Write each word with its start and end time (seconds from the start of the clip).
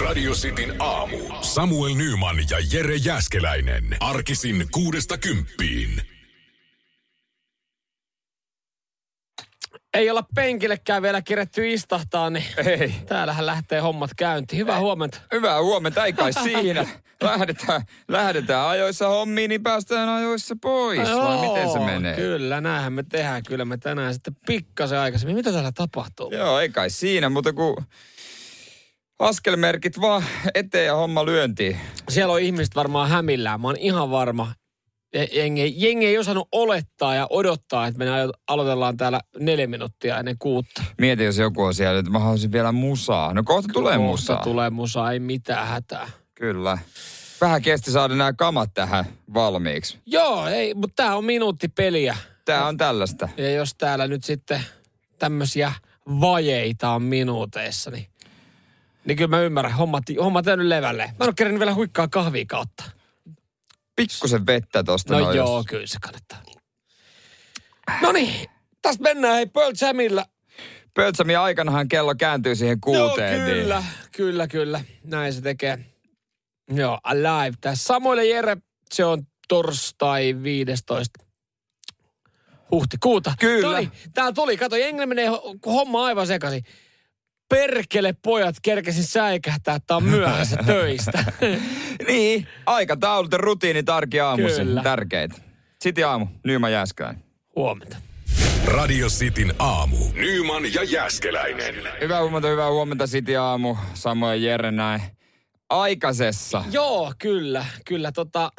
Radio 0.00 0.32
Cityn 0.32 0.74
aamu. 0.78 1.16
Samuel 1.40 1.94
Nyman 1.94 2.36
ja 2.50 2.58
Jere 2.72 2.96
Jäskeläinen. 2.96 3.96
Arkisin 4.00 4.66
kuudesta 4.70 5.18
kymppiin. 5.18 6.02
Ei 9.94 10.10
olla 10.10 10.24
penkillekään 10.34 11.02
vielä 11.02 11.22
kiretty 11.22 11.72
istahtaa, 11.72 12.30
niin 12.30 12.44
Ei. 12.56 12.94
täällähän 13.06 13.46
lähtee 13.46 13.80
hommat 13.80 14.10
käyntiin. 14.16 14.58
Hyvää 14.58 14.80
huomenta. 14.80 15.20
Hyvää 15.32 15.62
huomenta, 15.62 16.04
ei 16.04 16.12
kai 16.12 16.32
siinä. 16.32 16.86
Lähdetään, 17.22 17.82
lähdetään 18.08 18.68
ajoissa 18.68 19.08
hommiin, 19.08 19.48
niin 19.48 19.62
päästään 19.62 20.08
ajoissa 20.08 20.56
pois. 20.62 21.08
Vai 21.08 21.48
miten 21.48 21.70
se 21.70 21.78
Joo, 21.78 21.86
menee? 21.86 22.14
Kyllä, 22.14 22.60
näinhän 22.60 22.92
me 22.92 23.02
tehdään. 23.02 23.42
Kyllä 23.46 23.64
me 23.64 23.78
tänään 23.78 24.14
sitten 24.14 24.36
pikkasen 24.46 24.98
aikaisemmin. 24.98 25.36
Mitä 25.36 25.52
täällä 25.52 25.72
tapahtuu? 25.72 26.30
Joo, 26.30 26.60
ei 26.60 26.68
kai 26.68 26.90
siinä, 26.90 27.28
mutta 27.28 27.52
kun 27.52 27.76
askelmerkit 29.18 30.00
vaan 30.00 30.24
eteen 30.54 30.86
ja 30.86 30.94
homma 30.96 31.24
lyöntiin. 31.26 31.76
Siellä 32.08 32.32
on 32.34 32.40
ihmiset 32.40 32.76
varmaan 32.76 33.08
hämillään. 33.08 33.60
Mä 33.60 33.68
oon 33.68 33.76
ihan 33.76 34.10
varma. 34.10 34.52
Je- 35.16 35.28
Jengi, 35.38 35.74
jengi 35.76 36.06
ei 36.06 36.18
osannut 36.18 36.48
olettaa 36.52 37.14
ja 37.14 37.26
odottaa, 37.30 37.86
että 37.86 37.98
me 37.98 38.04
alo- 38.10 38.32
aloitellaan 38.48 38.96
täällä 38.96 39.20
neljä 39.40 39.66
minuuttia 39.66 40.18
ennen 40.18 40.36
kuutta. 40.38 40.82
Mieti, 40.98 41.24
jos 41.24 41.38
joku 41.38 41.62
on 41.62 41.74
siellä, 41.74 41.98
että 41.98 42.10
mä 42.12 42.18
haluaisin 42.18 42.52
vielä 42.52 42.72
musaa. 42.72 43.34
No 43.34 43.42
kohta 43.44 43.68
tulee 43.72 43.96
Kohta 43.96 44.10
musaa. 44.10 44.42
tulee 44.42 44.70
musaa, 44.70 45.12
ei 45.12 45.20
mitään 45.20 45.66
hätää. 45.68 46.08
Kyllä. 46.34 46.78
Vähän 47.40 47.62
kesti 47.62 47.90
saada 47.90 48.14
nämä 48.14 48.32
kamat 48.32 48.70
tähän 48.74 49.04
valmiiksi. 49.34 49.98
Joo, 50.06 50.46
ei, 50.46 50.74
mutta 50.74 51.02
tää 51.02 51.16
on 51.16 51.24
minuutti 51.24 51.68
peliä. 51.68 52.16
Tää 52.44 52.66
on 52.66 52.76
tällaista. 52.76 53.28
Ja 53.36 53.50
jos 53.50 53.74
täällä 53.74 54.06
nyt 54.08 54.24
sitten 54.24 54.60
tämmöisiä 55.18 55.72
vajeita 56.20 56.90
on 56.90 57.02
minuuteissa, 57.02 57.90
niin, 57.90 58.06
niin 59.04 59.16
kyllä 59.16 59.28
mä 59.36 59.40
ymmärrän. 59.40 59.72
Hommat, 59.74 60.04
hommat 60.20 60.46
on 60.46 60.58
nyt 60.58 60.68
levälle. 60.68 61.02
Mä 61.06 61.12
en 61.20 61.26
ole 61.28 61.34
kerännyt 61.36 61.58
vielä 61.60 61.74
huikkaa 61.74 62.08
kahvia 62.08 62.44
kautta. 62.48 62.84
Pikkusen 63.96 64.46
vettä 64.46 64.84
tosta 64.84 65.12
No 65.14 65.20
noin, 65.20 65.36
joo, 65.36 65.56
jos- 65.56 65.66
kyllä 65.66 65.86
se 65.86 65.98
kannattaa. 66.02 66.42
No 68.02 68.12
niin, 68.12 68.50
tästä 68.82 69.02
mennään 69.02 69.34
hei 69.34 69.46
Pearl 69.46 69.72
Jamilla. 69.80 70.24
Pöltsämi 70.94 71.36
aikanahan 71.36 71.88
kello 71.88 72.14
kääntyy 72.14 72.54
siihen 72.54 72.80
kuuteen. 72.80 73.40
Joo, 73.40 73.46
kyllä, 73.48 73.78
Niin. 73.78 73.88
kyllä, 74.16 74.46
kyllä. 74.48 74.80
Näin 75.04 75.32
se 75.32 75.40
tekee. 75.40 75.78
Joo, 76.74 76.98
Alive. 77.04 77.56
Tässä 77.60 77.84
Samuel 77.84 78.18
Jere, 78.18 78.56
se 78.92 79.04
on 79.04 79.22
torstai 79.48 80.36
15 80.42 81.24
huhtikuuta. 82.70 83.34
Kyllä. 83.40 83.68
Noniin, 83.68 83.92
täällä 84.14 84.32
tuli, 84.32 84.56
kato, 84.56 84.76
jengi 84.76 85.06
menee 85.06 85.28
ho- 85.28 85.58
homma 85.66 86.04
aivan 86.04 86.26
sekaisin. 86.26 86.64
Perkele 87.52 88.14
pojat 88.22 88.54
kerkesin 88.62 89.04
säikähtää, 89.04 89.74
että 89.74 89.96
on 89.96 90.04
myöhässä 90.04 90.56
töistä. 90.66 91.24
Niin, 92.06 92.48
aikataulut 92.66 93.32
ja 93.32 93.38
rutiinit 93.38 93.88
arki 93.88 94.20
aamuisin. 94.20 94.66
Kyllä. 94.66 94.82
Tärkeitä. 94.82 95.34
Sitten 95.80 96.08
aamu, 96.08 96.26
Nyman 96.44 96.72
Jääskään. 96.72 97.22
Huomenta. 97.56 97.96
Radio 98.66 99.08
Cityn 99.08 99.54
aamu. 99.58 99.96
Nyman 100.14 100.74
ja 100.74 100.82
Jäskeläinen. 100.82 101.74
Hyvää 102.00 102.20
huomenta, 102.20 102.48
hyvää 102.48 102.70
huomenta 102.70 103.06
City 103.06 103.36
aamu. 103.36 103.76
Samoin 103.94 104.42
Jere 104.42 104.70
näin. 104.70 105.02
Aikaisessa. 105.68 106.64
Joo, 106.70 107.12
kyllä, 107.18 107.66
kyllä. 107.86 108.12
Tota, 108.12 108.52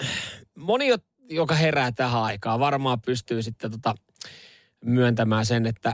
moni, 0.57 0.87
jo- 0.87 0.97
joka 1.29 1.55
herää 1.55 1.91
tähän 1.91 2.23
aikaan, 2.23 2.59
varmaan 2.59 3.01
pystyy 3.01 3.41
sitten 3.41 3.71
tota, 3.71 3.95
myöntämään 4.85 5.45
sen, 5.45 5.65
että, 5.65 5.93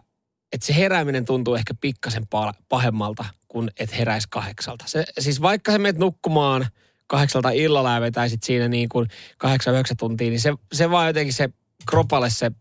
että 0.54 0.66
se 0.68 0.76
herääminen 0.76 1.26
tuntuu 1.26 1.56
ehkä 1.56 1.74
pikkasen 1.82 2.24
pa- 2.24 2.62
pahemmalta 2.70 3.26
kuin 3.48 3.72
et 3.80 3.98
heräisi 3.98 4.28
kahdeksalta. 4.32 4.86
Se, 4.88 5.06
siis 5.20 5.42
vaikka 5.42 5.72
sä 5.72 5.78
menet 5.78 5.98
nukkumaan 5.98 6.68
kahdeksalta 7.08 7.50
illalla 7.50 7.94
ja 7.94 8.02
vetäisit 8.02 8.44
siinä 8.44 8.68
niin 8.68 8.90
kuin 8.90 9.08
kahdeksan, 9.38 9.74
yhdeksän 9.74 9.98
tuntia, 9.98 10.30
niin 10.30 10.40
se, 10.40 10.54
se 10.74 10.92
vaan 10.92 11.08
jotenkin 11.08 11.34
se 11.34 11.50
kropalle 11.90 12.30
se 12.30 12.52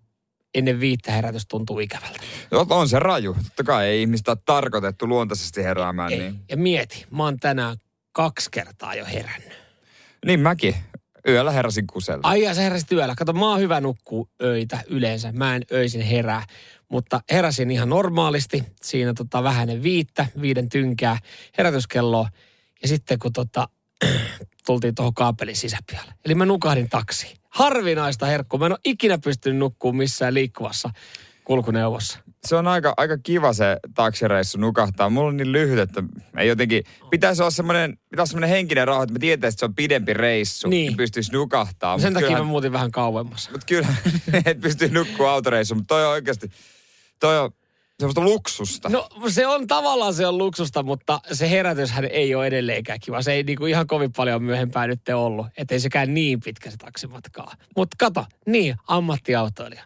ennen 0.55 0.81
viittä 0.81 1.13
herätys 1.13 1.47
tuntuu 1.49 1.79
ikävältä. 1.81 2.21
No, 2.51 2.67
On 2.71 2.89
se 2.89 2.99
raju. 2.99 3.37
Totta 3.45 3.65
kai 3.65 3.87
ei 3.87 4.01
ihmistä 4.01 4.31
ole 4.31 4.39
tarkoitettu 4.45 5.09
luontaisesti 5.09 5.63
heräämään. 5.65 6.13
Ei. 6.13 6.19
Niin. 6.19 6.41
Ja 6.49 6.57
mieti, 6.57 7.07
mä 7.11 7.25
oon 7.25 7.37
tänään 7.41 7.77
kaksi 8.13 8.51
kertaa 8.51 8.95
jo 8.95 9.05
herännyt. 9.05 9.53
niin 10.27 10.41
mäkin. 10.41 10.75
Yöllä 11.29 11.51
heräsin 11.53 11.87
kusella. 11.87 12.21
Ai 12.23 12.43
ja 12.43 12.55
sä 12.55 12.61
heräsit 12.61 12.93
yöllä. 12.93 13.15
Kato, 13.15 13.33
mä 13.33 13.51
oon 13.51 13.61
hyvä 13.61 13.81
nukkuu 13.81 14.29
öitä 14.43 14.79
yleensä. 14.87 15.33
Mä 15.33 15.57
en 15.57 15.63
öisin 15.73 16.01
herää. 16.01 16.47
Mutta 16.89 17.21
heräsin 17.31 17.71
ihan 17.71 17.89
normaalisti. 17.89 18.65
Siinä 18.83 19.15
tota 19.15 19.43
vähäinen 19.43 19.83
viittä, 19.83 20.27
viiden 20.41 20.69
tynkää 20.69 21.19
herätyskelloa. 21.59 22.29
Ja 22.83 22.89
sitten 22.89 23.19
kun 23.19 23.33
tota, 23.33 23.69
tultiin 24.67 24.95
tuohon 24.95 25.15
kaapelin 25.15 25.57
sisäpihalle. 25.57 26.15
Eli 26.25 26.35
mä 26.35 26.47
nukahdin 26.47 26.89
taksiin. 26.89 27.37
Harvinaista 27.49 28.27
herkkua. 28.27 28.59
Mä 28.59 28.67
en 28.67 28.73
ole 28.73 28.79
ikinä 28.85 29.19
pystynyt 29.19 29.59
nukkuu 29.59 29.93
missään 29.93 30.35
liikkuvassa 30.35 30.91
kulkuneuvossa. 31.45 32.19
Se 32.47 32.57
on 32.57 32.69
aika, 32.69 32.95
aika 32.97 33.19
kiva 33.19 33.53
se 33.53 33.77
taksireissu 33.95 34.59
nukahtaa. 34.59 35.11
Mulla 35.11 35.29
on 35.29 35.37
niin 35.37 35.53
lyhyt, 35.53 35.79
että 35.79 36.03
ei 36.37 36.49
jotenkin... 36.49 36.85
Pitäisi 37.11 37.43
olla 37.43 37.51
semmoinen, 37.51 37.99
pitäisi 38.11 38.31
semmoinen 38.31 38.51
henkinen 38.51 38.87
rauha, 38.87 39.03
että 39.03 39.13
mä 39.13 39.19
tietäisin, 39.19 39.55
että 39.55 39.61
se 39.61 39.65
on 39.65 39.75
pidempi 39.75 40.15
reissu. 40.15 40.69
Niin. 40.69 40.97
Pystyisi 40.97 41.33
nukahtaa. 41.33 41.99
Sen 41.99 42.07
Mut 42.07 42.15
takia 42.15 42.27
kyllähän- 42.27 42.47
mä 42.47 42.51
muutin 42.51 42.73
vähän 42.73 42.91
kauemmas. 42.91 43.51
Mutta 43.53 43.67
kyllä, 43.67 43.89
et 44.45 44.61
pysty 44.61 44.89
nukkua 44.89 45.33
autoreissu, 45.33 45.75
mutta 45.75 45.95
toi 45.95 46.05
on 46.07 46.11
oikeasti, 46.13 46.51
toi 47.21 47.39
on 47.39 47.51
semmoista 47.99 48.21
luksusta. 48.21 48.89
No 48.89 49.09
se 49.29 49.47
on 49.47 49.67
tavallaan 49.67 50.15
se 50.15 50.27
on 50.27 50.39
luksusta, 50.39 50.83
mutta 50.83 51.21
se 51.33 51.51
herätyshän 51.51 52.05
ei 52.05 52.35
ole 52.35 52.47
edelleenkään 52.47 52.99
kiva. 53.01 53.23
Se 53.23 53.33
ei 53.33 53.43
niinku 53.43 53.67
ihan 53.67 53.87
kovin 53.87 54.13
paljon 54.13 54.43
myöhempään 54.43 54.89
nyt 54.89 55.01
ollut. 55.15 55.47
Että 55.57 55.75
ei 55.75 55.81
sekään 55.81 56.15
niin 56.15 56.41
pitkä 56.41 56.71
se 56.71 56.77
taksimatkaa. 56.77 57.53
Mutta 57.77 57.97
kato, 57.99 58.25
niin, 58.47 58.75
ammattiautoilija. 58.89 59.85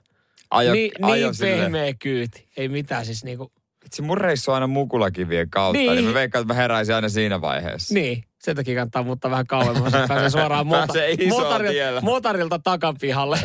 ajo, 0.50 0.72
niin 0.72 0.92
ajo 1.02 1.26
niin 1.26 1.34
silleen. 1.34 1.58
pehmeä 1.60 1.94
kyyti. 1.94 2.48
Ei 2.56 2.68
mitään 2.68 3.06
siis 3.06 3.24
niinku, 3.24 3.52
Itse 3.86 4.02
mun 4.02 4.18
reissu 4.18 4.50
on 4.50 4.54
aina 4.54 4.66
mukulakivien 4.66 5.50
kautta, 5.50 5.78
Niin. 5.78 5.92
niin, 5.94 6.04
mä 6.04 6.14
veikkaan, 6.14 6.42
että 6.42 6.54
mä 6.54 6.60
heräisin 6.60 6.94
aina 6.94 7.08
siinä 7.08 7.40
vaiheessa. 7.40 7.94
niin. 7.94 8.24
Sen 8.38 8.56
takia 8.56 8.74
kannattaa 8.74 9.02
muuttaa 9.02 9.30
vähän 9.30 9.46
kauemmas. 9.46 9.94
että 9.94 10.08
Pääsee 10.08 10.30
suoraan 10.40 10.66
mota, 10.66 10.92
tiellä. 11.70 12.00
motarilta 12.00 12.58
takapihalle. 12.58 13.38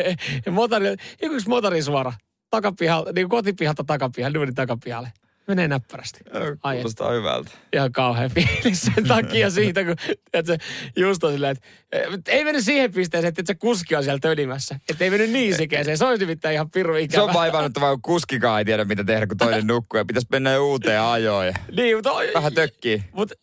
motarilta, 0.50 1.02
joku 1.22 1.34
yksi 1.34 1.48
motari 1.48 1.82
suora. 1.82 2.12
Takapihalle, 2.50 3.12
niin 3.12 3.28
kotipihalta 3.28 3.84
takapihalle, 3.84 4.34
duunin 4.34 4.54
takapihalle. 4.54 5.12
Menee 5.48 5.68
näppärästi. 5.68 6.20
Ai 6.62 6.76
Kuulostaa 6.76 7.10
hyvältä. 7.12 7.50
ihan 7.72 7.92
kauhean 7.92 8.30
fiilis 8.30 8.82
sen 8.82 9.08
takia 9.08 9.50
siitä, 9.50 9.84
kun 9.84 9.94
et 10.32 10.46
se 10.46 10.58
just 10.96 11.24
on 11.24 11.32
silleen, 11.32 11.52
että 11.52 11.66
et 12.14 12.28
ei 12.28 12.44
mennyt 12.44 12.64
siihen 12.64 12.92
pisteeseen, 12.92 13.28
että 13.28 13.42
se 13.46 13.54
kuski 13.54 13.96
on 13.96 14.04
siellä 14.04 14.18
tönimässä. 14.18 14.80
Että 14.88 15.04
ei 15.04 15.10
mennyt 15.10 15.30
niin 15.30 15.54
sikeeseen. 15.56 15.98
Se 15.98 16.04
olisi 16.04 16.22
nimittäin 16.24 16.54
ihan 16.54 16.70
pirun 16.70 16.96
Se 16.96 17.00
ikävä. 17.02 17.22
on 17.22 17.34
vaivannuttavaa, 17.34 17.90
kun 17.92 18.02
kuskikaan 18.02 18.58
ei 18.58 18.64
tiedä, 18.64 18.84
mitä 18.84 19.04
tehdä, 19.04 19.26
kun 19.26 19.36
toinen 19.36 19.66
nukkuu. 19.66 19.98
Ja 19.98 20.04
pitäisi 20.04 20.26
mennä 20.30 20.50
jo 20.52 20.66
uuteen 20.68 21.00
ajoon 21.02 21.46
ja 21.46 21.52
Niin, 21.76 21.96
mutta, 21.96 22.10
vähän 22.34 22.54
tökkii. 22.54 23.04
mutta 23.12 23.34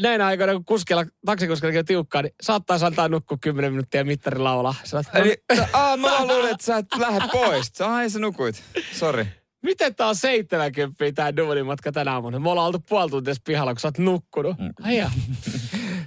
näinä 0.00 0.26
aikoina, 0.26 0.52
kun 0.52 0.64
kuskilla, 0.64 1.04
taksikuskellakin 1.26 1.78
on 1.78 1.84
tiukkaa, 1.84 2.22
niin 2.22 2.34
saattaa 2.42 2.78
antaa 2.82 3.08
nukkua 3.08 3.38
10 3.40 3.72
minuuttia 3.72 4.04
mittari 4.04 4.38
laulaa. 4.38 4.74
Sä 4.84 4.96
oot, 4.96 5.06
Eli, 5.14 5.36
aa, 5.72 5.96
mä 5.96 6.24
luulen, 6.24 6.50
että 6.52 6.64
sä 6.66 6.76
et 6.76 6.86
lähde 6.98 7.24
pois. 7.32 7.80
Ai, 7.80 8.10
sä 8.10 8.18
nukuit. 8.18 8.62
Sori. 8.92 9.26
Miten 9.62 9.94
tää 9.94 10.06
on 10.08 10.16
70 10.16 11.12
tää 11.14 11.36
duunimatka 11.36 11.92
tänä 11.92 12.12
aamuna? 12.12 12.38
Me 12.38 12.50
ollaan 12.50 12.66
oltu 12.66 12.78
puoli 12.88 13.10
tuntia 13.10 13.34
pihalla, 13.44 13.72
kun 13.74 13.80
sä 13.80 13.88
oot 13.88 13.98
nukkunut. 13.98 14.58
Mm. 14.58 14.72
Ai 14.82 14.96
ja. 14.96 15.10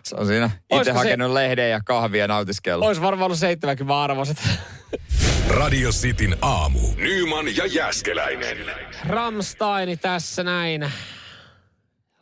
Se 0.03 0.15
on 0.15 0.27
siinä 0.27 0.45
itse 0.45 0.75
Olisiko 0.75 0.97
se- 0.97 1.03
hakenut 1.03 1.31
lehden 1.31 1.69
ja 1.71 1.81
kahvia 1.85 2.27
nautiskellut. 2.27 2.87
Ois 2.87 3.01
varmaan 3.01 3.25
ollut 3.25 3.39
70 3.39 4.01
arvoiset. 4.03 4.37
Radio 5.49 5.89
Cityn 5.89 6.37
aamu. 6.41 6.79
Nyman 6.97 7.55
ja 7.55 7.65
Jäskeläinen. 7.65 8.57
Ramsteini 9.07 9.97
tässä 9.97 10.43
näin. 10.43 10.91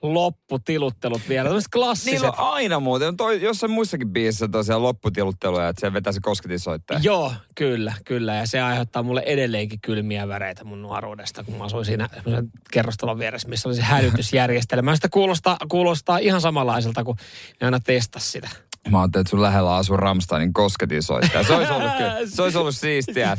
Lopputiluttelut 0.01 1.21
vielä. 1.29 1.43
Tämmöiset 1.49 1.71
klassiset. 1.71 2.11
Niillä 2.11 2.27
on 2.27 2.33
aina 2.37 2.79
muuten. 2.79 3.17
Toi, 3.17 3.41
jossain 3.41 3.71
muissakin 3.71 4.09
biisissä 4.09 4.47
tosiaan 4.47 4.83
lopputilutteluja, 4.83 5.69
että 5.69 5.87
se 5.87 5.93
vetää 5.93 6.13
se 6.13 6.19
kosketinsoittaja. 6.21 6.99
Joo, 7.03 7.33
kyllä, 7.55 7.93
kyllä. 8.05 8.35
Ja 8.35 8.47
se 8.47 8.61
aiheuttaa 8.61 9.03
mulle 9.03 9.23
edelleenkin 9.25 9.79
kylmiä 9.81 10.27
väreitä 10.27 10.63
mun 10.63 10.81
nuoruudesta, 10.81 11.43
kun 11.43 11.55
mä 11.55 11.63
asuin 11.63 11.85
siinä 11.85 12.09
kerrostalon 12.71 13.19
vieressä, 13.19 13.47
missä 13.47 13.69
oli 13.69 13.75
se 13.75 13.81
hälytysjärjestelmä. 13.81 14.95
Sitä 14.95 15.09
kuulostaa, 15.09 15.57
kuulostaa 15.69 16.17
ihan 16.17 16.41
samanlaiselta, 16.41 17.03
kun 17.03 17.15
ne 17.61 17.65
aina 17.65 17.79
testas 17.79 18.31
sitä. 18.31 18.49
Mä 18.89 19.01
ajattelin, 19.01 19.21
että 19.21 19.29
sun 19.29 19.41
lähellä 19.41 19.75
asuu 19.75 19.97
Ramsteinin 19.97 20.53
kosketinsoittaja. 20.53 21.43
Se 21.43 21.53
olisi 21.53 21.73
ollut, 21.73 21.91
kyllä, 21.97 22.15
se 22.25 22.41
olisi 22.41 22.57
ollut 22.57 22.75
siistiä. 22.75 23.37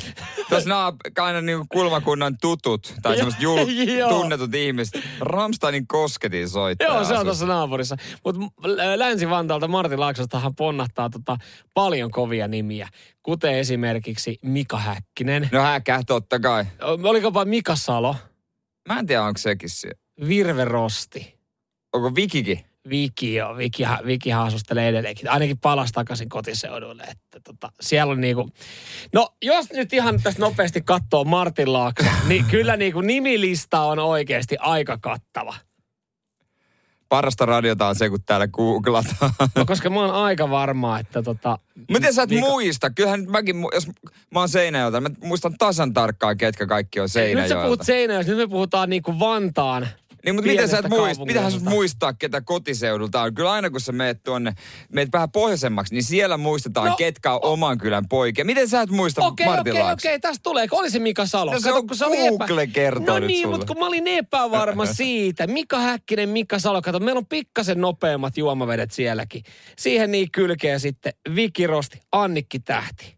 Tuossa 0.49 0.69
nämä 0.69 0.93
aina 1.19 1.41
niin 1.41 1.69
kulmakunnan 1.69 2.37
tutut 2.41 2.95
tai 3.03 3.17
semmoiset 3.17 3.43
jul, 3.43 3.59
tunnetut 4.09 4.55
ihmiset. 4.55 5.03
Ramsteinin 5.21 5.87
kosketinsoittaja. 5.87 6.91
Joo, 6.91 7.05
se 7.05 7.19
on 7.19 7.25
tuossa 7.27 7.47
naapurissa. 7.47 7.97
Mutta 8.25 8.41
Länsi-Vantaalta 8.97 9.69
Martin 9.69 10.01
Laaksostahan 10.01 10.55
ponnahtaa 10.55 11.11
tota 11.11 11.37
paljon 11.75 12.11
kovia 12.11 12.49
nimiä, 12.49 12.89
kuten 13.23 13.55
esimerkiksi 13.55 14.39
Mika 14.43 14.79
Häkkinen. 14.79 15.49
No 15.53 15.63
häkä, 15.63 16.03
totta 16.07 16.41
kai. 16.41 16.65
Olikopa 16.83 17.45
Mika 17.45 17.77
Salo, 17.77 18.17
Mä 18.89 18.99
en 18.99 19.07
tiedä, 19.07 19.23
onko 19.23 19.39
sekin 19.39 19.69
siellä. 19.71 20.01
Virve 20.29 20.65
Rosti, 20.65 21.39
Onko 21.93 22.15
Vikikin? 22.15 22.70
Viki 22.91 23.35
jo, 23.35 23.57
Viki, 23.57 23.83
Viki 24.07 24.31
haasustelee 24.31 24.89
edelleenkin. 24.89 25.31
Ainakin 25.31 25.59
palas 25.59 25.93
takaisin 25.93 26.29
kotiseudulle. 26.29 27.03
Että 27.03 27.41
tota, 27.45 27.73
siellä 27.81 28.13
on 28.13 28.21
niinku... 28.21 28.51
No, 29.13 29.29
jos 29.43 29.71
nyt 29.73 29.93
ihan 29.93 30.23
tästä 30.23 30.41
nopeasti 30.41 30.81
katsoo 30.81 31.25
Martin 31.25 31.73
Laakso, 31.73 32.11
niin 32.29 32.45
kyllä 32.45 32.77
niinku 32.77 33.01
nimilista 33.01 33.81
on 33.81 33.99
oikeasti 33.99 34.57
aika 34.61 34.99
kattava. 34.99 35.55
Parasta 37.09 37.47
radiota 37.47 37.87
on 37.87 37.95
se, 37.95 38.11
kun 38.11 38.23
täällä 38.27 38.49
googlataan. 38.49 39.33
No, 39.57 39.65
koska 39.67 39.91
mä 39.91 40.01
oon 40.01 40.15
aika 40.15 40.51
varma, 40.51 40.99
että 40.99 41.23
tota... 41.23 41.59
Miten 41.91 42.15
sä 42.15 42.23
et 42.23 42.31
Vika- 42.31 42.41
muista? 42.41 42.91
Kyllähän 42.91 43.25
mäkin, 43.29 43.57
jos 43.75 43.87
mä 44.35 44.41
oon 44.41 44.49
Seinäjoelta, 44.49 45.01
mä 45.01 45.11
muistan 45.25 45.55
tasan 45.59 45.93
tarkkaan, 45.93 46.37
ketkä 46.37 46.67
kaikki 46.67 47.01
on 47.01 47.05
Nyt 47.05 47.11
sä 47.11 47.21
Seinäjoelta. 47.21 47.65
puhut 47.65 47.83
Seinäjoesta, 47.83 48.33
nyt 48.33 48.39
me 48.39 48.49
puhutaan 48.49 48.91
niinku 48.91 49.19
Vantaan 49.19 49.89
Niin, 50.25 50.35
mutta 50.35 50.51
miten 50.51 50.69
sä 50.69 50.79
et? 50.79 50.85
Pitähän 50.85 51.17
sut 51.17 51.27
kaupungista. 51.35 51.71
muistaa, 51.71 52.13
ketä 52.13 52.41
kotiseudulta 52.41 53.23
on. 53.23 53.35
Kyllä 53.35 53.53
aina 53.53 53.71
kun 53.71 53.81
sä 53.81 53.93
meet 53.93 54.23
tuonne, 54.23 54.53
meet 54.93 55.09
vähän 55.13 55.31
pohjoisemmaksi, 55.31 55.95
niin 55.95 56.03
siellä 56.05 56.37
muistetaan, 56.37 56.89
No, 56.91 56.97
ketkä 56.97 57.33
on 57.33 57.41
oman 57.43 57.79
kylän 57.79 58.09
poikia. 58.09 58.45
Miten 58.45 58.69
sä 58.69 58.81
et 58.81 58.91
muista 58.91 59.27
Okei, 59.27 59.47
Martin 59.47 59.73
okei, 59.73 59.83
Laakso? 59.83 60.09
okei, 60.09 60.21
tästä 60.21 60.43
tulee. 60.43 60.67
Oli 60.71 60.91
se 60.91 60.99
Mika 60.99 61.27
Salo. 61.27 61.53
No 61.53 61.61
se 61.61 61.73
on 61.73 61.87
kun 61.87 61.97
oli 62.05 62.17
Google 62.29 62.67
kertoo 62.67 63.19
No 63.21 63.27
niin, 63.27 63.49
mutta 63.49 63.67
kun 63.67 63.79
mä 63.79 63.87
olin 63.87 64.07
epävarma 64.07 64.87
siitä. 65.03 65.47
Mika 65.47 65.79
Häkkinen, 65.79 66.29
Mika 66.29 66.59
Salo. 66.59 66.83
Kato, 66.83 66.99
meillä 67.01 67.19
on 67.19 67.27
pikkasen 67.27 67.81
nopeammat 67.81 68.37
juomavedet 68.37 68.93
sielläkin. 68.93 69.43
Siihen 69.79 70.11
niin 70.11 70.31
kylkeä 70.31 70.79
sitten 70.79 71.13
Viki 71.35 71.67
Rosti, 71.67 72.01
Annikki 72.13 72.59
Tähti 72.61 73.17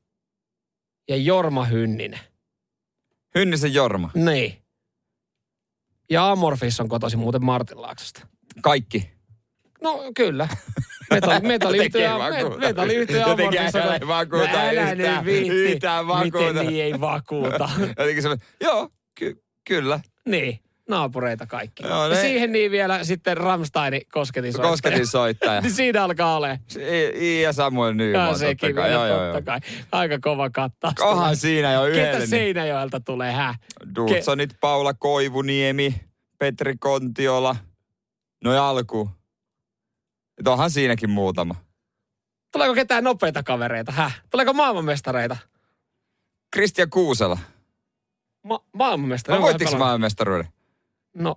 ja 1.09 1.17
Jorma 1.17 1.65
Hynninen. 1.65 2.21
Hynnisen 3.35 3.75
Jorma. 3.75 4.11
Niin. 4.15 4.62
Ja 6.13 6.31
Amorfis 6.31 6.81
on 6.81 6.89
kotoisin 6.89 7.19
muuten 7.21 7.45
Martin 7.45 7.83
Laaksosta. 7.83 8.27
Kaikki. 8.63 9.11
No 9.83 9.99
kyllä. 10.17 10.49
Metalli, 11.11 11.41
metalliyhtiö, 11.49 12.09
Jotenkin 12.11 12.35
vakuuta. 12.45 12.59
metalliyhtiö 12.67 13.21
Jotenkin 13.29 13.61
on... 13.61 13.81
älä 13.83 13.95
ei 13.95 14.07
vakuuta 14.07 14.53
No 14.53 14.59
älä 14.59 14.93
yhtään- 14.93 15.17
nyt 15.17 15.25
viitti. 15.25 15.49
yhtään 15.49 16.07
vakuuta. 16.07 16.39
Miten 16.53 16.67
niin 16.67 16.85
ei 16.85 17.01
vakuuta? 17.01 17.71
Jotenkin 17.99 18.23
se, 18.23 18.29
joo, 18.61 18.89
ky- 19.19 19.43
kyllä. 19.69 20.01
Niin, 20.29 20.61
naapureita 20.97 21.47
kaikki. 21.47 21.83
Joo, 21.87 22.03
ja 22.03 22.09
ne- 22.09 22.21
siihen 22.21 22.53
niin 22.53 22.71
vielä 22.71 23.05
sitten 23.05 23.37
Rammsteinin 23.37 24.03
kosketin 24.13 24.53
soittaja. 24.53 24.71
Kosketin 24.71 25.07
soittaja. 25.07 25.61
niin 25.61 25.73
siinä 25.81 26.05
alkaa 26.05 26.37
ole. 26.37 26.61
I, 26.77 27.13
I 27.39 27.43
ja 27.43 27.53
Samuel 27.53 27.93
Nyman, 27.95 28.21
Ja 28.21 28.27
totta 28.27 28.39
sekin 28.39 28.75
kai. 28.75 28.91
vielä 28.91 29.07
Joo, 29.09 29.19
totta 29.19 29.37
joo. 29.39 29.43
kai. 29.43 29.61
Aika 29.93 30.19
kova 30.19 30.51
kattaus. 30.51 30.95
Kohan 30.95 31.37
siinä 31.37 31.73
jo 31.73 31.87
yhdelle. 31.87 32.07
Ketä 32.07 32.19
niin- 32.19 32.29
Seinäjoelta 32.29 33.01
tulee, 33.01 33.33
hä? 33.33 33.55
Dudsonit, 33.97 34.51
Paula 34.61 34.95
Koivuniemi, 34.95 35.95
Petri 36.39 36.75
Kontiola. 36.81 37.57
No 38.45 38.53
ja 38.53 38.69
alku. 38.69 39.11
Et 40.41 40.49
onhan 40.49 40.71
siinäkin 40.71 41.11
muutama. 41.11 41.55
Tuleeko 42.53 42.75
ketään 42.75 43.05
nopeita 43.05 43.43
kavereita, 43.43 43.93
hä? 43.93 44.11
Tuleeko 44.31 44.53
maailmanmestareita? 44.53 45.37
Kristian 46.55 46.91
Kuusela. 46.91 47.39
Ma- 48.45 48.65
maailmanmestareita? 48.73 49.41
No 49.41 49.47
voittiko 49.47 49.79
maailmanmestaruuden? 49.79 50.49
No. 51.15 51.37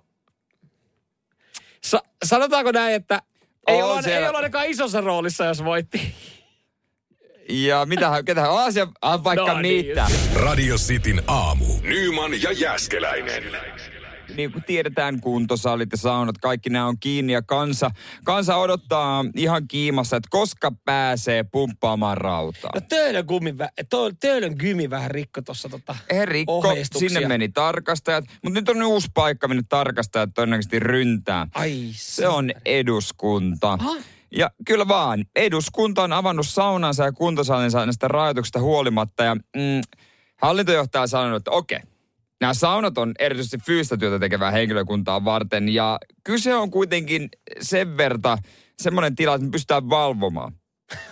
Sa- 1.84 2.02
sanotaanko 2.24 2.72
näin, 2.72 2.94
että 2.94 3.22
ei, 3.66 3.82
On 3.82 3.90
olla, 3.90 4.02
siellä- 4.02 4.18
ei 4.20 4.28
olla 4.28 4.38
ainakaan 4.38 4.66
isossa 4.66 5.00
roolissa, 5.00 5.44
jos 5.44 5.64
voitti. 5.64 6.14
Ja 7.48 7.86
mitähän, 7.86 8.24
ketähän 8.24 8.50
Aasia, 8.50 8.86
ah, 9.02 9.24
vaikka 9.24 9.52
No 9.54 9.60
niin. 9.60 9.86
mitä. 9.86 10.06
Radio 10.34 10.76
Cityn 10.76 11.22
aamu. 11.26 11.64
Nyman 11.82 12.42
ja 12.42 12.52
Jäskeläinen. 12.52 13.44
Niin 14.36 14.52
kuin 14.52 14.64
tiedetään, 14.64 15.20
kuntosalit 15.20 15.92
ja 15.92 15.98
saunat, 15.98 16.38
kaikki 16.38 16.70
nämä 16.70 16.86
on 16.86 16.98
kiinni 16.98 17.32
ja 17.32 17.42
kansa, 17.42 17.90
kansa 18.24 18.56
odottaa 18.56 19.24
ihan 19.36 19.68
kiimassa, 19.68 20.16
että 20.16 20.28
koska 20.30 20.72
pääsee 20.84 21.44
pumppaamaan 21.44 22.18
rautaa. 22.18 22.70
No 22.74 22.80
Töölön, 22.80 23.24
gumi, 23.28 23.54
töölön 24.20 24.54
gymi 24.58 24.90
vähän 24.90 25.10
rikko 25.10 25.42
tuossa 25.42 25.68
tota 25.68 25.96
He 26.12 26.26
rikko, 26.26 26.62
sinne 26.98 27.28
meni 27.28 27.48
tarkastajat, 27.48 28.24
mutta 28.42 28.60
nyt 28.60 28.68
on 28.68 28.82
uusi 28.82 29.08
paikka, 29.14 29.48
minne 29.48 29.62
tarkastajat 29.68 30.30
todennäköisesti 30.34 30.78
ryntää. 30.78 31.46
Ai 31.54 31.90
Se 31.92 32.28
on 32.28 32.50
eduskunta. 32.64 33.72
Aha. 33.72 33.96
Ja 34.30 34.50
kyllä 34.66 34.88
vaan, 34.88 35.24
eduskunta 35.36 36.02
on 36.02 36.12
avannut 36.12 36.46
saunansa 36.46 37.04
ja 37.04 37.12
kuntosalinsa 37.12 37.86
näistä 37.86 38.08
rajoituksista 38.08 38.60
huolimatta. 38.60 39.24
Ja 39.24 39.34
mm, 39.34 39.80
hallintojohtaja 40.36 41.02
on 41.02 41.08
sanonut, 41.08 41.36
että 41.36 41.50
okei, 41.50 41.80
nämä 42.40 42.54
saunat 42.54 42.98
on 42.98 43.12
erityisesti 43.18 43.58
fyysistä 43.66 43.96
työtä 43.96 44.18
tekevää 44.18 44.50
henkilökuntaa 44.50 45.24
varten. 45.24 45.68
Ja 45.68 45.98
kyse 46.24 46.54
on 46.54 46.70
kuitenkin 46.70 47.28
sen 47.60 47.96
verta 47.96 48.38
semmoinen 48.78 49.16
tila, 49.16 49.34
että 49.34 49.44
me 49.44 49.50
pystytään 49.50 49.90
valvomaan. 49.90 50.52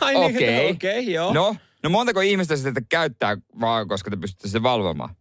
Ai 0.01 0.15
niin, 0.15 0.37
Okei. 0.37 0.71
Okei, 0.71 1.01
okay, 1.01 1.13
joo. 1.13 1.33
No, 1.33 1.57
no 1.83 1.91
montako 1.91 2.21
ihmistä 2.21 2.57
sitä 2.57 2.81
käyttää 2.89 3.37
vaan, 3.61 3.89
koska 3.89 4.11
te 4.11 4.17
pystytte 4.17 4.49
sen 4.49 4.63
valvomaan? 4.63 5.17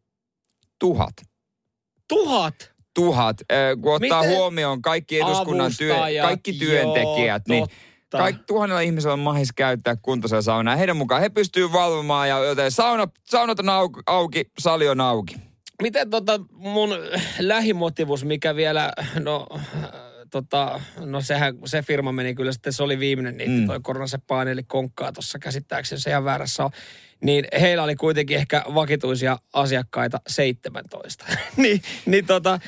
Tuhat. 0.80 1.14
Tuhat. 2.08 2.74
Tuhat. 2.96 3.38
Ö, 3.52 3.78
kun 3.82 3.96
ottaa 3.96 4.22
Miten? 4.22 4.38
huomioon 4.38 4.82
kaikki 4.82 5.20
eduskunnan 5.20 5.72
työ, 5.78 5.96
kaikki 6.22 6.54
työntekijät, 6.54 7.44
joo, 7.48 7.56
niin 7.56 7.68
totta. 7.70 8.18
kaikki 8.18 8.44
tuhannella 8.48 8.82
ihmisellä 8.82 9.14
on 9.14 9.20
mahis 9.20 9.54
käyttää 9.54 9.96
kuntoisia 10.02 10.42
saunaa. 10.42 10.76
Heidän 10.76 10.98
mukaan 10.98 11.22
he 11.22 11.30
pystyy 11.30 11.72
valvomaan 11.72 12.30
ja 12.30 12.38
joten 12.44 12.72
sauna, 12.72 13.08
saunat 13.26 13.60
on 13.60 13.70
auki, 13.70 14.00
auki, 14.06 14.46
sali 14.60 14.90
on 14.90 15.02
auki. 15.02 15.36
Miten 15.82 16.10
tota 16.10 16.40
mun 16.52 16.90
lähimotivus, 17.40 18.26
mikä 18.26 18.56
vielä, 18.56 18.94
no, 19.20 19.48
tota, 20.32 20.82
no 21.06 21.22
sehän, 21.22 21.56
se 21.66 21.82
firma 21.82 22.12
meni 22.12 22.36
kyllä 22.36 22.52
sitten, 22.52 22.74
se 22.74 22.84
oli 22.84 23.00
viimeinen 23.00 23.38
niitä, 23.38 23.52
Mm. 23.52 23.68
toi 23.68 23.80
koronasepaani, 23.84 24.52
eli 24.52 24.64
konkkaa 24.64 25.12
tuossa 25.12 25.40
käsittääkseni, 25.40 26.02
se 26.02 26.10
ihan 26.10 26.26
väärässä 26.26 26.64
on. 26.66 26.72
Niin 27.22 27.46
heillä 27.62 27.84
oli 27.84 27.96
kuitenkin 27.96 28.38
ehkä 28.38 28.64
vakituisia 28.76 29.38
asiakkaita 29.54 30.20
17. 30.28 31.26
niin, 31.58 31.82
niin 32.06 32.26
tota, 32.26 32.60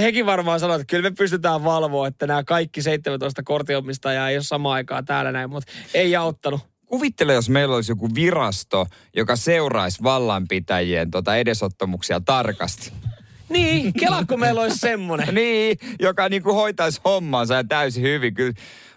hekin 0.00 0.26
varmaan 0.26 0.60
sanoivat, 0.60 0.80
että 0.80 0.90
kyllä 0.90 1.10
me 1.10 1.14
pystytään 1.18 1.64
valvoa, 1.64 2.06
että 2.08 2.26
nämä 2.26 2.44
kaikki 2.44 2.82
17 2.82 3.42
kortiomistajaa 3.42 4.30
ei 4.30 4.36
ole 4.36 4.42
samaan 4.42 4.74
aikaan 4.74 5.04
täällä 5.04 5.32
näin, 5.32 5.50
mutta 5.50 5.72
ei 5.94 6.16
auttanut. 6.16 6.60
Kuvittele, 6.94 7.34
jos 7.34 7.48
meillä 7.48 7.74
olisi 7.74 7.92
joku 7.92 8.14
virasto, 8.14 8.86
joka 9.16 9.36
seuraisi 9.36 10.02
vallanpitäjien 10.02 11.10
tota 11.10 11.36
edesottamuksia 11.36 12.20
tarkasti. 12.20 12.92
Niin, 13.48 13.92
kela 13.92 14.24
kun 14.28 14.40
meillä 14.40 14.60
olisi 14.60 14.78
semmoinen. 14.78 15.34
niin, 15.44 15.78
joka 16.00 16.28
niinku 16.28 16.52
hoitaisi 16.52 17.00
hommansa 17.04 17.54
ja 17.54 17.64
täysin 17.64 18.02
hyvin. 18.02 18.34
Kyllä, 18.34 18.52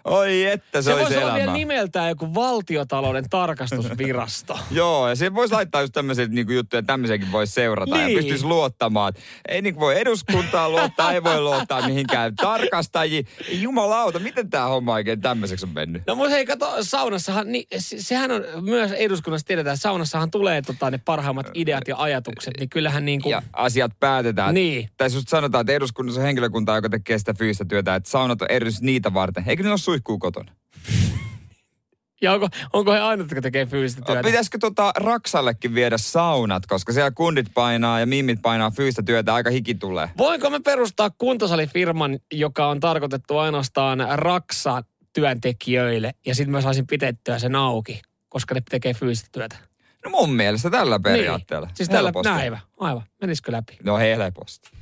oi 0.08 0.44
että 0.44 0.82
se, 0.82 0.86
Se 0.86 0.94
olisi 0.94 1.16
olla 1.16 1.34
vielä 1.34 1.52
nimeltään 1.52 2.08
joku 2.08 2.34
valtiotalouden 2.34 3.24
tarkastusvirasto. 3.30 4.58
Joo, 4.70 5.08
ja 5.08 5.14
siihen 5.16 5.34
voisi 5.34 5.54
laittaa 5.54 5.80
just 5.80 5.92
tämmöisiä 5.92 6.26
niinku 6.26 6.52
juttuja, 6.52 6.82
tämmöisiäkin 6.82 7.32
voisi 7.32 7.52
seurata 7.52 7.98
ja 7.98 8.06
Niin. 8.06 8.18
pystyisi 8.18 8.44
luottamaan. 8.44 9.12
Ei 9.48 9.62
niinku 9.62 9.80
voi 9.80 10.00
eduskuntaa 10.00 10.68
luottaa, 10.70 11.12
ei 11.12 11.24
voi 11.24 11.40
luottaa 11.40 11.86
mihinkään 11.86 12.36
tarkastajia. 12.36 13.22
Jumalauta, 13.52 14.18
miten 14.18 14.50
tämä 14.50 14.66
homma 14.66 14.92
oikein 14.92 15.20
tämmöiseksi 15.20 15.66
on 15.66 15.72
mennyt? 15.74 16.02
No 16.06 16.14
mutta 16.14 16.30
hei, 16.30 16.46
kato, 16.46 16.76
saunassahan, 16.80 17.52
niin, 17.52 17.64
se- 17.78 18.02
sehän 18.02 18.30
on 18.30 18.44
myös 18.60 18.92
eduskunnassa 18.92 19.46
tiedetään, 19.46 19.74
että 19.74 19.82
saunassahan 19.82 20.30
tulee 20.30 20.62
tota, 20.62 20.90
ne 20.90 20.98
parhaimmat 21.04 21.46
ideat 21.54 21.88
ja 21.88 21.96
ajatukset, 21.98 22.54
niin 22.58 22.68
kyllähän 22.68 23.04
niin 23.04 23.22
kuin, 23.22 23.30
Ja 23.30 23.42
asiat 23.52 23.92
päätetään. 24.00 24.54
Niin. 24.54 24.88
Tai 24.96 25.08
just 25.14 25.28
sanotaan, 25.28 25.60
että 25.62 25.72
eduskunnassa 25.72 26.20
on 26.20 26.26
henkilökunta, 26.26 26.74
joka 26.74 26.88
tekee 26.88 27.18
sitä 27.18 27.34
fyysistä 27.34 27.64
työtä, 27.64 27.94
että 27.94 28.10
saunat 28.10 28.42
on 28.42 28.50
erityisesti 28.50 28.86
niitä 28.86 29.14
varten. 29.14 29.44
Eikö 29.46 29.62
ne 29.62 29.68
ole 29.70 29.78
suihkuu 29.98 30.18
kotona? 30.18 30.52
ja 32.22 32.32
onko, 32.32 32.48
onko 32.72 32.92
he 32.92 32.98
ainut, 32.98 33.24
jotka 33.24 33.42
tekee 33.42 33.66
fyysistä 33.66 34.02
työtä? 34.02 34.22
Pitäisikö 34.22 34.58
tota 34.58 34.92
Raksallekin 34.96 35.74
viedä 35.74 35.98
saunat, 35.98 36.66
koska 36.66 36.92
siellä 36.92 37.10
kundit 37.10 37.46
painaa 37.54 38.00
ja 38.00 38.06
mimmit 38.06 38.42
painaa 38.42 38.70
fyysistä 38.70 39.02
työtä, 39.02 39.34
aika 39.34 39.50
hiki 39.50 39.74
tulee. 39.74 40.10
Voinko 40.18 40.50
me 40.50 40.60
perustaa 40.60 41.10
kuntosalifirman, 41.18 42.18
joka 42.32 42.68
on 42.68 42.80
tarkoitettu 42.80 43.38
ainoastaan 43.38 43.98
Raksa 44.14 44.82
työntekijöille 45.12 46.14
ja 46.26 46.34
sitten 46.34 46.52
mä 46.52 46.60
saisin 46.60 46.86
pitettyä 46.86 47.38
sen 47.38 47.56
auki, 47.56 48.02
koska 48.28 48.54
ne 48.54 48.62
tekee 48.70 48.94
fyysistä 48.94 49.28
työtä. 49.32 49.56
No 50.04 50.10
mun 50.10 50.32
mielestä 50.32 50.70
tällä 50.70 51.00
periaatteella. 51.00 51.66
Niin. 51.66 51.76
Siis 51.76 51.88
tällä 51.88 52.12
näivä. 52.24 52.58
Aivan. 52.78 53.02
Menisikö 53.20 53.52
läpi? 53.52 53.78
No 53.82 53.98
helposti. 53.98 54.77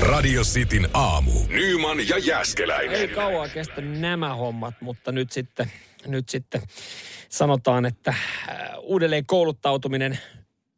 Radio 0.00 0.42
Cityn 0.42 0.88
aamu. 0.94 1.32
Nyman 1.48 2.08
ja 2.08 2.18
Jäskeläinen. 2.18 3.00
Ei 3.00 3.08
kauan 3.08 3.50
kestä 3.50 3.80
nämä 3.80 4.34
hommat, 4.34 4.74
mutta 4.80 5.12
nyt 5.12 5.32
sitten, 5.32 5.70
nyt 6.06 6.28
sitten 6.28 6.62
sanotaan, 7.28 7.86
että 7.86 8.10
äh, 8.10 8.58
uudelleen 8.80 9.26
kouluttautuminen 9.26 10.18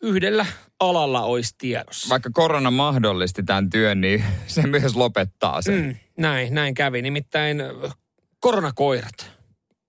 yhdellä 0.02 0.46
alalla 0.80 1.22
olisi 1.22 1.54
tiedossa. 1.58 2.08
Vaikka 2.08 2.30
korona 2.32 2.70
mahdollisti 2.70 3.42
tämän 3.42 3.70
työn, 3.70 4.00
niin 4.00 4.24
se 4.46 4.66
myös 4.66 4.96
lopettaa 4.96 5.62
sen. 5.62 5.74
Mm. 5.74 5.96
Näin, 6.18 6.54
näin 6.54 6.74
kävi. 6.74 7.02
Nimittäin 7.02 7.60
äh, 7.60 7.96
koronakoirat. 8.40 9.35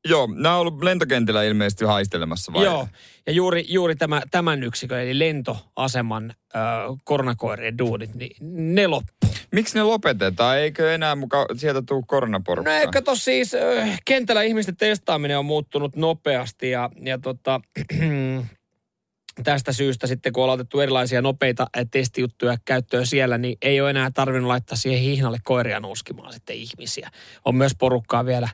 Joo, 0.07 0.29
nämä 0.35 0.55
on 0.55 0.61
ollut 0.61 0.83
lentokentillä 0.83 1.43
ilmeisesti 1.43 1.85
haistelemassa 1.85 2.53
vai? 2.53 2.65
Joo, 2.65 2.87
ja 3.27 3.33
juuri, 3.33 3.65
juuri 3.67 3.95
tämä, 3.95 4.21
tämän 4.31 4.63
yksikön, 4.63 5.01
eli 5.01 5.19
lentoaseman 5.19 6.33
äh, 6.55 6.61
koronakoirien 7.03 7.77
duunit, 7.77 8.15
niin 8.15 8.35
ne 8.75 8.87
loppu. 8.87 9.11
Miksi 9.51 9.75
ne 9.75 9.83
lopetetaan? 9.83 10.57
Eikö 10.57 10.93
enää 10.93 11.15
muka 11.15 11.45
sieltä 11.55 11.81
tule 11.87 12.03
koronaporukkaa? 12.07 12.73
No 12.73 12.79
ehkä 12.79 13.01
tos 13.01 13.25
siis 13.25 13.53
äh, 13.53 13.99
kentällä 14.05 14.41
ihmisten 14.41 14.77
testaaminen 14.77 15.39
on 15.39 15.45
muuttunut 15.45 15.95
nopeasti 15.95 16.69
ja, 16.69 16.89
ja 17.01 17.17
tota, 17.17 17.61
tästä 19.43 19.71
syystä 19.71 20.07
sitten 20.07 20.33
kun 20.33 20.43
on 20.43 20.49
otettu 20.49 20.79
erilaisia 20.79 21.21
nopeita 21.21 21.67
testijuttuja 21.91 22.57
käyttöön 22.65 23.05
siellä, 23.05 23.37
niin 23.37 23.57
ei 23.61 23.81
ole 23.81 23.89
enää 23.89 24.11
tarvinnut 24.11 24.47
laittaa 24.47 24.77
siihen 24.77 25.01
hihnalle 25.01 25.37
koiria 25.43 25.79
nuuskimaan 25.79 26.33
sitten 26.33 26.55
ihmisiä. 26.55 27.11
On 27.45 27.55
myös 27.55 27.71
porukkaa 27.79 28.25
vielä 28.25 28.49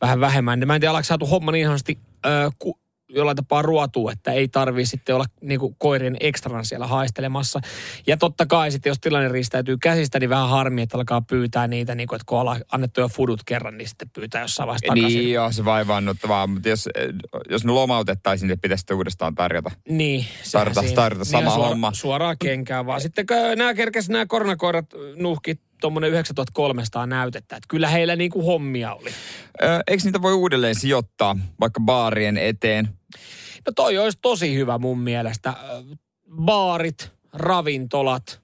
vähän 0.00 0.20
vähemmän. 0.20 0.62
Mä 0.66 0.74
en 0.74 0.80
tiedä, 0.80 1.02
saatu 1.02 1.26
homma 1.26 1.52
niin 1.52 1.62
ihanasti 1.62 1.98
äh, 2.26 2.52
ku, 2.58 2.78
jollain 3.08 3.36
tapaa 3.36 3.62
ruotuu, 3.62 4.08
että 4.08 4.32
ei 4.32 4.48
tarvii 4.48 4.86
sitten 4.86 5.14
olla 5.14 5.24
niin 5.40 5.60
kuin 5.60 5.76
koirien 5.78 6.16
ekstrana 6.20 6.64
siellä 6.64 6.86
haistelemassa. 6.86 7.60
Ja 8.06 8.16
totta 8.16 8.46
kai 8.46 8.70
sitten, 8.70 8.90
jos 8.90 9.00
tilanne 9.00 9.28
riistäytyy 9.28 9.76
käsistä, 9.76 10.20
niin 10.20 10.30
vähän 10.30 10.48
harmi, 10.48 10.82
että 10.82 10.96
alkaa 10.96 11.20
pyytää 11.20 11.66
niitä, 11.68 11.94
niin 11.94 12.08
kuin, 12.08 12.16
että 12.16 12.24
kun 12.26 12.38
ollaan 12.38 12.60
annettu 12.72 13.00
jo 13.00 13.08
fudut 13.08 13.40
kerran, 13.46 13.78
niin 13.78 13.88
sitten 13.88 14.10
pyytää 14.10 14.42
jossain 14.42 14.66
vaiheessa 14.66 14.86
takaisin. 14.86 15.18
Niin 15.18 15.32
joo, 15.32 15.52
se 15.52 15.64
vaivaannuttavaa, 15.64 16.46
mutta 16.46 16.68
jos, 16.68 16.88
jos 17.50 17.64
ne 17.64 17.72
lomautettaisiin, 17.72 18.48
niin 18.48 18.60
pitäisi 18.60 18.94
uudestaan 18.94 19.34
tarjota. 19.34 19.70
Niin. 19.88 20.24
Tarjota, 20.52 20.82
tarjota 20.94 21.24
sama 21.24 21.42
Niin, 21.42 21.52
suora, 21.52 21.68
homma. 21.68 21.92
Suoraan 21.94 22.36
kenkään 22.38 22.86
vaan. 22.86 23.00
Sitten 23.00 23.26
nämä 23.56 23.74
kerkesi 23.74 24.12
nämä 24.12 24.26
koronakoirat 24.26 24.86
nuhki 25.16 25.60
tuommoinen 25.80 26.10
9300 26.10 27.06
näytettä. 27.06 27.56
Että 27.56 27.66
kyllä 27.68 27.88
heillä 27.88 28.16
niin 28.16 28.30
kuin 28.30 28.46
hommia 28.46 28.94
oli. 28.94 29.10
Ö, 29.62 29.80
eikö 29.86 30.02
niitä 30.04 30.22
voi 30.22 30.32
uudelleen 30.34 30.74
sijoittaa 30.74 31.36
vaikka 31.60 31.80
baarien 31.80 32.38
eteen? 32.38 32.88
No 33.66 33.72
toi 33.76 33.98
olisi 33.98 34.18
tosi 34.22 34.54
hyvä 34.54 34.78
mun 34.78 34.98
mielestä. 34.98 35.54
Baarit, 36.36 37.12
ravintolat, 37.32 38.40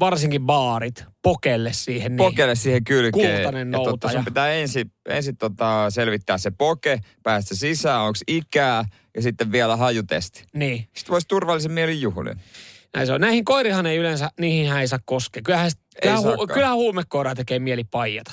varsinkin 0.00 0.42
baarit, 0.42 1.04
pokelle 1.22 1.72
siihen. 1.72 2.12
Niin. 2.12 2.16
Pokelle 2.16 2.54
siihen 2.54 2.84
kylkeen. 2.84 3.34
Kultainen 3.34 3.72
Ja 3.72 3.78
totta, 3.78 4.08
sun 4.08 4.24
pitää 4.24 4.52
ensin, 4.52 4.92
ensin 5.08 5.36
tota 5.36 5.90
selvittää 5.90 6.38
se 6.38 6.50
poke, 6.50 7.00
päästä 7.22 7.54
sisään, 7.54 8.00
onko 8.00 8.18
ikää 8.28 8.84
ja 9.16 9.22
sitten 9.22 9.52
vielä 9.52 9.76
hajutesti. 9.76 10.44
Niin, 10.54 10.88
Sitten 10.96 11.12
voisi 11.12 11.28
turvallisen 11.28 11.72
mielin 11.72 12.00
juhlin. 12.00 12.40
Näin 12.94 13.06
se 13.06 13.12
on. 13.12 13.20
Näihin 13.20 13.44
koirihan 13.44 13.86
ei 13.86 13.96
yleensä, 13.96 14.30
niihin 14.40 14.76
ei 14.76 14.88
saa 14.88 14.98
koskea. 15.04 15.42
Kyllähän, 15.42 15.70
kyllähän, 16.02 16.22
hu, 16.24 16.46
kyllähän 16.46 16.76
huumekoiraa 16.76 17.34
tekee 17.34 17.58
mieli 17.58 17.84
paijata. 17.84 18.32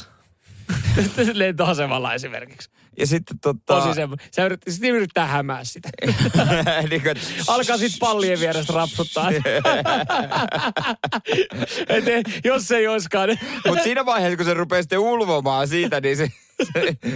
Lentoasemalla 1.34 2.14
esimerkiksi. 2.14 2.70
Ja 3.00 3.08
sitten 3.08 3.40
tota... 3.40 3.60
Tosi 3.66 3.94
semmo. 3.94 4.16
Se 4.32 4.42
yrittää, 4.42 4.74
sit 4.74 4.84
yrittää 4.84 5.26
hämää 5.28 5.64
sitä. 5.64 5.90
niin 6.90 7.02
kuin, 7.02 7.16
Alkaa 7.48 7.78
sitten 7.78 8.00
pallien 8.00 8.40
vierestä 8.40 8.74
rapsuttaa. 8.74 9.30
Et, 11.90 12.06
jos 12.44 12.72
ei 12.72 12.88
olisikaan. 12.88 13.30
niin- 13.30 13.40
Mutta 13.68 13.84
siinä 13.84 14.06
vaiheessa, 14.06 14.38
kun 14.38 14.46
se 14.46 14.54
rupeaa 14.54 14.82
sitten 14.82 15.00
ulvomaan 15.00 15.68
siitä, 15.68 16.02
niin 16.02 16.18
se, 16.18 16.26
se, 16.26 16.34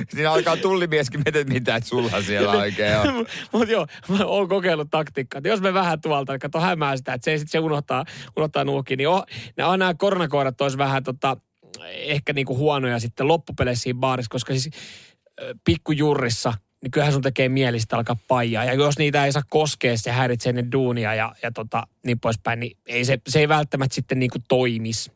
siinä 0.10 0.32
alkaa 0.32 0.58
tullimieskin 0.58 1.20
miettiä, 1.20 1.42
että 1.42 1.54
mitä 1.54 1.80
sulla 1.84 2.22
siellä 2.22 2.52
oikein 2.52 2.98
on. 2.98 3.26
Mutta 3.52 3.72
joo, 3.72 3.88
mä 4.08 4.26
oon 4.26 4.50
kokeillut 4.50 4.90
taktiikkaa. 4.92 5.42
Jos 5.44 5.62
me 5.62 5.74
vähän 5.74 6.02
tuolta, 6.02 6.40
kato 6.40 6.60
hämää 6.60 6.98
sitä, 6.98 7.14
että 7.14 7.26
se 7.26 7.38
sitten 7.38 7.52
se 7.52 7.60
unohtaa, 7.60 8.06
unohtaa 8.38 8.64
nuukin, 8.64 8.98
niin 8.98 9.08
oh, 9.08 9.26
nämä, 9.58 9.94
koronakoirat 9.94 10.62
olisi 10.62 10.78
vähän 10.78 11.04
tota, 11.04 11.38
ehkä 11.86 12.34
niinku 12.34 12.58
huonoja 12.58 13.00
sitten 13.00 13.28
loppupeleissä 13.28 13.84
siinä 13.84 14.00
baarissa, 14.00 14.30
koska 14.30 14.54
siis 14.54 14.70
pikkujurrissa, 15.64 16.54
niin 16.84 16.92
kyllähän 16.92 17.14
sun 17.14 17.22
tekee 17.22 17.50
mieli 17.50 17.80
sitten 17.80 17.98
alkaa 17.98 18.18
paijaa. 18.28 18.64
Ja 18.64 18.74
jos 18.74 18.98
niitä 18.98 19.26
ei 19.26 19.32
saa 19.32 19.44
koskea, 19.50 19.98
se 19.98 20.12
häiritsee 20.12 20.54
ne 20.54 20.66
duunia 20.72 21.16
ja, 21.16 21.36
ja 21.44 21.52
tota, 21.52 21.88
niin 22.06 22.20
poispäin, 22.20 22.60
niin 22.60 22.78
ei 22.86 23.06
se, 23.06 23.18
se 23.30 23.40
ei 23.40 23.50
välttämättä 23.50 23.96
sitten 23.96 24.20
niinku 24.20 24.38
toimisi. 24.48 25.12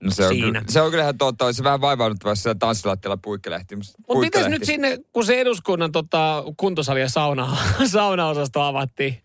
No 0.00 0.10
se 0.10 0.24
on, 0.24 0.28
Siinä. 0.28 0.46
kyllä, 0.46 0.62
se 0.68 0.80
on 0.80 0.90
kyllä 0.90 1.02
ihan 1.02 1.18
totta. 1.18 1.44
Olisi 1.44 1.64
vähän 1.64 1.80
vaivauduttavaa, 1.80 2.32
jos 2.32 2.42
siellä 2.42 2.58
tanssilattialla 2.58 3.16
puikkelehti. 3.16 3.76
Mutta 3.76 4.20
mites 4.20 4.46
nyt 4.46 4.64
sinne, 4.64 4.98
kun 5.12 5.26
se 5.26 5.40
eduskunnan 5.40 5.92
tota, 5.92 6.44
kuntosali 6.56 7.00
ja 7.00 7.08
sauna, 7.08 7.56
saunaosasto 7.86 8.62
avattiin, 8.62 9.23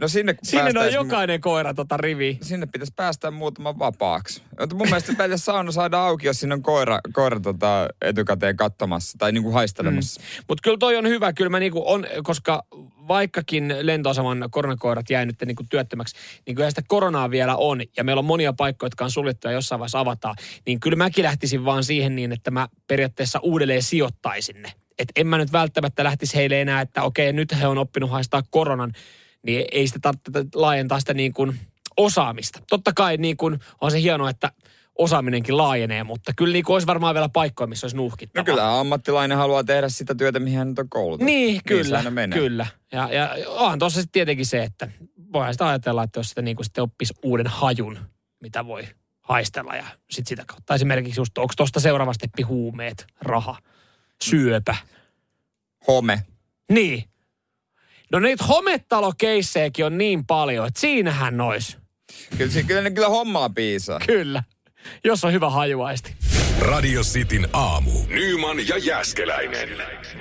No 0.00 0.08
sinne 0.08 0.34
kun 0.34 0.46
sinne 0.46 0.80
on 0.80 0.92
jokainen 0.92 1.40
koira 1.40 1.74
tota 1.74 1.96
rivi. 1.96 2.38
Sinne 2.42 2.66
pitäisi 2.66 2.92
päästä 2.96 3.30
muutama 3.30 3.78
vapaaksi. 3.78 4.42
Mutta 4.60 4.76
mun 4.76 4.86
mielestä 4.86 5.12
meillä 5.12 5.36
sauna 5.36 5.72
saada 5.72 6.00
auki, 6.00 6.26
jos 6.26 6.40
siinä 6.40 6.54
on 6.54 6.62
koira, 6.62 6.98
koira 7.12 7.40
tota, 7.40 7.88
etukäteen 8.02 8.56
katsomassa 8.56 9.18
tai 9.18 9.32
niinku 9.32 9.50
haistelemassa. 9.50 10.20
Mm. 10.20 10.44
Mutta 10.48 10.62
kyllä 10.62 10.78
toi 10.78 10.96
on 10.96 11.08
hyvä, 11.08 11.32
kyllä 11.32 11.50
mä 11.50 11.58
niinku 11.58 11.82
on, 11.86 12.06
koska 12.22 12.62
vaikkakin 13.08 13.74
lentoaseman 13.82 14.48
koronakoirat 14.50 15.10
jäi 15.10 15.26
nyt 15.26 15.36
niinku 15.46 15.64
työttömäksi, 15.70 16.16
niin 16.46 16.54
kyllä 16.54 16.70
sitä 16.70 16.82
koronaa 16.88 17.30
vielä 17.30 17.56
on. 17.56 17.80
Ja 17.96 18.04
meillä 18.04 18.20
on 18.20 18.24
monia 18.24 18.52
paikkoja, 18.52 18.86
jotka 18.86 19.04
on 19.04 19.10
suljettu 19.10 19.48
ja 19.48 19.52
jossain 19.52 19.78
vaiheessa 19.78 20.00
avataan. 20.00 20.36
Niin 20.66 20.80
kyllä 20.80 20.96
mäkin 20.96 21.24
lähtisin 21.24 21.64
vaan 21.64 21.84
siihen 21.84 22.16
niin, 22.16 22.32
että 22.32 22.50
mä 22.50 22.68
periaatteessa 22.86 23.38
uudelleen 23.42 23.82
sijoittaisin 23.82 24.62
ne. 24.62 24.72
Et 24.98 25.08
en 25.16 25.26
mä 25.26 25.38
nyt 25.38 25.52
välttämättä 25.52 26.04
lähtisi 26.04 26.36
heille 26.36 26.60
enää, 26.60 26.80
että 26.80 27.02
okei, 27.02 27.32
nyt 27.32 27.60
he 27.60 27.66
on 27.66 27.78
oppinut 27.78 28.10
haistaa 28.10 28.42
koronan, 28.50 28.92
niin 29.42 29.64
ei 29.72 29.86
sitä 29.86 29.98
tarvitse 30.02 30.58
laajentaa 30.58 31.00
sitä 31.00 31.14
niin 31.14 31.32
kuin 31.32 31.60
osaamista. 31.96 32.62
Totta 32.70 32.92
kai 32.96 33.16
niin 33.16 33.36
kuin 33.36 33.58
on 33.80 33.90
se 33.90 34.00
hienoa, 34.00 34.30
että 34.30 34.52
osaaminenkin 34.98 35.56
laajenee, 35.56 36.04
mutta 36.04 36.32
kyllä 36.36 36.52
niin 36.52 36.64
kuin 36.64 36.74
olisi 36.74 36.86
varmaan 36.86 37.14
vielä 37.14 37.28
paikkoja, 37.28 37.66
missä 37.66 37.84
olisi 37.84 37.96
nuhkittavaa. 37.96 38.42
No 38.42 38.44
kyllä 38.44 38.80
ammattilainen 38.80 39.38
haluaa 39.38 39.64
tehdä 39.64 39.88
sitä 39.88 40.14
työtä, 40.14 40.40
mihin 40.40 40.58
hän 40.58 40.68
nyt 40.68 40.78
on 40.78 40.88
koulutettu. 40.88 41.24
Niin, 41.24 41.54
se 41.56 41.62
kyllä, 41.64 42.10
menee. 42.10 42.38
kyllä. 42.38 42.66
Ja, 42.92 43.08
ja 43.12 43.34
onhan 43.46 43.78
tuossa 43.78 44.00
sitten 44.00 44.12
tietenkin 44.12 44.46
se, 44.46 44.62
että 44.62 44.90
voihan 45.32 45.54
sitä 45.54 45.68
ajatella, 45.68 46.02
että 46.02 46.20
jos 46.20 46.28
sitä 46.28 46.42
niin 46.42 46.56
kuin 46.56 46.64
sitten 46.64 46.84
oppisi 46.84 47.14
uuden 47.22 47.46
hajun, 47.46 47.98
mitä 48.40 48.66
voi 48.66 48.88
haistella 49.20 49.76
ja 49.76 49.84
sitten 50.10 50.28
sitä 50.28 50.44
kautta. 50.46 50.74
Esimerkiksi 50.74 51.20
just, 51.20 51.38
onko 51.38 51.54
tuosta 51.56 51.80
seuraava 51.80 52.12
steppi 52.12 52.42
huumeet, 52.42 53.06
raha, 53.20 53.58
syöpä. 54.22 54.76
Home. 55.88 56.22
Niin. 56.72 57.04
No 58.12 58.18
niitä 58.18 58.44
hometalokeissejäkin 58.44 59.84
on 59.84 59.98
niin 59.98 60.26
paljon, 60.26 60.66
että 60.66 60.80
siinähän 60.80 61.36
nois. 61.36 61.76
Kyllä, 62.38 62.62
kyllä, 62.66 62.82
ne 62.82 62.90
kyllä 62.90 63.08
hommaa 63.08 63.50
piisaa. 63.50 64.00
Kyllä. 64.06 64.42
Jos 65.04 65.24
on 65.24 65.32
hyvä 65.32 65.50
hajuaisti. 65.50 66.14
Radio 66.60 67.02
Cityn 67.02 67.48
aamu. 67.52 67.90
Nyman 68.08 68.68
ja 68.68 68.78
Jäskeläinen. 68.78 69.68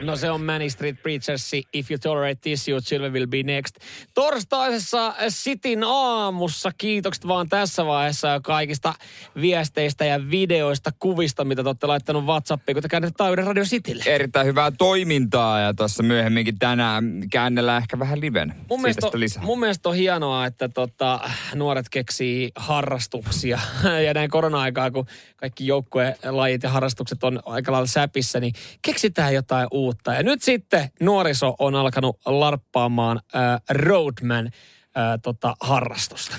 No 0.02 0.16
se 0.16 0.32
on 0.32 0.42
Manny 0.42 0.70
Street 0.70 1.02
Preachers, 1.04 1.52
If 1.74 1.92
You 1.92 1.98
Tolerate 2.00 2.36
This, 2.42 2.68
Your 2.68 2.82
Children 2.82 3.14
Will 3.14 3.28
Be 3.28 3.44
Next. 3.44 3.76
Torstaisessa 4.14 5.14
Sitin 5.30 5.84
aamussa 5.84 6.72
kiitokset 6.78 7.28
vaan 7.28 7.50
tässä 7.50 7.86
vaiheessa 7.86 8.28
jo 8.28 8.42
kaikista 8.42 8.94
viesteistä 9.42 10.06
ja 10.06 10.30
videoista, 10.32 10.92
kuvista, 11.00 11.46
mitä 11.46 11.64
te 11.64 11.70
olette 11.70 11.88
laittanut 11.88 12.26
WhatsAppiin, 12.26 12.76
kun 12.76 12.82
te 12.84 12.90
käännette 12.90 13.18
Taajuuden 13.18 13.48
Radio 13.48 13.64
Citylle. 13.64 14.04
Erittäin 14.06 14.48
hyvää 14.48 14.72
toimintaa 14.72 15.60
ja 15.60 15.74
tuossa 15.74 16.04
myöhemminkin 16.04 16.60
tänään 16.60 17.22
käännellään 17.32 17.82
ehkä 17.82 18.00
vähän 18.00 18.22
liven. 18.22 18.48
Mun 18.48 18.80
Siitä 18.80 18.82
mielestä, 18.82 19.08
on, 19.14 19.20
lisää. 19.20 19.44
mun 19.44 19.60
mielestä 19.60 19.90
on 19.90 19.96
hienoa, 19.96 20.46
että 20.46 20.70
tota, 20.70 21.20
nuoret 21.56 21.90
keksii 21.90 22.52
harrastuksia. 22.56 23.60
ja 24.06 24.14
näin 24.14 24.30
korona-aikaa, 24.30 24.92
kun 24.92 25.06
kaikki 25.38 25.68
joukkuelajit 26.28 26.64
ja 26.64 26.70
harrastukset 26.70 27.24
on 27.24 27.40
aika 27.46 27.72
lailla 27.72 27.88
säpissä, 27.88 28.40
niin 28.40 28.54
keksitään 28.82 29.34
jotain 29.34 29.68
uutta. 29.72 30.14
Ja 30.14 30.24
nyt 30.24 30.42
sitten 30.42 30.90
nuoriso 31.00 31.56
on 31.60 31.76
alkanut 31.76 32.20
larppaamaan 32.26 33.20
äh, 33.36 33.62
Roadman 33.70 34.46
äh, 34.46 35.20
tota, 35.24 35.56
harrastusta. 35.60 36.36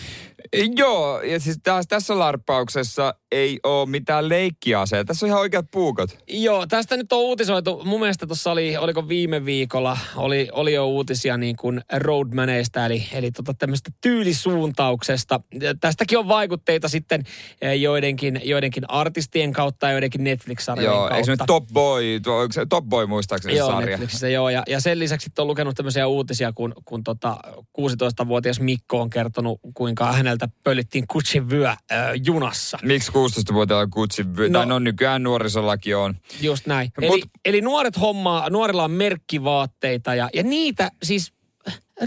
Joo, 0.77 1.21
ja 1.21 1.41
siis 1.41 1.59
taas 1.63 1.87
tässä 1.87 2.19
larppauksessa 2.19 3.15
ei 3.33 3.59
ole 3.65 3.89
mitään 3.89 4.29
leikkiaseja. 4.29 5.05
Tässä 5.05 5.27
on 5.27 5.29
ihan 5.29 5.41
oikeat 5.41 5.67
puukot. 5.71 6.19
Joo, 6.29 6.67
tästä 6.67 6.97
nyt 6.97 7.13
on 7.13 7.19
uutisoitu. 7.19 7.83
Mun 7.85 8.01
mielestä 8.01 8.27
tuossa 8.27 8.53
oli, 8.53 8.77
oliko 8.77 9.09
viime 9.09 9.45
viikolla, 9.45 9.99
oli, 10.17 10.49
oli 10.53 10.75
jo 10.75 10.87
uutisia 10.87 11.37
niin 11.37 11.57
kuin 11.57 11.81
roadmaneista, 11.97 12.87
eli, 12.87 13.07
eli 13.13 13.31
tota 13.31 13.55
tämmöistä 13.55 13.91
tyylisuuntauksesta. 14.01 15.41
Ja 15.61 15.75
Tästäkin 15.81 16.19
on 16.19 16.29
vaikutteita 16.29 16.89
sitten 16.89 17.25
eh, 17.63 17.81
joidenkin, 17.81 18.41
joidenkin 18.45 18.91
artistien 18.91 19.53
kautta 19.53 19.87
ja 19.87 19.93
joidenkin 19.93 20.25
Netflix-sarjojen 20.25 20.91
Joo, 20.91 20.99
kautta. 20.99 21.17
eikö 21.17 21.25
se 21.27 21.33
nyt 21.33 21.41
Top 21.47 21.67
Boy, 21.73 22.21
tuo, 22.21 22.47
se 22.51 22.67
Top 22.67 22.85
Boy 22.85 23.07
muistaakseni 23.07 23.55
se 23.55 23.59
Joo, 23.59 23.71
sarja? 23.71 23.87
Netflixissä 23.87 24.29
joo. 24.29 24.51
Ja, 24.51 24.63
ja 24.69 24.81
sen 24.81 24.99
lisäksi 24.99 25.31
on 25.39 25.47
lukenut 25.47 25.77
tämmöisiä 25.77 26.07
uutisia, 26.07 26.53
kun, 26.53 26.75
kun 26.85 27.05
tota 27.05 27.37
16-vuotias 27.81 28.61
Mikko 28.61 29.01
on 29.01 29.11
kertonut, 29.11 29.61
kuinka 29.75 30.13
häneltä 30.41 30.61
pöllittiin 30.65 31.05
kutsin 31.09 31.51
vyö 31.51 31.69
äh, 31.69 31.79
junassa. 32.27 32.79
Miksi 32.83 33.13
16-vuotiailla 33.13 33.87
kutsi, 33.87 34.23
no, 34.25 34.31
No- 34.49 34.59
tai 34.59 34.67
no 34.67 34.79
nykyään 34.79 35.23
nuorisollakin 35.23 35.97
on. 35.97 36.15
Just 36.41 36.67
näin. 36.67 36.91
Mut- 37.01 37.15
Eli, 37.15 37.23
eli 37.45 37.61
nuoret 37.61 38.01
hommaa, 38.01 38.51
nuorilla 38.51 38.85
on 38.85 38.91
merkkivaatteita 38.91 40.15
ja, 40.15 40.29
ja 40.35 40.43
niitä 40.43 40.91
siis 41.03 41.33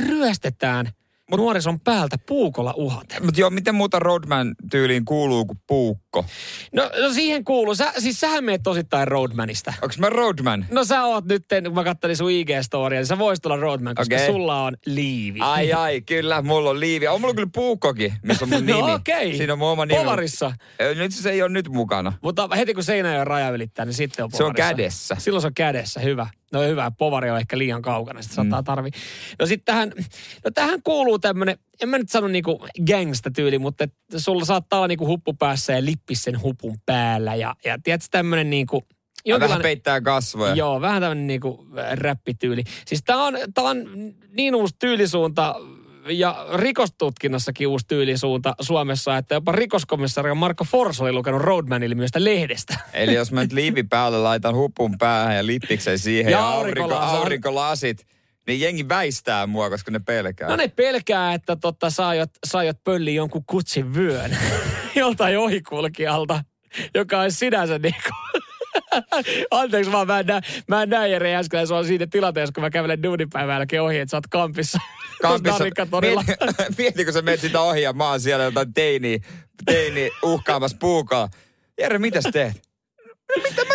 ryöstetään 0.08 0.90
Mut, 1.32 1.40
nuorison 1.40 1.80
päältä 1.80 2.18
puukolla 2.28 2.74
uhaten. 2.78 3.26
Mutta 3.26 3.42
joo, 3.42 3.50
miten 3.50 3.76
muuta 3.76 4.00
Roadman 4.00 4.56
tyyliin 4.72 5.06
kuuluu 5.06 5.46
kuin 5.46 5.60
puukko? 5.68 6.11
Puukko. 6.12 6.26
No, 6.74 6.90
no 7.02 7.14
siihen 7.14 7.44
kuuluu. 7.44 7.76
Sä, 7.76 7.94
siis 7.98 8.20
sähän 8.20 8.44
meet 8.44 8.64
tosittain 8.64 9.08
Roadmanista. 9.08 9.74
Onks 9.82 10.00
mä 10.00 10.10
roadman? 10.10 10.66
No 10.72 10.84
sä 10.86 11.04
oot 11.04 11.26
nyt, 11.26 11.46
kun 11.64 11.74
mä 11.74 11.84
kattelin 11.84 12.18
sun 12.18 12.30
IG-storia, 12.32 12.90
niin 12.96 13.06
sä 13.06 13.18
voisit 13.20 13.46
olla 13.46 13.56
Roadman, 13.58 13.96
koska 13.96 14.16
Okei. 14.16 14.28
sulla 14.28 14.64
on 14.64 14.74
liivi. 14.86 15.40
Ai 15.42 15.74
ai, 15.74 16.02
kyllä, 16.02 16.42
mulla 16.42 16.70
on 16.70 16.80
liivi. 16.80 17.08
On 17.08 17.22
mulla 17.22 17.34
kyllä 17.34 17.50
puukkokin, 17.54 18.14
missä 18.24 18.46
on 18.46 18.50
mun 18.50 18.66
nimi. 18.66 18.80
No 18.82 18.94
okei. 18.94 19.38
Siinä 19.38 19.54
on 19.54 19.60
mun 19.60 19.68
oma 19.68 19.86
nimi. 19.86 20.00
Polarissa. 20.00 20.52
Nyt 20.96 21.12
se 21.12 21.32
ei 21.32 21.42
ole 21.42 21.50
nyt 21.52 21.70
mukana. 21.70 22.14
Mutta 22.22 22.48
heti 22.56 22.74
kun 22.74 22.84
Seinäjoen 22.84 23.28
raja 23.28 23.50
ylittää, 23.50 23.86
niin 23.86 23.94
sitten 23.94 24.26
on 24.26 24.32
Se 24.32 24.44
on 24.44 24.54
kädessä. 24.54 25.16
Silloin 25.20 25.42
se 25.42 25.48
on 25.48 25.54
kädessä, 25.54 26.00
hyvä. 26.00 26.28
No 26.52 26.62
hyvä, 26.62 26.92
povari 26.98 27.30
on 27.30 27.38
ehkä 27.38 27.58
liian 27.58 27.82
kaukana, 27.82 28.22
sitä 28.22 28.36
saattaa 28.36 28.62
Mm. 28.62 28.66
tarvii. 28.66 28.92
No 29.40 29.46
sitten 29.46 29.66
tähän, 29.66 29.92
no 30.46 30.52
tähän 30.54 30.80
kuuluu 30.84 31.20
tämmönen, 31.20 31.58
en 31.82 31.90
mä 31.90 31.98
nyt 31.98 32.10
sano 32.10 32.28
niinku 32.28 32.68
gangsta 32.88 33.32
tyyli, 33.32 33.60
mutta 33.60 33.88
sulla 34.18 34.46
saattaa 34.46 34.80
olla 34.80 34.88
niinku 34.88 35.08
huppu 35.08 35.34
päässä 35.34 35.74
ja 35.74 35.86
lippis 35.86 36.24
sen 36.24 36.42
hupun 36.42 36.78
päällä. 36.86 37.36
Ja, 37.36 37.56
ja 37.66 37.78
tiedätkö 37.84 38.08
tämmönen 38.12 38.50
niinku, 38.50 38.84
vähän 39.40 39.62
peittää 39.62 40.02
kasvoja. 40.02 40.56
Joo, 40.56 40.82
vähän 40.82 41.02
tämmöinen 41.02 41.28
niinku 41.28 41.68
räppityyli. 41.92 42.64
Siis 42.86 43.04
tää 43.04 43.18
on, 43.18 43.38
tää 43.54 43.64
on 43.64 43.86
niin 44.38 44.56
uusi 44.56 44.76
tyylisuunta 44.80 45.56
ja 46.10 46.46
rikostutkinnassakin 46.54 47.68
uusi 47.68 47.86
tyylisuunta 47.88 48.56
Suomessa, 48.62 49.18
että 49.18 49.36
jopa 49.36 49.52
rikoskomissario 49.52 50.36
Marko 50.36 50.64
Fors 50.64 51.02
oli 51.02 51.12
lukenut 51.12 51.42
Roadman-ilmiöstä 51.42 52.24
lehdestä. 52.24 52.80
Eli 52.94 53.14
jos 53.14 53.32
mä 53.32 53.42
nyt 53.42 53.54
liivi 53.54 53.84
päälle 53.84 54.18
laitan 54.18 54.56
hupun 54.56 54.98
päähän 54.98 55.36
ja 55.36 55.46
lippiksen 55.46 56.00
siihen 56.00 56.32
Ja 56.32 56.38
ja, 56.40 56.48
aurinko, 56.48 56.96
aurinkolasit. 56.96 58.06
Niin 58.48 58.62
jengi 58.62 58.90
väistää 58.90 59.48
mua, 59.48 59.70
koska 59.70 59.92
ne 59.92 60.00
pelkää. 60.00 60.50
No 60.50 60.56
ne 60.56 60.68
pelkää, 60.68 61.34
että 61.34 61.56
totta, 61.56 61.90
sä 61.90 62.08
aiot 62.54 62.84
pölliä 62.84 63.14
jonkun 63.14 63.44
kutsin 63.46 63.96
vyön 63.96 64.38
joltain 64.96 65.38
ohikulkijalta, 65.38 66.44
joka 66.96 67.20
on 67.20 67.32
sinänsä 67.32 67.80
niinku... 67.80 68.10
Anteeksi 69.52 69.92
vaan, 69.92 70.08
mä 70.08 70.20
en 70.20 70.26
näe, 70.26 70.42
mä 70.68 70.84
en 70.84 70.90
näe 70.90 71.08
Jere 71.08 71.36
äsken, 71.36 71.68
se 71.68 71.74
on 71.74 71.86
siinä 71.86 72.08
tilanteessa, 72.08 72.54
kun 72.54 72.64
mä 72.64 72.70
kävelen 72.70 73.04
duunipäivän 73.04 73.56
jälkeen 73.56 73.84
ohi, 73.84 74.00
että 74.00 74.12
sä 74.12 74.18
oot 74.18 74.28
kampissa. 74.28 74.80
Kampissa, 75.22 75.64
mieti, 76.02 76.26
mieti, 76.78 77.06
kun 77.06 77.14
sä 77.14 77.22
menet 77.22 77.40
sitä 77.40 77.62
ohi 77.62 77.82
ja 77.82 77.94
mä 77.94 78.10
oon 78.10 78.20
siellä 78.20 78.46
jotain 78.46 78.74
teini, 78.74 79.22
teini 79.66 80.10
uhkaamassa 80.24 80.78
puukaa. 80.80 81.30
Jere, 81.80 82.00
mitäs 82.00 82.24
teet? 82.34 82.62
No 83.08 83.44
mitä 83.44 83.66
mä, 83.66 83.74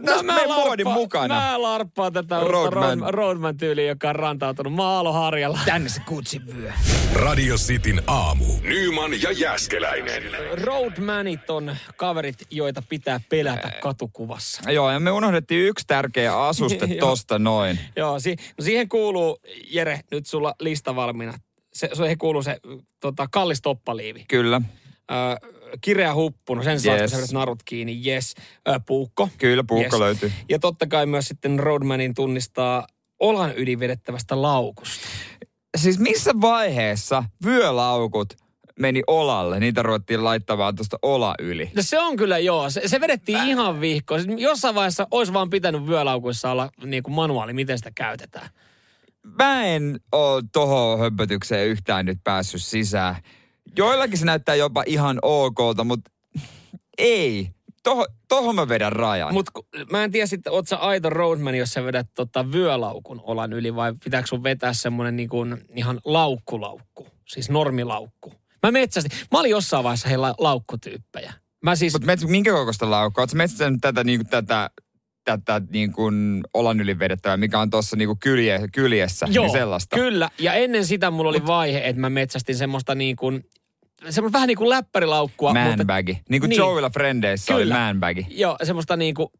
mitä 0.00 0.12
tässä 0.12 0.26
no, 0.26 0.34
meidän 0.34 0.54
muodin 0.56 0.88
mukana? 0.88 1.34
Mä 1.34 1.62
larppaan 1.62 2.12
tätä 2.12 2.40
Roadman. 2.40 2.82
Roadman, 2.82 3.14
Roadman 3.14 3.56
tyyliä, 3.56 3.86
joka 3.86 4.08
on 4.08 4.16
rantautunut 4.16 4.72
maaloharjalla. 4.72 5.58
Tänne 5.64 5.88
se 5.88 6.00
kutsin 6.06 6.42
vyö. 6.56 6.72
Radio 7.14 7.56
Cityn 7.56 8.02
aamu. 8.06 8.44
Nyman 8.62 9.22
ja 9.22 9.32
Jäskeläinen. 9.32 10.22
Roadmanit 10.64 11.50
on 11.50 11.76
kaverit, 11.96 12.36
joita 12.50 12.82
pitää 12.88 13.20
pelätä 13.28 13.72
katukuvassa. 13.82 14.70
Joo, 14.70 14.90
ja 14.90 15.00
me 15.00 15.10
unohdettiin 15.10 15.66
yksi 15.68 15.84
tärkeä 15.86 16.38
asuste 16.38 16.86
tosta 17.00 17.38
noin. 17.38 17.78
Joo, 17.96 18.20
si- 18.20 18.36
no 18.58 18.64
siihen 18.64 18.88
kuuluu, 18.88 19.38
Jere, 19.70 20.00
nyt 20.10 20.26
sulla 20.26 20.54
lista 20.60 20.96
valmiina. 20.96 21.34
Se, 21.72 21.90
siihen 21.94 22.18
kuuluu 22.18 22.42
se 22.42 22.60
tota, 23.00 23.28
kallis 23.32 23.62
toppaliivi. 23.62 24.24
Kyllä, 24.28 24.60
Ö, 25.10 25.14
kireä 25.80 26.14
huppu, 26.14 26.54
no 26.54 26.62
sen 26.62 26.80
saat, 26.80 27.00
Yes. 27.00 27.02
kun 27.02 27.10
sä 27.10 27.16
vedät 27.16 27.32
narut 27.32 27.62
kiinni, 27.64 28.02
yes. 28.10 28.34
Ö, 28.68 28.80
puukko. 28.86 29.28
kyllä 29.38 29.64
puukko 29.68 29.96
Yes. 29.96 30.00
löytyy. 30.00 30.32
Ja 30.48 30.58
totta 30.58 30.86
kai 30.86 31.06
myös 31.06 31.28
sitten 31.28 31.58
Roadmanin 31.58 32.14
tunnistaa 32.14 32.86
olan 33.20 33.54
yli 33.54 33.78
vedettävästä 33.78 34.42
laukusta. 34.42 35.06
Siis 35.76 35.98
missä 35.98 36.30
vaiheessa 36.40 37.24
vyölaukut 37.44 38.34
meni 38.80 39.02
olalle? 39.06 39.60
Niitä 39.60 39.82
ruvettiin 39.82 40.24
laittamaan 40.24 40.74
tuosta 40.76 40.98
ola 41.02 41.34
yli. 41.38 41.70
No 41.76 41.82
se 41.82 42.00
on 42.00 42.16
kyllä 42.16 42.38
joo, 42.38 42.70
se, 42.70 42.82
se 42.86 43.00
vedettiin 43.00 43.48
ihan 43.48 43.80
vihkoon. 43.80 44.22
Siis 44.22 44.40
jossain 44.40 44.74
vaiheessa 44.74 45.06
olisi 45.10 45.32
vaan 45.32 45.50
pitänyt 45.50 45.86
vyölaukuissa 45.86 46.50
olla 46.50 46.70
niin 46.84 47.02
kuin 47.02 47.14
manuaali, 47.14 47.52
miten 47.52 47.78
sitä 47.78 47.90
käytetään. 47.94 48.48
Mä 49.38 49.64
en 49.64 50.00
oo 50.12 50.42
tohon 50.52 50.98
hömpötykseen 50.98 51.68
yhtään 51.68 52.06
nyt 52.06 52.18
päässyt 52.24 52.62
sisään. 52.62 53.16
Joillakin 53.76 54.18
se 54.18 54.24
näyttää 54.24 54.54
jopa 54.54 54.82
ihan 54.86 55.18
okolta, 55.22 55.84
mutta 55.84 56.10
ei. 56.98 57.50
Toho, 57.82 58.06
tohon 58.28 58.54
mä 58.54 58.68
vedän 58.68 58.92
rajan. 58.92 59.32
Mutta 59.32 59.52
mä 59.90 60.04
en 60.04 60.10
tiedä 60.10 60.26
sitten, 60.26 60.52
oot 60.52 60.68
sä 60.68 60.76
aito 60.76 61.10
roadman, 61.10 61.54
jos 61.54 61.70
sä 61.70 61.84
vedät 61.84 62.06
tota 62.14 62.52
vyölaukun 62.52 63.20
olan 63.24 63.52
yli 63.52 63.74
vai 63.74 63.94
pitääkö 64.04 64.26
sun 64.26 64.42
vetää 64.42 64.72
semmonen 64.72 65.16
niin 65.16 65.28
kuin 65.28 65.64
ihan 65.76 66.00
laukkulaukku, 66.04 67.06
siis 67.28 67.50
normilaukku. 67.50 68.32
Mä 68.62 68.70
metsästin, 68.70 69.18
mä 69.32 69.38
olin 69.38 69.50
jossain 69.50 69.84
vaiheessa 69.84 70.08
heillä 70.08 70.34
laukkutyyppejä. 70.38 71.32
Mä 71.62 71.76
siis, 71.76 71.92
Mutta 71.92 72.26
minkä 72.26 72.52
kokoista 72.52 72.90
laukkaa? 72.90 73.22
Oletko 73.22 73.36
metsästänyt 73.36 73.80
tätä, 73.80 74.04
niinku, 74.04 74.24
tätä, 74.30 74.70
tätä 75.36 75.66
niin 75.70 75.92
kuin 75.92 76.40
olan 76.54 76.80
yli 76.80 76.98
vedettävää, 76.98 77.36
mikä 77.36 77.60
on 77.60 77.70
tuossa 77.70 77.96
niin 77.96 78.18
kylje, 78.20 78.60
kyljessä? 78.72 79.26
joo, 79.30 79.44
niin 79.44 79.52
sellaista. 79.52 79.96
kyllä. 79.96 80.30
Ja 80.38 80.52
ennen 80.52 80.86
sitä 80.86 81.10
mulla 81.10 81.30
oli 81.30 81.46
vaihe, 81.46 81.80
että 81.84 82.00
mä 82.00 82.10
metsästin 82.10 82.56
semmoista 82.56 82.94
niin 82.94 83.16
kuin, 83.16 83.44
semmoista 84.10 84.36
vähän 84.36 84.46
niin 84.48 84.58
kuin 84.58 84.68
läppärilaukkua. 84.70 85.54
mutta- 85.54 85.76
Manbagi. 85.76 86.20
Niin 86.28 86.40
kuin 86.40 86.48
Niin. 86.50 86.58
Joeilla 86.58 86.90
Frendeissä 86.90 87.54
oli 87.56 87.64
manbagi. 87.66 88.26
Joo, 88.30 88.56
semmoista 88.62 88.96
niinku, 88.96 89.32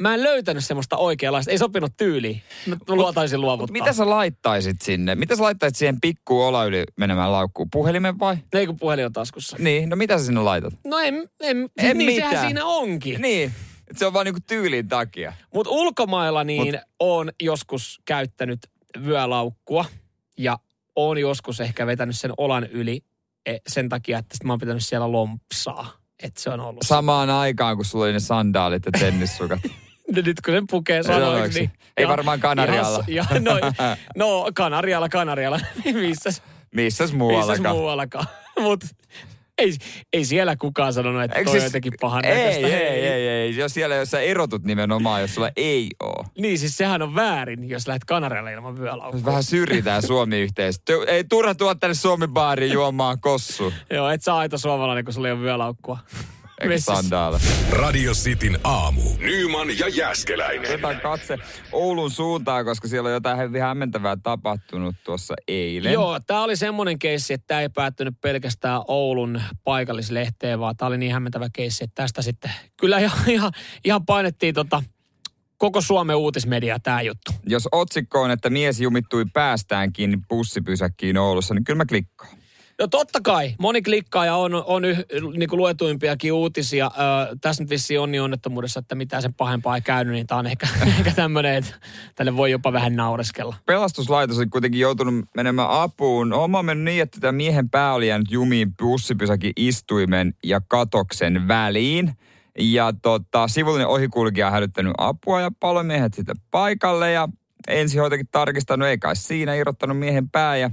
mä 0.00 0.14
en 0.14 0.22
löytänyt 0.22 0.64
semmoista 0.64 0.96
oikeanlaista, 0.96 1.50
ei 1.50 1.58
sopinut 1.58 1.92
tyyliin. 1.96 2.42
Mä 2.66 2.76
luotaisin 2.88 3.40
luovuttaa. 3.40 3.72
Mitä 3.72 3.92
sä 3.92 4.10
laittaisit 4.10 4.80
sinne? 4.80 5.14
Mitä 5.14 5.36
sä 5.36 5.42
laittaisit 5.42 5.76
siihen 5.76 6.00
pikkuun 6.00 6.44
ola 6.46 6.64
yli 6.64 6.84
menemään 6.96 7.32
laukkuun? 7.32 7.68
Puhelimen 7.72 8.18
vai? 8.18 8.36
Ei 8.52 8.66
kun 8.66 8.76
puhelin 8.76 9.06
on 9.06 9.12
taskussa. 9.12 9.56
Niin, 9.60 9.88
no 9.88 9.96
mitä 9.96 10.18
sä 10.18 10.24
sinne 10.24 10.40
laitat? 10.40 10.74
No 10.84 10.98
en, 10.98 11.14
en, 11.40 11.68
En 11.78 11.98
niin 11.98 12.14
sehän 12.14 12.30
mitään. 12.30 12.46
siinä 12.46 12.64
onkin. 12.64 13.20
Niin, 13.20 13.52
et 13.90 13.98
se 13.98 14.06
on 14.06 14.12
vaan 14.12 14.24
niinku 14.26 14.40
tyylin 14.46 14.88
takia. 14.88 15.32
Mutta 15.54 15.70
ulkomailla 15.70 16.44
niin 16.44 16.80
on 17.00 17.30
joskus 17.42 18.00
käyttänyt 18.04 18.70
vyölaukkua 19.04 19.84
ja 20.38 20.58
on 20.96 21.18
joskus 21.18 21.60
ehkä 21.60 21.86
vetänyt 21.86 22.18
sen 22.18 22.32
olan 22.36 22.66
yli 22.66 23.04
eh, 23.46 23.60
sen 23.66 23.88
takia, 23.88 24.18
että 24.18 24.34
sit 24.36 24.44
mä 24.44 24.52
oon 24.52 24.60
pitänyt 24.60 24.84
siellä 24.84 25.12
lompsaa. 25.12 25.92
Että 26.22 26.40
se 26.40 26.50
on 26.50 26.60
ollut. 26.60 26.82
Samaan 26.84 27.30
aikaan, 27.30 27.76
kun 27.76 27.84
sulla 27.84 28.04
oli 28.04 28.12
ne 28.12 28.20
sandaalit 28.20 28.86
ja 28.86 28.92
tennissukat. 28.92 29.60
Nyt 30.14 30.40
kun 30.44 30.54
sen 30.54 30.66
pukee 30.70 31.02
Sanoiksi. 31.02 31.58
Niin, 31.60 31.70
Ei 31.96 32.08
varmaan 32.08 32.40
Kanarialla. 32.40 33.04
Ja, 33.06 33.24
ja, 33.30 33.40
no, 33.40 33.52
no, 34.16 34.50
Kanarialla, 34.54 35.08
Kanarialla. 35.08 35.60
Missäs? 35.84 35.94
Missäs 35.94 36.42
Missäs 36.74 37.12
muuallakaan? 37.12 37.76
muuallakaan. 37.76 38.26
Ei, 39.58 39.72
ei 40.12 40.24
siellä 40.24 40.56
kukaan 40.56 40.92
sanonut, 40.92 41.22
että 41.22 41.38
Eikö 41.38 41.50
toi 41.50 41.52
siis- 41.52 41.62
on 41.62 41.66
jotenkin 41.68 41.92
pahan 42.00 42.24
ei, 42.24 42.34
näköistä. 42.36 42.66
ei, 42.66 42.74
ei, 43.06 43.28
ei, 43.28 43.56
Jos 43.56 43.74
siellä, 43.74 43.94
jos 43.94 44.10
sä 44.10 44.20
erotut 44.20 44.64
nimenomaan, 44.64 45.20
jos 45.20 45.34
sulla 45.34 45.50
ei 45.56 45.88
oo. 46.02 46.24
Niin, 46.38 46.58
siis 46.58 46.76
sehän 46.76 47.02
on 47.02 47.14
väärin, 47.14 47.68
jos 47.68 47.86
lähdet 47.88 48.04
Kanarialle 48.04 48.52
ilman 48.52 48.78
vyölaukkua. 48.78 49.24
Vähän 49.24 49.42
syrjitään 49.44 50.02
Suomi-yhteisö. 50.02 50.80
Ei 51.06 51.24
turha 51.24 51.54
tuoda 51.54 51.74
tänne 51.78 51.94
Suomi-baariin 51.94 52.72
juomaan 52.72 53.20
kossu. 53.20 53.72
Joo, 53.90 54.08
et 54.08 54.22
sä 54.22 54.36
aito 54.36 54.58
suomalainen, 54.58 55.04
kun 55.04 55.14
sulla 55.14 55.28
ei 55.28 55.32
ole 55.34 55.40
vyölaukkua. 55.42 55.98
Sandaala. 56.78 57.40
Radio 57.70 58.12
Cityn 58.12 58.58
aamu. 58.64 59.02
Nyman 59.18 59.78
ja 59.78 59.88
Jäskeläinen. 59.88 60.70
Otetaan 60.70 61.00
katse 61.00 61.38
Oulun 61.72 62.10
suuntaan, 62.10 62.64
koska 62.64 62.88
siellä 62.88 63.06
on 63.06 63.12
jotain 63.12 63.38
hyvin 63.38 63.62
hämmentävää 63.62 64.16
tapahtunut 64.22 64.94
tuossa 65.04 65.34
eilen. 65.48 65.92
Joo, 65.92 66.20
tämä 66.26 66.42
oli 66.42 66.56
semmoinen 66.56 66.98
keissi, 66.98 67.34
että 67.34 67.44
tämä 67.46 67.60
ei 67.60 67.68
päättynyt 67.68 68.14
pelkästään 68.20 68.82
Oulun 68.88 69.42
paikallislehteen, 69.64 70.60
vaan 70.60 70.76
tämä 70.76 70.86
oli 70.86 70.98
niin 70.98 71.12
hämmentävä 71.12 71.48
keissi, 71.52 71.84
että 71.84 72.02
tästä 72.02 72.22
sitten 72.22 72.50
kyllä 72.76 72.98
ihan, 72.98 73.18
ihan, 73.34 73.52
ihan 73.84 74.06
painettiin 74.06 74.54
tota 74.54 74.82
koko 75.58 75.80
Suomen 75.80 76.16
uutismedia 76.16 76.78
tämä 76.80 77.02
juttu. 77.02 77.32
Jos 77.46 77.68
otsikko 77.72 78.22
on, 78.22 78.30
että 78.30 78.50
mies 78.50 78.80
jumittui 78.80 79.24
päästään 79.32 79.92
kiinni 79.92 80.18
bussipysäkkiin 80.28 81.18
Oulussa, 81.18 81.54
niin 81.54 81.64
kyllä 81.64 81.76
mä 81.76 81.86
klikkaan. 81.86 82.43
No 82.78 82.86
totta 82.86 83.20
kai, 83.20 83.54
moni 83.58 83.82
klikkaaja 83.82 84.36
on, 84.36 84.54
on 84.54 84.84
yh, 84.84 85.04
niin 85.36 85.48
kuin 85.48 85.58
luetuimpiakin 85.58 86.32
uutisia. 86.32 86.90
Ö, 86.94 87.36
tässä 87.40 87.62
nyt 87.62 87.70
vissiin 87.70 88.00
onni 88.00 88.20
onnettomuudessa, 88.20 88.80
että 88.80 88.94
mitään 88.94 89.22
sen 89.22 89.34
pahempaa 89.34 89.76
ei 89.76 89.82
käynyt, 89.82 90.14
niin 90.14 90.26
tämä 90.26 90.38
on 90.38 90.46
ehkä, 90.46 90.68
ehkä 90.98 91.12
tämmöinen, 91.16 91.54
että 91.54 91.74
tälle 92.14 92.36
voi 92.36 92.50
jopa 92.50 92.72
vähän 92.72 92.96
naureskella. 92.96 93.56
Pelastuslaitos 93.66 94.38
on 94.38 94.50
kuitenkin 94.50 94.80
joutunut 94.80 95.14
menemään 95.34 95.70
apuun. 95.70 96.32
Oma 96.32 96.58
on 96.58 96.64
mennyt 96.64 96.84
niin, 96.84 97.02
että 97.02 97.20
tämä 97.20 97.32
miehen 97.32 97.70
pää 97.70 97.94
oli 97.94 98.08
jäänyt 98.08 98.30
jumiin 98.30 98.76
bussipysäkin 98.76 99.52
istuimen 99.56 100.34
ja 100.44 100.60
katoksen 100.68 101.48
väliin. 101.48 102.12
Ja 102.58 102.92
tota, 103.02 103.48
sivullinen 103.48 103.88
ohikulkija 103.88 104.46
on 104.46 104.52
hälyttänyt 104.52 104.92
apua 104.98 105.40
ja 105.40 105.50
palomiehet 105.60 106.14
sitten 106.14 106.36
paikalle 106.50 107.12
ja 107.12 107.28
ensihoitokin 107.68 108.28
tarkistanut, 108.30 108.88
ei 108.88 108.98
kai 108.98 109.16
siinä 109.16 109.54
irrottanut 109.54 109.98
miehen 109.98 110.30
pää 110.30 110.56
ja 110.56 110.70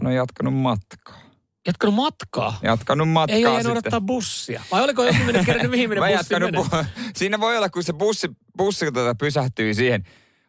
hän 0.00 0.06
on 0.06 0.14
jatkanut 0.14 0.54
matkaa. 0.54 1.20
Jatkanut 1.66 1.94
matkaa. 1.94 2.58
Jatkanut 2.62 3.08
matkaa 3.08 3.36
Ei 3.36 3.42
jäänyt 3.42 3.58
sitten. 3.58 3.72
odottaa 3.72 4.00
bussia. 4.00 4.62
Vai 4.72 4.82
oliko 4.84 5.04
joku 5.04 5.18
mennyt 5.26 5.46
kerännyt, 5.46 5.70
mihin 5.70 5.88
minne 5.88 6.16
bussi 6.16 6.34
menee? 6.34 6.50
bu- 6.50 6.86
Siinä 7.16 7.40
voi 7.40 7.56
olla, 7.56 7.68
kun 7.68 7.82
se 7.82 7.92
bussi, 7.92 8.28
bussi 8.58 8.92
tuota 8.92 9.14
pysähtyy 9.14 9.74
siihen. 9.74 10.04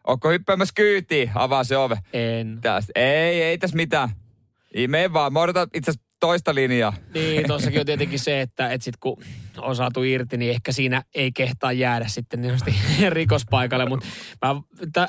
Onko 0.06 0.30
hyppäämässä 0.30 0.72
kyytiin? 0.76 1.30
Avaa 1.34 1.64
se 1.64 1.76
ove. 1.76 1.98
En. 2.12 2.58
Tästä. 2.60 2.92
Ei, 2.94 3.42
ei 3.42 3.58
tässä 3.58 3.76
mitään. 3.76 4.08
Ei 4.74 4.88
mene 4.88 5.12
vaan. 5.12 5.32
Mä 5.32 5.40
odotan 5.40 5.68
itse 5.74 5.92
toista 6.20 6.54
linjaa. 6.54 6.92
Niin, 7.14 7.46
tossakin 7.46 7.80
on 7.80 7.86
tietenkin 7.86 8.18
se, 8.18 8.40
että 8.40 8.68
et 8.72 8.82
sit 8.82 8.96
kun 8.96 9.22
on 9.58 9.76
saatu 9.76 10.02
irti, 10.02 10.36
niin 10.36 10.50
ehkä 10.50 10.72
siinä 10.72 11.02
ei 11.14 11.32
kehtaa 11.32 11.72
jäädä 11.72 12.08
sitten 12.08 12.40
niin 12.42 12.54
rikospaikalle. 13.12 13.86
Mutta 13.88 14.06
mä, 14.46 14.54
tä, 14.92 15.08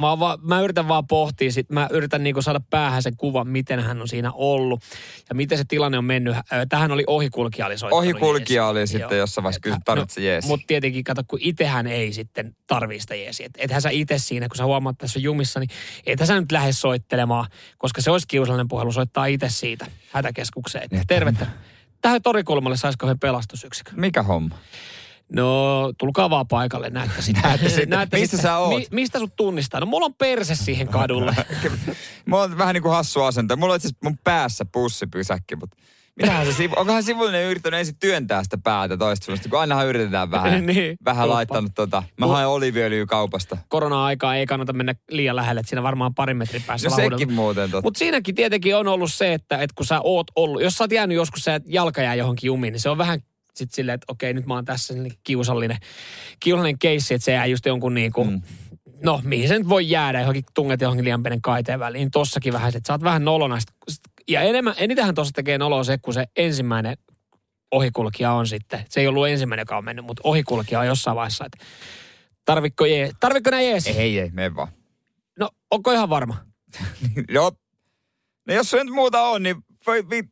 mä, 0.00 0.18
vaan- 0.18 0.38
mä 0.42 0.60
yritän 0.60 0.88
vaan 0.88 1.06
pohtia, 1.06 1.52
sit, 1.52 1.70
mä 1.70 1.88
yritän 1.90 2.22
niinku 2.22 2.42
saada 2.42 2.60
päähän 2.70 3.02
sen 3.02 3.16
kuvan, 3.16 3.48
miten 3.48 3.80
hän 3.80 4.00
on 4.00 4.08
siinä 4.08 4.32
ollut 4.32 4.82
ja 5.28 5.34
miten 5.34 5.58
se 5.58 5.64
tilanne 5.68 5.98
on 5.98 6.04
mennyt. 6.04 6.36
Tähän 6.68 6.92
oli 6.92 7.04
ohikulkija 7.06 7.66
oli 7.66 7.78
soittanut 7.78 8.04
Ohikulkija 8.04 8.62
jeesiä. 8.62 8.66
oli 8.66 8.86
sitten 8.86 9.00
Joo. 9.00 9.12
jossain 9.18 9.42
vaiheessa 9.42 9.60
kysynyt, 9.60 9.84
tarvitse 9.84 10.20
jeesi. 10.20 10.48
Mutta 10.48 10.66
tietenkin, 10.66 11.04
kato, 11.04 11.22
kun 11.28 11.38
itsehän 11.42 11.86
ei 11.86 12.12
sitten 12.12 12.56
tarvii 12.66 13.00
sitä 13.00 13.14
jeesiä. 13.14 13.46
Et, 13.46 13.52
ethän 13.58 13.82
sä 13.82 13.90
itse 13.90 14.18
siinä, 14.18 14.48
kun 14.48 14.56
sä 14.56 14.64
huomaat, 14.64 14.94
että 14.94 15.00
tässä 15.02 15.18
on 15.18 15.22
jumissa, 15.22 15.60
niin 15.60 15.70
ethän 16.06 16.26
sä 16.26 16.40
nyt 16.40 16.52
lähde 16.52 16.72
soittelemaan, 16.72 17.46
koska 17.78 18.00
se 18.02 18.10
olisi 18.10 18.26
kiusallinen 18.28 18.68
puhelu 18.68 18.92
soittaa 18.92 19.26
itse 19.26 19.48
siitä 19.48 19.86
hätäkeskukseen. 20.10 20.84
Että 20.84 21.02
tervettä. 21.06 21.46
Tähän 22.02 22.22
torikulmalle 22.22 22.76
saisiko 22.76 23.06
he 23.06 23.14
pelastusyksikön? 23.14 23.94
Mikä 24.00 24.22
homma? 24.22 24.58
No, 25.32 25.92
tulkaa 25.98 26.30
vaan 26.30 26.48
paikalle, 26.48 26.90
näette 26.90 27.22
sitten. 27.22 27.42
Näette 27.42 27.68
sitten. 27.68 28.20
Missä 28.20 28.36
sä 28.36 28.56
oot? 28.56 28.78
Mi, 28.78 28.86
mistä 28.90 29.18
sut 29.18 29.36
tunnistaa? 29.36 29.80
No, 29.80 29.86
mulla 29.86 30.06
on 30.06 30.14
perse 30.14 30.54
siihen 30.54 30.88
kadulle. 30.88 31.36
Mulla 32.26 32.42
on 32.42 32.58
vähän 32.58 32.74
niin 32.74 32.82
kuin 32.82 32.94
hassu 32.94 33.22
asento. 33.22 33.56
Mulla 33.56 33.72
on 33.72 33.76
itse 33.76 33.88
mun 34.04 34.18
päässä 34.24 34.64
pussipysäkki, 34.64 35.56
mutta 35.56 35.76
mitähän 36.16 36.52
se, 36.52 36.68
onkohan 36.76 37.02
sivullinen 37.02 37.44
yrittänyt 37.44 37.78
ensin 37.80 37.96
työntää 38.00 38.44
sitä 38.44 38.58
päätä 38.64 38.96
toista 38.96 39.24
suunnasta, 39.24 39.48
kun 39.48 39.60
ainahan 39.60 39.86
yritetään 39.86 40.30
vähän, 40.30 40.66
Niin, 40.66 40.96
vähän 41.04 41.28
laittanut 41.28 41.72
tota. 41.74 42.02
Mä 42.18 42.26
haen 42.26 42.48
oliviöljyä 42.48 43.06
kaupasta. 43.06 43.56
Korona-aikaa 43.68 44.36
ei 44.36 44.46
kannata 44.46 44.72
mennä 44.72 44.94
liian 45.10 45.36
lähelle, 45.36 45.60
että 45.60 45.70
siinä 45.70 45.82
varmaan 45.82 46.14
parin 46.14 46.36
metrin 46.36 46.62
päässä 46.66 46.88
No 46.88 46.96
sekin 46.96 47.32
muuten 47.32 47.70
totta. 47.70 47.86
Mutta 47.86 47.98
siinäkin 47.98 48.34
tietenkin 48.34 48.76
on 48.76 48.88
ollut 48.88 49.12
se, 49.12 49.32
että, 49.32 49.54
että 49.56 49.74
kun 49.74 49.86
sä 49.86 50.00
oot 50.00 50.26
ollut, 50.36 50.62
jos 50.62 50.74
sä 50.74 50.84
oot 50.84 50.92
jäänyt 50.92 51.16
joskus 51.16 51.44
se 51.44 51.60
jalka 51.66 52.02
jää 52.02 52.14
johonkin 52.14 52.48
jumiin, 52.48 52.72
niin 52.72 52.80
se 52.80 52.90
on 52.90 52.98
vähän 52.98 53.20
sitten 53.54 53.74
silleen, 53.76 53.94
että 53.94 54.04
okei, 54.08 54.34
nyt 54.34 54.46
mä 54.46 54.54
oon 54.54 54.64
tässä 54.64 54.94
kiusallinen, 55.24 55.76
kiusallinen 56.40 56.78
keissi, 56.78 57.14
että 57.14 57.24
se 57.24 57.32
jää 57.32 57.46
just 57.46 57.66
jonkun 57.66 57.94
niin 57.94 58.12
kuin, 58.12 58.30
mm. 58.30 58.42
no 59.04 59.20
mihin 59.24 59.48
se 59.48 59.58
nyt 59.58 59.68
voi 59.68 59.90
jäädä, 59.90 60.20
johonkin 60.20 60.44
tunget 60.54 60.80
johonkin 60.80 61.04
liian 61.04 61.22
pienen 61.22 61.42
kaiteen 61.42 61.80
väliin, 61.80 62.10
tossakin 62.10 62.52
vähän, 62.52 62.68
että 62.68 62.86
sä 62.86 62.92
oot 62.92 63.02
vähän 63.02 63.24
nolona. 63.24 63.60
Sit- 63.60 64.11
Ja 64.28 64.40
enemmän, 64.40 64.74
enitenhän 64.76 65.14
tuossa 65.14 65.32
tekee 65.32 65.58
noloa 65.58 65.84
se, 65.84 65.98
kun 65.98 66.14
se 66.14 66.24
ensimmäinen 66.36 66.96
ohikulkija 67.70 68.32
on 68.32 68.46
sitten, 68.46 68.84
se 68.88 69.00
ei 69.00 69.06
ollut 69.06 69.28
ensimmäinen, 69.28 69.62
joka 69.62 69.76
on 69.76 69.84
mennyt, 69.84 70.04
mutta 70.04 70.20
ohikulkija 70.24 70.80
on 70.80 70.86
jossain 70.86 71.16
vaiheessa, 71.16 71.44
että 71.44 71.64
tarvitko, 72.44 72.86
jee, 72.86 73.10
tarvitko 73.20 73.50
nää 73.50 73.60
jeesi? 73.60 73.90
Ei, 73.90 74.18
ei, 74.18 74.30
mene 74.30 74.54
vaan. 74.54 74.68
No, 75.38 75.50
onko 75.70 75.92
ihan 75.92 76.10
varma? 76.10 76.36
Joo. 77.28 77.52
No 78.48 78.54
jos 78.54 78.70
se 78.70 78.84
nyt 78.84 78.94
muuta 78.94 79.22
on, 79.22 79.42
niin 79.42 79.56
voi 79.86 80.10
vi, 80.10 80.22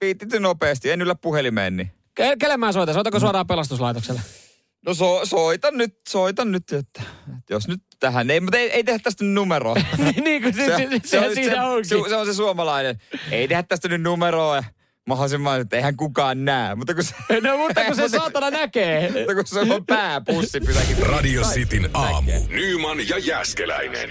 viittit 0.00 0.40
nopeasti. 0.40 0.90
En 0.90 1.02
yllä 1.02 1.14
puhelimeen, 1.14 1.76
niin. 1.76 1.90
Ke- 2.20 2.36
Kelle 2.38 2.56
mä 2.56 2.72
soitan? 2.72 2.94
Soitanko 2.94 3.20
suoraan 3.20 3.46
pelastuslaitokselle? 3.46 4.20
No 4.86 4.94
so, 4.94 5.20
soitan 5.24 5.76
nyt, 5.76 6.00
soitan 6.08 6.52
nyt, 6.52 6.72
että, 6.72 7.02
että 7.38 7.54
jos 7.54 7.68
nyt 7.68 7.82
tähän, 8.00 8.30
ei, 8.30 8.40
mutta 8.40 8.58
ei, 8.58 8.70
ei 8.70 8.84
tehdä 8.84 8.98
tästä 8.98 9.24
nyt 9.24 9.32
numeroa. 9.34 9.76
niin 10.24 10.42
kuin 10.42 10.54
se, 10.54 10.66
se, 10.66 10.76
se, 10.76 11.00
se, 11.04 11.18
on 11.20 11.34
siinä 11.34 11.66
onkin. 11.66 11.84
se, 11.84 11.96
se, 12.08 12.16
on 12.16 12.26
se 12.26 12.34
suomalainen. 12.34 13.00
Ei 13.30 13.48
tehdä 13.48 13.62
tästä 13.62 13.88
nyt 13.88 14.02
numeroa 14.02 14.64
mahdollisimman, 15.06 15.60
että 15.60 15.76
eihän 15.76 15.96
kukaan 15.96 16.44
näe. 16.44 16.74
Mutta 16.74 16.94
kun 16.94 17.04
se, 17.04 17.14
No 17.42 17.56
mutta 17.56 17.84
kun 17.84 17.96
se 18.08 18.08
saatana 18.08 18.50
näkee. 18.50 19.10
mutta 19.10 19.34
kun 19.34 19.46
se 19.46 19.60
on 19.60 19.86
pää 19.86 20.20
pussipysäkin. 20.20 21.06
Radio 21.06 21.42
Cityn 21.42 21.90
aamu. 21.94 22.30
Nyman 22.48 23.08
ja 23.08 23.18
Jäskeläinen. 23.18 24.10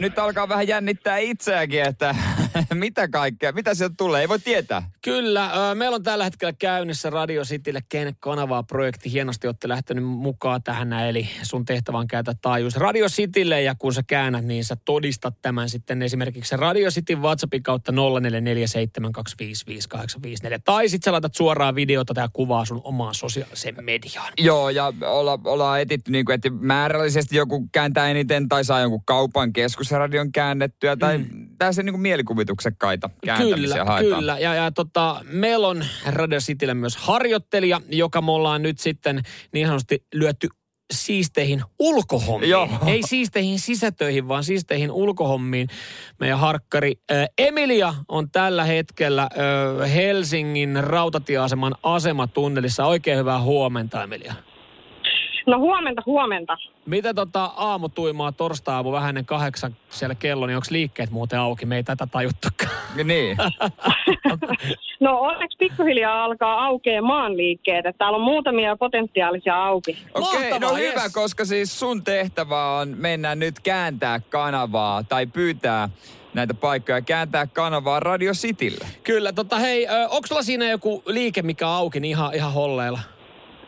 Nyt 0.00 0.18
alkaa 0.18 0.48
vähän 0.48 0.68
jännittää 0.68 1.18
itseäkin, 1.18 1.82
että 1.82 2.14
mitä 2.74 3.08
kaikkea, 3.08 3.52
mitä 3.52 3.74
sieltä 3.74 3.94
tulee, 3.98 4.20
ei 4.20 4.28
voi 4.28 4.38
tietää. 4.38 4.90
Kyllä, 5.02 5.70
ö, 5.70 5.74
meillä 5.74 5.94
on 5.94 6.02
tällä 6.02 6.24
hetkellä 6.24 6.52
käynnissä 6.52 7.10
Radio 7.10 7.42
Citylle 7.42 7.80
Ken 7.88 8.16
kanavaa 8.20 8.62
projekti. 8.62 9.12
Hienosti 9.12 9.46
olette 9.46 9.68
lähtenyt 9.68 10.04
mukaan 10.04 10.62
tähän, 10.62 10.92
eli 10.92 11.28
sun 11.42 11.64
tehtävä 11.64 11.98
on 11.98 12.06
käyttää 12.06 12.34
taajuus 12.42 12.76
Radio 12.76 13.06
Citylle 13.08 13.62
ja 13.62 13.74
kun 13.74 13.94
sä 13.94 14.02
käännät, 14.06 14.44
niin 14.44 14.64
sä 14.64 14.76
todistat 14.84 15.34
tämän 15.42 15.68
sitten 15.68 16.02
esimerkiksi 16.02 16.56
Radio 16.56 16.90
Cityn 16.90 17.22
WhatsAppin 17.22 17.62
kautta 17.62 17.92
0447255854. 17.92 17.96
Tai 20.64 20.88
sitten 20.88 21.04
sä 21.04 21.12
laitat 21.12 21.34
suoraan 21.34 21.74
videota 21.74 22.14
tai 22.14 22.28
kuvaa 22.32 22.64
sun 22.64 22.80
omaan 22.84 23.14
sosiaaliseen 23.14 23.84
mediaan. 23.84 24.32
Joo, 24.38 24.70
ja 24.70 24.92
olla, 25.06 25.38
ollaan 25.44 25.80
etitty 25.80 26.10
niin 26.10 26.24
kuin, 26.24 26.34
että 26.34 26.50
määrällisesti 26.50 27.36
joku 27.36 27.68
kääntää 27.72 28.08
eniten 28.10 28.48
tai 28.48 28.64
saa 28.64 28.80
jonkun 28.80 29.04
kaupan 29.04 29.52
keskusradion 29.52 30.32
käännettyä 30.32 30.96
tai 30.96 31.18
mm. 31.18 31.43
Tässä 31.68 31.82
niin 31.82 31.92
kuin 31.92 32.02
mielikuvituksekkaita 32.02 33.10
kääntämisiä 33.24 33.68
Kyllä, 33.68 33.84
haetaan. 33.84 34.18
kyllä. 34.18 34.38
Ja, 34.38 34.54
ja 34.54 34.70
tota, 34.70 35.20
meillä 35.24 35.68
on 35.68 35.84
Radio 36.06 36.38
Cityllä 36.38 36.74
myös 36.74 36.96
harjoittelija, 36.96 37.80
joka 37.88 38.22
me 38.22 38.32
ollaan 38.32 38.62
nyt 38.62 38.78
sitten 38.78 39.22
niin 39.52 39.66
sanotusti 39.66 40.04
lyöty 40.14 40.48
siisteihin 40.92 41.62
ulkohommiin. 41.78 42.50
Joo. 42.50 42.68
Ei 42.86 43.02
siisteihin 43.02 43.58
sisätöihin, 43.58 44.28
vaan 44.28 44.44
siisteihin 44.44 44.90
ulkohommiin. 44.90 45.68
Meidän 46.20 46.38
harkkari 46.38 46.92
äh, 47.12 47.26
Emilia 47.38 47.94
on 48.08 48.30
tällä 48.30 48.64
hetkellä 48.64 49.22
äh, 49.22 49.94
Helsingin 49.94 50.84
rautatieaseman 50.84 51.74
asematunnelissa. 51.82 52.86
Oikein 52.86 53.18
hyvää 53.18 53.40
huomenta, 53.40 54.02
Emilia. 54.02 54.34
No 55.46 55.58
huomenta, 55.58 56.02
huomenta. 56.06 56.56
Mitä 56.86 57.14
tota 57.14 57.44
aamutuimaa 57.44 58.32
torstai-aamu 58.32 58.92
vähän 58.92 59.08
ennen 59.08 59.26
kahdeksan 59.26 59.76
siellä 59.88 60.14
kello, 60.14 60.46
niin 60.46 60.56
onko 60.56 60.66
liikkeet 60.70 61.10
muuten 61.10 61.38
auki? 61.38 61.66
Me 61.66 61.76
ei 61.76 61.82
tätä 61.82 62.06
tajuttukaan. 62.12 62.70
Niin. 63.04 63.36
No 65.00 65.18
onneksi 65.20 65.58
pikkuhiljaa 65.58 66.24
alkaa 66.24 66.64
aukea 66.64 67.02
maanliikkeet, 67.02 67.86
että 67.86 67.98
täällä 67.98 68.16
on 68.16 68.22
muutamia 68.22 68.76
potentiaalisia 68.76 69.64
auki. 69.64 69.98
Okei, 70.14 70.28
okay, 70.28 70.50
no 70.50 70.50
Mahtavaa, 70.50 70.76
hyvä, 70.76 71.02
yes. 71.02 71.12
koska 71.12 71.44
siis 71.44 71.78
sun 71.78 72.04
tehtävä 72.04 72.78
on 72.78 72.94
mennä 72.98 73.34
nyt 73.34 73.60
kääntää 73.60 74.20
kanavaa 74.20 75.02
tai 75.02 75.26
pyytää 75.26 75.88
näitä 76.34 76.54
paikkoja 76.54 77.00
kääntää 77.00 77.46
kanavaa 77.46 78.00
Radio 78.00 78.32
Citylle. 78.32 78.86
Kyllä, 79.02 79.32
tota 79.32 79.58
hei, 79.58 79.86
onko 80.10 80.26
sulla 80.26 80.42
siinä 80.42 80.70
joku 80.70 81.02
liike, 81.06 81.42
mikä 81.42 81.68
on 81.68 81.74
auki, 81.74 82.00
niin 82.00 82.10
ihan, 82.10 82.34
ihan 82.34 82.52
holleilla? 82.52 83.00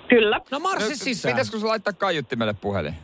Kyllä, 0.09 0.41
No 0.51 0.59
marssi 0.59 0.97
sisään. 0.97 1.33
Pitäisikö 1.35 1.59
se 1.59 1.67
laittaa 1.67 1.93
kaiuttimelle 1.93 2.53
puhelin? 2.55 2.95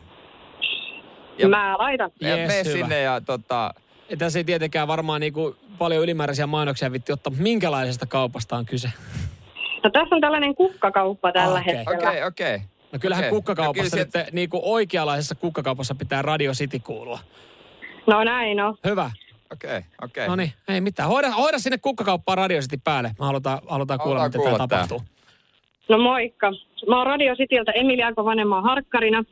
Ja- 1.37 1.47
mä 1.49 1.77
laitan. 1.77 2.11
Ja 2.21 2.35
Yes, 2.37 2.47
mene 2.47 2.63
sinne 2.63 3.01
ja 3.01 3.21
tota... 3.21 3.73
Ja 4.09 4.17
Tässä 4.17 4.39
ei 4.39 4.43
tietenkään 4.43 4.87
varmaan 4.87 5.21
niinku 5.21 5.55
paljon 5.77 6.03
ylimääräisiä 6.03 6.47
mainoksia 6.47 6.91
vitti 6.91 7.11
ottaa, 7.13 7.33
minkälaisesta 7.37 8.05
kaupasta 8.05 8.55
on 8.57 8.65
kyse? 8.65 8.91
No 9.83 9.89
tässä 9.89 10.15
on 10.15 10.21
tällainen 10.21 10.55
kukkakauppa 10.55 11.31
tällä 11.31 11.59
Okei. 11.59 11.75
hetkellä. 11.75 12.09
Okei, 12.09 12.23
okei. 12.23 12.59
No 12.91 12.99
kyllähän 12.99 13.23
Okei. 13.23 13.31
kukkakaupassa 13.31 13.97
No 13.97 14.05
kyllä 14.05 14.23
nyt, 14.25 14.33
niinku 14.33 14.61
oikeanlaisessa 14.63 15.35
kukkakaupassa 15.35 15.95
pitää 15.95 16.21
Radio 16.21 16.51
City 16.51 16.79
kuulua. 16.79 17.19
No 18.07 18.23
näin 18.23 18.59
on. 18.59 18.77
Hyvä. 18.85 19.11
Okei, 19.53 19.81
okei. 20.03 20.27
No 20.27 20.35
niin, 20.35 20.53
ei 20.67 20.81
mitään. 20.81 21.09
Hoida, 21.09 21.31
hoida 21.31 21.59
sinne 21.59 21.77
kukkakauppaan 21.77 22.37
Radio 22.37 22.61
City 22.61 22.77
päälle. 22.83 23.11
Me 23.19 23.25
halutaan, 23.25 23.59
halutaan 23.69 23.99
kuulla, 23.99 24.19
Halutaan 24.19 24.39
miten 24.41 24.53
tämä 24.57 24.67
kuulla 24.67 24.67
tää. 24.67 24.87
tapahtuu. 24.87 25.12
No 25.93 25.97
moikka. 25.97 26.51
Mä 26.87 26.97
oon 26.97 27.07
Radio 27.07 27.35
Cityltä 27.35 27.71
Emilia 27.71 28.13
Kovanen, 28.13 28.47
mä 28.47 28.55
oon 28.55 28.63
harkkarina. 28.63 29.23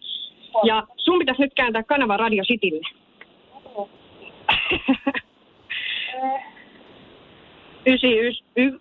Ja 0.64 0.88
sun 0.98 1.20
pitäisi 1.20 1.42
nyt 1.42 1.54
kääntää 1.54 1.84
kanava 1.84 2.18
Radio 2.18 2.44
Citylle. 2.44 2.86
Ysi, 7.86 8.20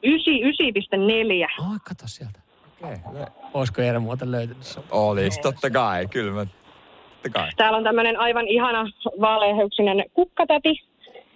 ysi, 0.02 0.42
ysi 0.42 0.72
piste 0.72 0.96
neljä. 0.96 1.48
Kato 1.58 2.04
sieltä. 2.06 2.40
Okei. 2.82 2.96
Olisiko 3.54 3.82
Jere 3.82 3.98
muuten 3.98 4.30
löytynyt 4.30 4.64
sun? 4.64 4.82
Olis, 4.90 5.38
totta 5.38 5.70
kai, 5.70 6.06
kyllä 6.06 6.32
mä. 6.32 6.46
Totta 6.46 7.30
kai. 7.32 7.50
Täällä 7.56 7.78
on 7.78 7.84
tämmöinen 7.84 8.20
aivan 8.20 8.48
ihana 8.48 8.86
vaaleahöyksinen 9.20 10.04
kukkatäti, 10.14 10.82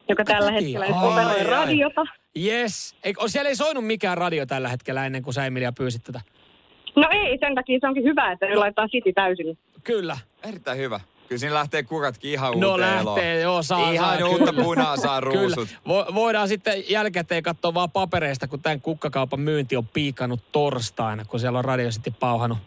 joka 0.09 0.25
tällä 0.25 0.53
hetkellä 0.53 0.85
Ai, 0.87 1.09
operoi 1.09 1.39
ai. 1.41 1.45
radiota. 1.45 2.03
Yes. 2.45 2.97
Ei, 3.05 3.15
on, 3.19 3.31
siellä 3.31 3.49
ei 3.49 3.57
soinut 3.57 3.87
mikään 3.87 4.19
radio 4.19 4.47
tällä 4.47 4.69
hetkellä 4.69 5.07
ennen 5.07 5.23
kuin 5.23 5.35
sä 5.35 5.47
Emilia 5.47 5.73
pyysit 5.73 6.03
tätä. 6.05 6.21
No 6.97 7.09
ei, 7.11 7.39
sen 7.39 7.55
takia 7.55 7.79
se 7.81 7.87
onkin 7.87 8.05
hyvä, 8.05 8.33
että 8.33 8.47
ne 8.47 8.55
laittaa 8.57 8.89
City 8.89 9.13
täysin. 9.13 9.59
Kyllä. 9.85 10.17
Erittäin 10.49 10.79
hyvä. 10.79 11.01
Kyllä 11.29 11.39
siinä 11.41 11.55
lähtee 11.55 11.83
kukatkin 11.83 12.31
ihan 12.31 12.61
No 12.61 12.71
uuteen 12.71 12.91
lähtee, 13.05 13.33
eloon. 13.33 13.43
joo, 13.55 13.63
saa. 13.63 13.91
Ihan 13.91 14.19
saa, 14.19 14.29
uutta 14.29 14.51
kyllä. 14.53 14.65
punaa 14.65 14.97
saa 14.97 15.21
ruusut. 15.31 15.69
Kyllä. 15.69 15.81
Vo, 15.89 16.07
voidaan 16.15 16.49
sitten 16.49 16.85
jälkikäteen 16.91 17.43
katsoa 17.43 17.75
vaan 17.75 17.91
papereista, 17.91 18.49
kun 18.49 18.61
tämän 18.63 18.81
kukkakaupan 18.81 19.41
myynti 19.41 19.77
on 19.77 19.89
piikannut 19.89 20.41
torstaina, 20.53 21.25
kun 21.25 21.41
siellä 21.41 21.59
on 21.59 21.65
radio 21.65 21.91
sitten 21.91 22.15
pauhannut. 22.21 22.59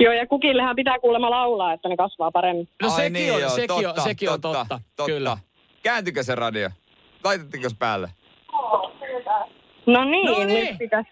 Joo, 0.00 0.12
ja 0.12 0.26
kukillehän 0.26 0.76
pitää 0.76 0.98
kuulemma 0.98 1.30
laulaa, 1.30 1.72
että 1.72 1.88
ne 1.88 1.96
kasvaa 1.96 2.30
paremmin. 2.30 2.68
No 2.82 2.88
Ai 2.88 2.96
sekin, 2.96 3.12
niin 3.12 3.34
on, 3.34 3.40
joo, 3.40 3.50
sekin, 3.50 3.70
on, 3.76 3.82
totta, 3.84 4.02
sekin 4.02 4.30
on 4.30 4.40
totta. 4.40 4.66
totta. 4.68 5.04
Kyllä. 5.06 5.38
Kääntykö 5.88 6.22
se 6.22 6.34
radio? 6.34 6.70
Laitettiinko 7.24 7.68
se 7.68 7.76
päälle? 7.78 8.10
No 9.86 10.04
niin, 10.04 10.26
No 10.26 10.44
niin. 10.44 10.66
nyt 10.66 10.78
pitäisi 10.78 11.10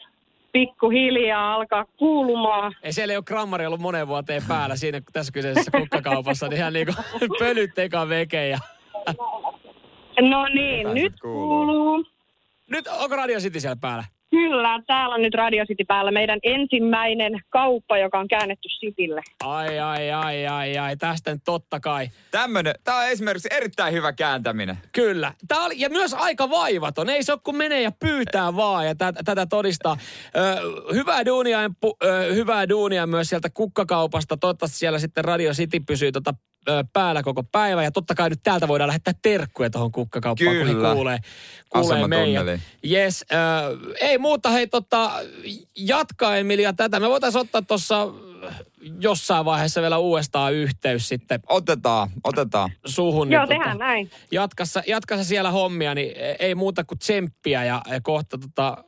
pikkuhiljaa 0.53 1.55
alkaa 1.55 1.85
kuulumaan. 1.99 2.77
Ei 2.83 2.93
siellä 2.93 3.13
ei 3.13 3.17
ole 3.17 3.25
grammari 3.25 3.67
ollut 3.67 3.81
moneen 3.81 4.09
vuoteen 4.09 4.43
päällä 4.49 4.77
siinä 4.77 5.01
tässä 5.13 5.33
kyseisessä 5.33 5.71
kukkakaupassa, 5.79 6.49
niin 6.49 6.57
ihan 6.59 6.73
niinku 6.73 6.93
pölyt 7.39 7.79
eka 7.79 8.09
veke 8.09 8.49
ja... 8.49 8.59
No 10.21 10.47
niin, 10.49 10.95
nyt 10.95 11.21
kuuluu. 11.21 11.67
kuuluu. 11.67 12.05
Nyt 12.71 12.87
onko 12.87 13.17
Radio 13.17 13.39
City 13.39 13.61
siellä 13.61 13.77
päällä? 13.81 14.05
Kyllä, 14.31 14.83
täällä 14.87 15.15
on 15.15 15.23
nyt 15.23 15.35
Radio 15.35 15.65
City 15.67 15.85
päällä 15.85 16.11
meidän 16.11 16.39
ensimmäinen 16.43 17.41
kauppa, 17.49 17.99
joka 17.99 18.19
on 18.19 18.29
käännetty 18.29 18.69
Citylle. 18.69 19.23
Ai, 19.45 19.79
ai, 19.79 20.11
ai, 20.11 20.47
ai, 20.47 20.79
ai. 20.79 20.97
Tästä 20.97 21.33
nyt 21.33 21.43
totta 21.45 21.81
kai. 21.81 22.09
Tämmönen, 22.31 22.75
tää 22.85 22.97
on 22.97 23.09
esimerkiksi 23.09 23.49
erittäin 23.53 23.95
hyvä 23.95 24.13
kääntäminen. 24.13 24.79
Kyllä. 24.93 25.33
Tää 25.49 25.61
oli, 25.61 25.75
ja 25.77 25.91
myös 25.91 26.15
aika 26.15 26.51
vaivaton. 26.51 27.11
Ei 27.11 27.23
se 27.23 27.33
ole 27.33 27.41
kuin 27.45 27.57
menee 27.57 27.83
ja 27.83 27.93
pyytää 28.01 28.57
vaan 28.57 28.87
ja 28.87 28.95
tätä, 28.95 29.23
tätä 29.25 29.47
todistaa. 29.47 29.97
Ö, 30.37 30.41
hyvää, 30.95 31.27
duunia, 31.27 31.63
Emppu, 31.63 31.97
ö, 32.05 32.35
hyvää 32.35 32.69
duunia 32.69 33.07
myös 33.07 33.29
sieltä 33.29 33.49
kukkakaupasta. 33.55 34.37
Toivottavasti 34.37 34.79
siellä 34.79 34.99
sitten 34.99 35.25
Radio 35.25 35.53
City 35.53 35.81
pysyy 35.81 36.13
tota, 36.13 36.35
päällä 36.93 37.23
koko 37.23 37.43
päivä. 37.43 37.83
Ja 37.85 37.91
totta 37.91 38.15
kai 38.15 38.31
nyt 38.31 38.41
täältä 38.43 38.69
voidaan 38.69 38.89
lähettää 38.89 39.15
terkkuja 39.23 39.71
tuohon 39.71 39.93
kukkakauppaan, 39.93 40.57
kun 40.57 40.67
Kyllä. 40.67 40.89
he 40.89 40.95
kuulee, 40.95 41.19
kuulee. 41.71 41.95
Asematunneliin. 41.97 42.61
Yes, 42.91 43.25
ö, 43.33 43.37
ei 44.01 44.19
muuta 44.19 44.51
hei 44.51 44.67
tota, 44.67 45.11
jatka 45.77 46.37
Emilia 46.37 46.73
tätä. 46.73 47.01
Me 47.01 47.09
voitaisiin 47.09 47.41
ottaa 47.41 47.63
tuossa 47.63 48.09
jossain 49.01 49.45
vaiheessa 49.45 49.83
vielä 49.83 49.99
uudestaan 49.99 50.55
yhteys 50.55 51.09
sitten 51.09 51.41
Otetaan, 51.49 52.11
otetaan. 52.25 52.71
suhun. 52.87 53.33
Joo, 53.33 53.43
niin 53.47 53.49
tehdään 53.49 53.79
näin. 53.79 54.11
jatkassa, 54.31 54.83
jatkassa 54.87 55.25
siellä 55.25 55.51
hommia, 55.51 55.95
niin 55.95 56.13
ei 56.39 56.55
muuta 56.55 56.85
kuin 56.85 56.99
tsemppiä 56.99 57.65
ja, 57.65 57.83
ja 57.91 58.01
kohta 58.01 58.39
tota 58.39 58.85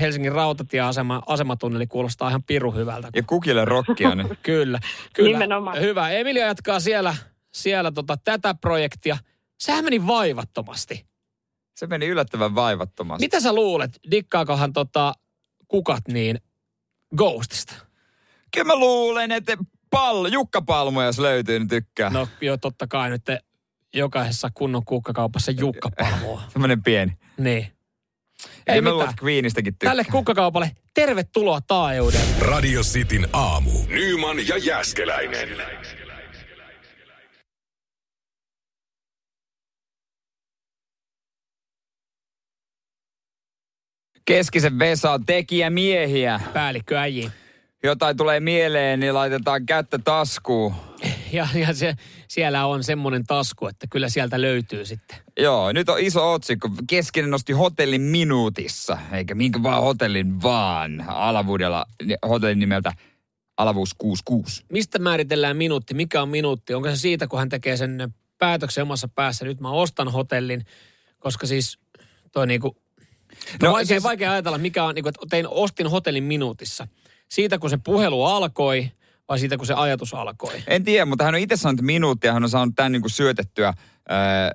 Helsingin 0.00 0.32
rautatieasema, 0.32 1.22
asematunneli 1.26 1.86
kuulostaa 1.86 2.28
ihan 2.28 2.42
piru 2.42 2.72
hyvältä. 2.72 3.08
Ja 3.14 3.22
kukille 3.22 3.64
rokkia, 3.64 4.14
niin 4.14 4.28
Kyllä, 4.42 4.80
kyllä. 5.14 5.28
Nimenomaan. 5.38 5.80
Hyvä. 5.80 6.10
Emilia 6.10 6.46
jatkaa 6.46 6.80
siellä, 6.80 7.16
siellä 7.52 7.92
tota, 7.92 8.16
tätä 8.24 8.54
projektia. 8.54 9.18
Sehän 9.58 9.84
meni 9.84 10.06
vaivattomasti. 10.06 11.06
se 11.76 11.86
meni 11.86 12.06
yllättävän 12.06 12.54
vaivattomasti. 12.54 13.24
Mitä 13.24 13.40
sä 13.40 13.52
luulet, 13.52 13.98
dikkaakohan 14.10 14.72
tota, 14.72 15.14
kukat 15.68 16.08
niin 16.08 16.38
Ghostista? 17.16 17.74
Kyllä 18.54 18.64
mä 18.66 18.76
luulen, 18.76 19.32
että 19.32 19.56
pallo, 19.90 20.28
Jukka 20.28 20.62
Palmo, 20.62 21.02
jos 21.02 21.18
löytyy, 21.18 21.58
niin 21.58 21.68
tykkää. 21.68 22.10
No. 22.10 22.28
Joo, 22.40 22.56
totta 22.56 22.86
kai 22.86 23.10
nyt 23.10 23.22
jokaisessa 23.94 24.50
kunnon 24.54 24.84
kukkakaupassa 24.84 25.50
Jukka 25.52 25.90
Palmoa. 25.98 26.42
Semmoinen 26.52 26.82
pieni. 26.82 27.12
niin. 27.38 27.66
Ei 28.66 28.80
mä 28.80 28.90
luulen, 28.90 29.08
mitään. 29.08 29.24
Queenistäkin 29.24 29.74
tykkää. 29.74 29.90
Tälle 29.90 30.04
kukkakaupalle 30.04 30.70
tervetuloa 30.94 31.60
taajuudelle. 31.60 32.24
Radio 32.40 32.82
Cityn 32.82 33.28
aamu. 33.32 33.70
Nyman 33.88 34.48
ja 34.48 34.56
Jäskeläinen. 34.56 35.48
Keskisen 44.24 44.78
Vesa 44.78 45.10
on 45.10 45.26
tekijämiehiä. 45.26 46.40
Päällikkö 46.52 46.98
äijiin. 47.00 47.32
Jotain 47.82 48.16
tulee 48.16 48.40
mieleen, 48.40 49.00
niin 49.00 49.14
laitetaan 49.14 49.66
kättä 49.66 49.98
taskuun. 49.98 50.74
Ja, 51.32 51.48
ja 51.54 51.74
se, 51.74 51.94
siellä 52.28 52.66
on 52.66 52.84
semmoinen 52.84 53.24
tasku, 53.26 53.66
että 53.66 53.86
kyllä 53.90 54.08
sieltä 54.08 54.40
löytyy 54.40 54.86
sitten. 54.86 55.18
Joo, 55.38 55.72
nyt 55.72 55.88
on 55.88 56.00
iso 56.00 56.32
otsikko. 56.32 56.70
Keskinen 56.86 57.30
nosti 57.30 57.52
hotellin 57.52 58.00
minuutissa, 58.00 58.98
eikä 59.12 59.34
minkä 59.34 59.62
vaan 59.62 59.82
hotellin 59.82 60.42
vaan. 60.42 61.04
Alavuudella 61.08 61.86
hotellin 62.28 62.58
nimeltä 62.58 62.92
Alavuus 63.56 63.94
66. 63.98 64.64
Mistä 64.72 64.98
määritellään 64.98 65.56
minuutti? 65.56 65.94
Mikä 65.94 66.22
on 66.22 66.28
minuutti? 66.28 66.74
Onko 66.74 66.90
se 66.90 66.96
siitä, 66.96 67.26
kun 67.26 67.38
hän 67.38 67.48
tekee 67.48 67.76
sen 67.76 68.14
päätöksen 68.38 68.82
omassa 68.82 69.08
päässä, 69.08 69.44
nyt 69.44 69.60
mä 69.60 69.70
ostan 69.70 70.08
hotellin, 70.12 70.64
koska 71.18 71.46
siis 71.46 71.78
toi 72.32 72.46
niinku, 72.46 72.76
no, 73.62 73.68
No 73.68 73.72
vaikea, 73.72 73.86
siis- 73.86 74.02
vaikea 74.02 74.32
ajatella, 74.32 74.58
mikä 74.58 74.84
on, 74.84 74.94
niinku, 74.94 75.08
että 75.08 75.20
tein, 75.30 75.48
ostin 75.48 75.90
hotellin 75.90 76.24
minuutissa. 76.24 76.88
Siitä, 77.28 77.58
kun 77.58 77.70
se 77.70 77.78
puhelu 77.84 78.24
alkoi, 78.24 78.90
vai 79.28 79.38
siitä, 79.38 79.56
kun 79.56 79.66
se 79.66 79.74
ajatus 79.74 80.14
alkoi? 80.14 80.62
En 80.66 80.84
tiedä, 80.84 81.04
mutta 81.04 81.24
hän 81.24 81.34
on 81.34 81.40
itse 81.40 81.56
sanonut 81.56 81.80
minuuttia, 81.80 82.32
hän 82.32 82.44
on 82.44 82.50
saanut 82.50 82.74
tämän 82.76 82.92
niin 82.92 83.02
kuin 83.02 83.10
syötettyä 83.10 83.72
ää, 84.08 84.50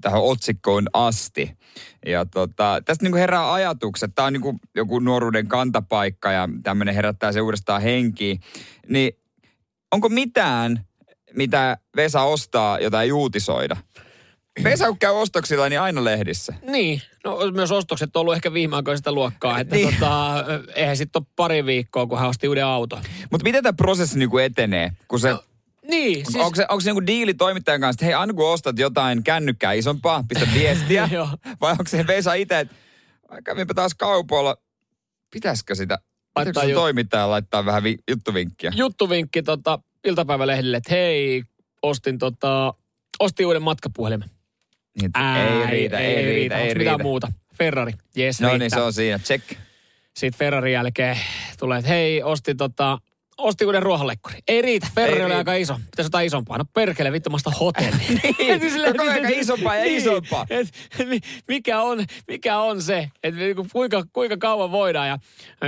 tähän 0.00 0.22
otsikkoon 0.22 0.86
asti. 0.92 1.58
Ja 2.06 2.26
tota, 2.26 2.82
tästä 2.84 3.04
niin 3.04 3.12
kuin 3.12 3.20
herää 3.20 3.52
ajatukset, 3.52 4.10
tämä 4.14 4.26
on 4.26 4.32
niin 4.32 4.40
kuin 4.40 4.58
joku 4.74 4.98
nuoruuden 4.98 5.48
kantapaikka 5.48 6.32
ja 6.32 6.48
tämmöinen 6.62 6.94
herättää 6.94 7.32
se 7.32 7.40
uudestaan 7.40 7.82
henkiin. 7.82 8.40
Niin 8.88 9.12
onko 9.92 10.08
mitään, 10.08 10.86
mitä 11.34 11.76
Vesa 11.96 12.22
ostaa, 12.22 12.78
jota 12.78 13.02
ei 13.02 13.12
uutisoida? 13.12 13.76
Vesa 14.64 14.86
kun 14.88 14.98
käy 14.98 15.12
ostoksilla, 15.12 15.68
niin 15.68 15.80
aina 15.80 16.04
lehdissä. 16.04 16.54
Niin, 16.62 17.02
no 17.24 17.38
myös 17.54 17.72
ostokset 17.72 18.16
on 18.16 18.20
ollut 18.20 18.34
ehkä 18.34 18.52
viime 18.52 18.76
aikoina 18.76 18.96
sitä 18.96 19.12
luokkaa, 19.12 19.60
että 19.60 19.76
Niin. 19.76 19.94
tota, 19.94 20.44
eihän 20.74 20.96
sitten 20.96 21.20
ole 21.22 21.26
pari 21.36 21.66
viikkoa, 21.66 22.06
kun 22.06 22.18
hän 22.18 22.28
osti 22.28 22.48
uuden 22.48 22.64
auton. 22.64 23.02
Mutta 23.30 23.44
miten 23.44 23.62
tämä 23.62 23.72
prosessi 23.72 24.18
niin 24.18 24.30
kuin 24.30 24.44
etenee? 24.44 24.92
Kun 25.08 25.20
se, 25.20 25.34
Niin, 25.88 26.14
siis... 26.32 26.44
Onko 26.44 26.56
se, 26.56 26.66
onko 26.68 26.80
se 26.80 26.88
niinku 26.90 27.06
diili 27.06 27.34
toimittajan 27.34 27.80
kanssa, 27.80 27.94
että 27.96 28.04
hei, 28.04 28.14
aina 28.14 28.32
kun 28.32 28.52
ostat 28.52 28.78
jotain 28.78 29.24
kännykkää 29.24 29.72
isompaa, 29.72 30.24
pistä 30.28 30.48
viestiä? 30.54 31.08
Vai 31.60 31.70
onko 31.72 31.84
se 31.86 32.06
Vesa 32.06 32.34
itse, 32.34 32.60
että 32.60 32.74
"Ai, 33.28 33.42
kävinpä 33.42 33.74
taas 33.74 33.94
kaupalla, 33.94 34.56
pitäisikö 35.30 35.74
sitä, 35.74 35.98
pitäisikö 36.38 36.66
ju- 36.72 36.74
toimittaja 36.78 37.30
laittaa 37.30 37.64
vähän 37.66 37.82
vi- 37.82 37.98
juttuvinkkiä? 38.10 38.72
juttuvinkki 38.76 39.42
tota, 39.42 39.78
iltapäivälehdille, 40.04 40.76
että 40.76 40.94
hei, 40.94 41.42
ostin 41.82 42.18
tota, 42.18 42.74
ostin 43.20 43.46
uuden 43.46 43.62
matkapuhelimen. 43.62 44.30
Niin, 45.00 45.10
ei 45.16 45.70
riitä, 45.70 45.98
ei, 45.98 46.24
riitä, 46.24 46.56
ei 46.56 46.62
Onks 46.62 46.74
riitä. 46.74 46.90
mitään 46.90 47.02
muuta? 47.02 47.32
Ferrari, 47.58 47.92
yes, 48.18 48.40
No 48.40 48.56
niin, 48.56 48.70
se 48.70 48.80
on 48.80 48.92
siinä, 48.92 49.18
check. 49.18 49.52
Sitten 50.16 50.38
Ferrarin 50.38 50.72
jälkeen 50.72 51.18
tulee, 51.58 51.78
että 51.78 51.88
hei, 51.90 52.22
ostin 52.22 52.56
tota, 52.56 52.98
ostin 53.38 53.66
uuden 53.66 53.82
ruohonlekkuri. 53.82 54.38
Ei 54.48 54.62
riitä, 54.62 54.86
Ferrari 54.94 55.16
Ei 55.20 55.24
oli 55.24 55.28
riitä. 55.34 55.38
aika 55.38 55.54
iso. 55.54 55.74
Pitäisi 55.74 56.06
jotain 56.06 56.26
isompaa. 56.26 56.58
No 56.58 56.64
perkele, 56.74 57.12
vittu, 57.12 57.30
mä 57.30 57.36
hotelli. 57.60 57.96
Niin, 58.38 58.60
koko 58.98 59.10
ajan 59.10 59.32
isompaa 59.32 59.76
ja 59.76 59.84
isompaa. 59.84 60.46
Et, 60.50 60.68
mi- 61.06 61.20
mikä, 61.48 61.80
on, 61.82 62.04
mikä 62.28 62.58
on 62.58 62.82
se, 62.82 63.10
että 63.22 63.40
niinku 63.40 63.66
kuinka, 63.72 64.04
kuinka 64.12 64.36
kauan 64.36 64.70
voidaan 64.70 65.08
ja 65.08 65.18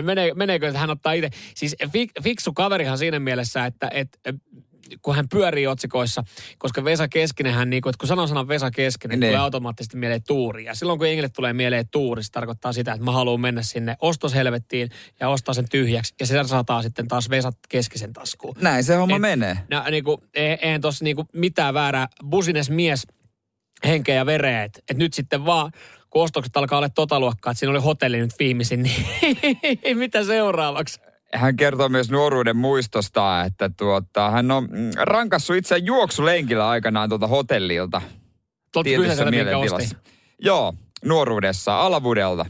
menee, 0.03 0.35
meneekö, 0.35 0.67
että 0.69 0.79
hän 0.79 0.91
ottaa 0.91 1.13
itse. 1.13 1.31
Siis 1.55 1.77
fik, 1.93 2.11
fiksu 2.23 2.53
kaverihan 2.53 2.99
siinä 2.99 3.19
mielessä, 3.19 3.67
että 3.67 3.89
et, 3.93 4.19
kun 5.03 5.15
hän 5.17 5.29
pyörii 5.29 5.67
otsikoissa, 5.67 6.23
koska 6.59 6.85
Vesa 6.85 7.09
Keskinenhän, 7.09 7.71
niin 7.71 7.83
kuin, 7.83 7.91
että 7.91 7.99
kun 8.01 8.09
sanon 8.09 8.29
sanan 8.29 8.49
Vesa 8.49 8.71
Keskinen, 8.71 9.15
niin. 9.15 9.21
Niin. 9.21 9.31
tulee 9.31 9.41
automaattisesti 9.45 9.97
mieleen 9.97 10.23
tuuri. 10.27 10.65
Ja 10.65 10.75
silloin 10.75 10.99
kun 10.99 11.09
jengille 11.09 11.29
tulee 11.29 11.53
mieleen 11.53 11.89
tuuri, 11.89 12.23
se 12.23 12.33
tarkoittaa 12.33 12.73
sitä, 12.73 12.93
että 12.93 13.05
mä 13.05 13.13
haluan 13.13 13.41
mennä 13.41 13.63
sinne 13.63 13.97
ostoshelvettiin 14.01 14.89
ja 15.21 15.29
ostaa 15.29 15.55
sen 15.55 15.69
tyhjäksi. 15.71 16.15
Ja 16.21 16.27
se 16.27 16.45
saattaa 16.45 16.83
sitten 16.83 17.09
taas 17.09 17.31
Vesa 17.31 17.53
Keskisen 17.69 18.13
taskuun. 18.13 18.57
Näin 18.61 18.85
se 18.85 18.95
homma 18.95 19.17
Et- 19.17 19.23
menee. 19.23 19.59
No, 19.71 19.85
niinku, 19.91 20.23
ei- 20.35 20.59
eihän 20.63 20.81
tuossa 20.81 21.05
niinku 21.05 21.25
mitään 21.35 21.75
väärää 21.75 22.09
busines 22.31 22.71
mies 22.71 23.07
henkeä 23.87 24.15
ja 24.15 24.27
vereä. 24.27 24.65
Et, 24.65 24.85
et 24.91 24.97
nyt 24.97 25.15
sitten 25.15 25.47
vaan, 25.47 25.73
kun 26.11 26.23
ostokset 26.23 26.57
alkaa 26.57 26.79
olla 26.79 26.89
tota 26.89 27.21
luokkaa, 27.21 27.51
että 27.51 27.59
siinä 27.59 27.71
oli 27.71 27.81
hotelli 27.81 28.19
nyt 28.19 28.31
viimeisin, 28.39 28.83
niin 29.85 29.99
mitä 29.99 30.25
seuraavaksi? 30.25 31.01
Hän 31.35 31.57
kertoo 31.57 31.89
myös 31.89 32.11
nuoruuden 32.11 32.57
muistosta, 32.57 33.45
että 33.45 33.71
tuota, 33.77 34.31
hän 34.31 34.51
on 34.51 34.65
mm, 34.65 34.91
rankassut 34.97 35.57
itseään 35.57 35.87
juoksulenkillä 35.87 36.69
aikanaan 36.69 37.09
tuolta 37.09 37.27
hotellilta. 37.27 38.03
Tuolta 38.73 38.89
tietyssä 38.89 39.25
kyseisellä, 39.25 39.81
minkä. 39.81 39.97
Joo, 40.39 40.75
nuoruudessa, 41.05 41.81
alavuudelta. 41.81 42.47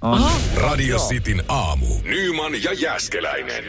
Aha, 0.00 0.40
Radio 0.56 0.98
Cityn 0.98 1.42
aamu. 1.48 1.86
Nyman 2.02 2.62
ja 2.62 2.72
Jäskeläinen. 2.72 3.64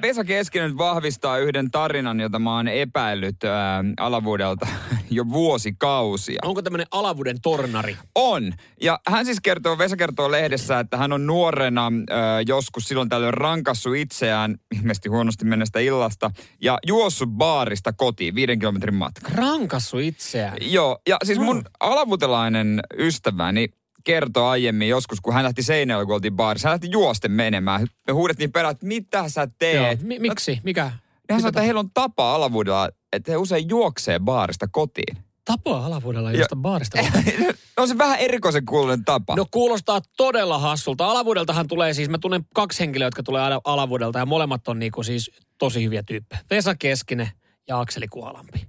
Vesa 0.00 0.24
Keskinen 0.24 0.78
vahvistaa 0.78 1.38
yhden 1.38 1.70
tarinan, 1.70 2.20
jota 2.20 2.38
mä 2.38 2.56
oon 2.56 2.68
epäillyt 2.68 3.44
ää, 3.44 3.84
alavuudelta 4.00 4.66
jo 5.10 5.24
vuosikausia. 5.28 6.38
onko 6.42 6.62
tämmöinen 6.62 6.86
alavuuden 6.90 7.40
tornari? 7.42 7.96
On. 8.14 8.52
Ja 8.80 9.00
hän 9.08 9.26
siis 9.26 9.40
kertoo, 9.40 9.78
Vesa 9.78 9.96
kertoo 9.96 10.30
lehdessä, 10.30 10.78
että 10.78 10.96
hän 10.96 11.12
on 11.12 11.26
nuorena 11.26 11.92
ää, 12.10 12.40
joskus 12.40 12.84
silloin 12.84 13.08
tällöin 13.08 13.34
rankassu 13.34 13.92
itseään, 13.92 14.56
ilmeisesti 14.76 15.08
huonosti 15.08 15.44
mennestä 15.44 15.80
illasta, 15.80 16.30
ja 16.60 16.78
juossut 16.86 17.28
baarista 17.30 17.92
kotiin, 17.92 18.34
viiden 18.34 18.58
kilometrin 18.58 18.94
matka. 18.94 19.30
Rankassu 19.34 19.98
itseään. 19.98 20.56
Joo, 20.60 20.98
ja 21.08 21.16
siis 21.24 21.38
mun 21.38 21.62
alavutelainen 21.80 22.80
ystäväni 22.98 23.68
kertoi 24.04 24.48
aiemmin 24.48 24.88
joskus, 24.88 25.20
kun 25.20 25.34
hän 25.34 25.44
lähti 25.44 25.62
Seinäjoella, 25.62 26.06
kun 26.06 26.14
oltiin 26.14 26.36
baarissa. 26.36 26.68
Hän 26.68 26.72
lähti 26.72 26.90
juosten 26.90 27.32
menemään. 27.32 27.86
Me 28.06 28.12
huudettiin 28.12 28.52
perään, 28.52 28.72
että 28.72 28.86
mitä 28.86 29.28
sä 29.28 29.40
Joo. 29.40 29.50
teet? 29.58 30.02
Mi- 30.02 30.18
miksi? 30.18 30.60
Mikä? 30.64 30.92
Hän 31.30 31.40
sanoi, 31.40 31.48
että 31.48 31.60
heillä 31.62 31.80
on 31.80 31.90
tapa 31.94 32.34
alavuudella, 32.34 32.88
että 33.12 33.32
he 33.32 33.36
usein 33.36 33.68
juoksee 33.68 34.18
baarista 34.18 34.68
kotiin. 34.68 35.16
Tapoa 35.44 35.86
alavuudella 35.86 36.32
josta 36.32 36.56
baarista. 36.56 36.98
on 37.76 37.88
se 37.88 37.98
vähän 37.98 38.18
erikoisen 38.18 38.64
kuulunen 38.66 39.04
tapa. 39.04 39.36
No 39.36 39.46
kuulostaa 39.50 40.00
todella 40.16 40.58
hassulta. 40.58 41.06
Alavuudeltahan 41.06 41.68
tulee 41.68 41.94
siis, 41.94 42.08
mä 42.08 42.18
tunnen 42.18 42.46
kaksi 42.54 42.80
henkilöä, 42.80 43.06
jotka 43.06 43.22
tulee 43.22 43.42
ala- 43.42 43.60
alavuudelta 43.64 44.18
ja 44.18 44.26
molemmat 44.26 44.68
on 44.68 44.78
niinku 44.78 45.02
siis 45.02 45.30
tosi 45.58 45.84
hyviä 45.84 46.02
tyyppejä. 46.02 46.40
Vesa 46.50 46.74
Keskinen 46.74 47.28
ja 47.68 47.80
Akseli 47.80 48.08
Kuolampi. 48.08 48.66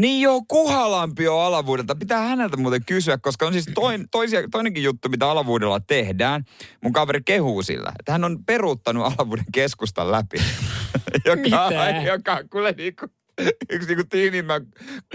Niin 0.00 0.22
joo, 0.22 0.42
Kuhalampi 0.48 1.28
on 1.28 1.42
alavuudelta. 1.42 1.94
Pitää 1.94 2.20
häneltä 2.20 2.56
muuten 2.56 2.84
kysyä, 2.84 3.18
koska 3.18 3.46
on 3.46 3.52
siis 3.52 3.70
toin, 3.74 4.04
toisia, 4.10 4.48
toinenkin 4.50 4.82
juttu, 4.82 5.08
mitä 5.08 5.30
alavuudella 5.30 5.80
tehdään. 5.80 6.44
Mun 6.82 6.92
kaveri 6.92 7.20
kehuu 7.24 7.62
sillä, 7.62 7.92
että 7.98 8.12
hän 8.12 8.24
on 8.24 8.44
peruuttanut 8.44 9.04
alavuuden 9.04 9.44
keskustan 9.52 10.12
läpi. 10.12 10.38
joka, 11.26 11.42
Mitä? 11.42 12.02
joka 12.06 12.40
kuule 12.50 12.74
niinku, 12.76 13.06
yksi 13.72 13.88
niinku 13.88 14.04
tiimimmän 14.10 14.66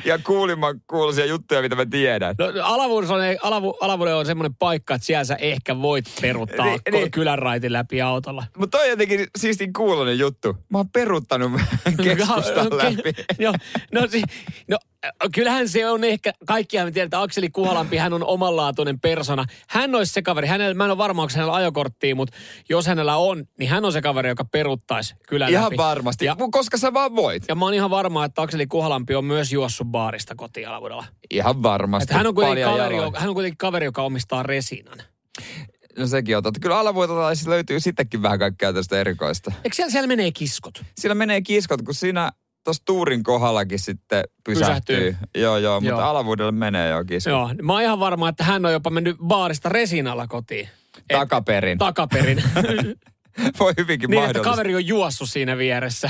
ja 0.06 0.20
kuulimman 0.20 0.82
kuuluisia 0.88 1.26
juttuja, 1.26 1.62
mitä 1.62 1.76
mä 1.76 1.86
tiedän. 1.86 2.36
No, 2.38 2.46
alavuus 2.64 3.12
on, 3.12 3.20
alavu, 3.42 3.78
alavuuden 3.82 4.16
on 4.16 4.26
semmoinen 4.26 4.56
paikka, 4.56 4.96
että 4.96 5.06
siellä 5.06 5.24
sä 5.24 5.36
ehkä 5.36 5.82
voit 5.82 6.06
peruuttaa 6.22 6.66
Niin, 6.66 6.80
niin, 6.92 7.12
kylän 7.12 7.40
raitin 7.40 7.74
läpi 7.74 8.02
autolla. 8.02 8.44
Mutta 8.58 8.78
toi 8.78 8.86
on 8.86 8.90
jotenkin 8.90 9.28
siistin 9.38 9.74
kuulonen 9.74 10.20
juttu. 10.20 10.58
Mä 10.70 10.78
oon 10.78 10.90
peruuttanut 10.90 11.52
keskustan 12.04 12.78
läpi. 12.78 13.14
No, 13.92 14.08
si, 14.08 14.24
no 14.68 14.78
äh, 14.84 14.97
kyllähän 15.36 15.70
se 15.70 15.90
on 15.90 16.04
ehkä, 16.04 16.32
kaikkihan 16.48 16.88
me 16.88 16.92
tiedetään, 16.92 17.08
että 17.08 17.22
Akseli 17.22 17.50
Kuhalampi, 17.50 17.98
hän 17.98 18.14
on 18.14 18.24
omanlaatuinen 18.24 19.00
persona. 19.00 19.46
Hän 19.70 19.96
olisi 19.96 20.14
se 20.14 20.22
kaveri, 20.22 20.48
hänellä, 20.48 20.74
mä 20.74 20.84
en 20.86 20.90
ole 20.92 20.98
varma, 20.98 21.22
onko 21.22 21.34
hänellä 21.36 21.54
ajokorttia, 21.56 22.16
mutta 22.16 22.38
jos 22.70 22.88
hänellä 22.88 23.16
on, 23.18 23.46
niin 23.60 23.70
hän 23.70 23.86
on 23.86 23.94
se 23.94 24.02
kaveri, 24.02 24.30
joka 24.30 24.46
peruuttaisi 24.46 25.16
kylän 25.28 25.50
Ihan 25.50 25.64
läpi. 25.64 25.78
varmasti, 25.78 26.26
Ja, 26.26 26.36
koska 26.52 26.78
sä 26.78 26.94
vaan 26.94 27.16
voit. 27.16 27.44
ja 27.48 27.56
mä 27.56 27.66
oon 27.66 27.74
ihan 27.74 27.90
varma, 27.90 28.26
että 28.26 28.42
Akseli 28.42 28.68
Kuhalampi 28.68 29.16
on 29.16 29.26
myös 29.26 29.52
juossut 29.54 29.88
baarista 29.88 30.36
kotiin 30.36 30.68
alavuudella. 30.70 31.06
Ihan 31.32 31.64
varmasti. 31.64 32.04
Että 32.04 32.18
hän, 32.18 32.28
on 32.28 32.36
kuitenkin 32.36 32.66
kaveri, 32.66 32.98
joka, 32.98 33.20
hän 33.20 33.30
on 33.30 33.36
kuitenkin 33.36 33.58
kaveri, 33.58 33.86
joka 33.86 34.02
omistaa 34.04 34.44
resinan. 34.44 34.98
No 35.98 36.08
sekin 36.08 36.38
on 36.38 36.44
totta. 36.44 36.60
Kyllä 36.60 36.80
alavuotolaisissa 36.80 37.50
löytyy 37.50 37.80
sittenkin 37.80 38.22
vähän 38.22 38.40
kaikkea 38.40 38.74
tästä 38.74 39.00
erikoista. 39.00 39.52
Eikö 39.64 39.76
siellä, 39.76 39.92
siellä 39.92 40.08
menee 40.08 40.32
kiskot? 40.32 40.84
Sillä 40.98 41.16
menee 41.16 41.42
kiskot, 41.42 41.82
kun 41.82 41.94
siinä 41.96 42.32
tuossa 42.68 42.86
tuurin 42.86 43.24
kohdallakin 43.24 43.80
sitten 43.80 44.24
pysähtyy. 44.44 44.98
Pysähtyy. 44.98 45.42
Joo, 45.42 45.58
joo, 45.58 45.82
mutta 45.82 46.02
Joo. 46.02 46.10
alavuudelle 46.10 46.52
menee 46.52 46.90
jo 46.90 47.06
kiskot. 47.06 47.32
Joo, 47.32 47.54
mä 47.62 47.74
oon 47.74 47.82
ihan 47.82 48.00
varma, 48.00 48.30
että 48.30 48.44
hän 48.44 48.66
on 48.66 48.72
jopa 48.72 48.90
mennyt 48.90 49.18
baarista 49.24 49.70
resinalla 49.70 50.28
kotiin. 50.28 50.70
Et- 50.98 51.04
Takaperin. 51.20 51.78
Takaperin. 51.78 52.44
Voi 53.60 53.74
hyvinkin 53.78 54.10
niin, 54.10 54.18
että 54.24 54.28
mahdollista. 54.28 54.50
kaveri 54.50 54.76
on 54.76 54.88
juossut 54.88 55.30
siinä 55.30 55.58
vieressä. 55.58 56.10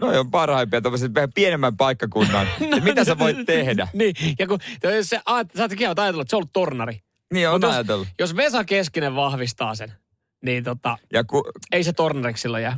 No 0.00 0.06
on 0.20 0.30
parhaimpia 0.30 0.80
tämmöiset 0.80 1.14
vähän 1.14 1.32
pienemmän 1.34 1.76
paikkakunnan. 1.76 2.46
Ja 2.76 2.80
mitä 2.90 3.04
sä 3.04 3.18
voit 3.18 3.36
tehdä? 3.46 3.88
niin, 3.94 4.14
ja 4.38 4.46
kun 4.46 4.58
jos 4.82 5.08
se, 5.08 5.16
ajat- 5.16 5.56
sä 5.56 5.62
oot 5.62 5.98
ajatellut, 5.98 6.20
että 6.20 6.30
se 6.30 6.36
on 6.36 6.38
ollut 6.38 6.52
tornari. 6.52 7.00
Niin 7.32 7.48
on 7.48 7.54
Mut 7.54 7.62
jos, 7.62 7.72
ajatellut. 7.74 8.08
jos 8.18 8.36
Vesa 8.36 8.64
Keskinen 8.64 9.14
vahvistaa 9.14 9.74
sen, 9.74 9.92
niin 10.44 10.64
tota, 10.64 10.98
Ja 11.12 11.24
kun 11.24 11.44
ei 11.72 11.84
se 11.84 11.92
tornariksi 11.92 12.42
silloin 12.42 12.62
jää. 12.62 12.76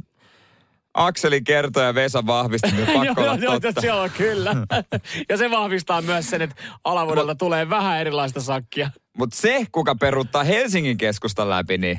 Akseli 0.95 1.43
kertoi 1.43 1.85
ja 1.85 1.95
Vesa 1.95 2.27
vahvisti, 2.27 2.71
niin 2.73 2.87
pakko 2.99 3.23
olla 3.23 3.35
joo, 3.35 3.61
totta. 3.61 3.87
joo, 3.87 3.97
joo, 3.97 4.09
kyllä. 4.17 4.55
ja 5.29 5.37
se 5.37 5.51
vahvistaa 5.51 6.03
myös 6.03 6.31
sen, 6.31 6.43
että 6.43 6.57
alavuodelta 6.85 7.35
tulee 7.35 7.71
vähän 7.71 8.01
erilaista 8.01 8.41
sakkia. 8.41 8.91
Mutta 9.19 9.37
se, 9.37 9.67
kuka 9.73 9.95
peruuttaa 9.95 10.45
Helsingin 10.45 10.99
keskustan 10.99 11.51
läpi, 11.51 11.79
niin 11.79 11.99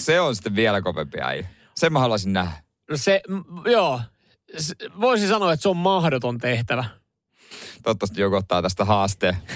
se 0.00 0.20
on 0.20 0.34
sitten 0.36 0.56
vielä 0.56 0.80
kovempi 0.82 1.18
äijä. 1.20 1.46
Sen 1.76 1.92
mä 1.92 1.98
haluaisin 2.00 2.32
nähdä. 2.32 2.52
No 2.90 2.96
se, 2.96 3.20
m- 3.28 3.68
joo, 3.70 4.00
S- 4.58 4.74
voisin 5.00 5.28
sanoa, 5.28 5.52
että 5.52 5.62
se 5.62 5.68
on 5.68 5.76
mahdoton 5.76 6.38
tehtävä. 6.38 6.84
Toivottavasti 7.82 8.20
joku 8.20 8.36
ottaa 8.36 8.62
tästä 8.62 8.84
haasteen. 8.84 9.36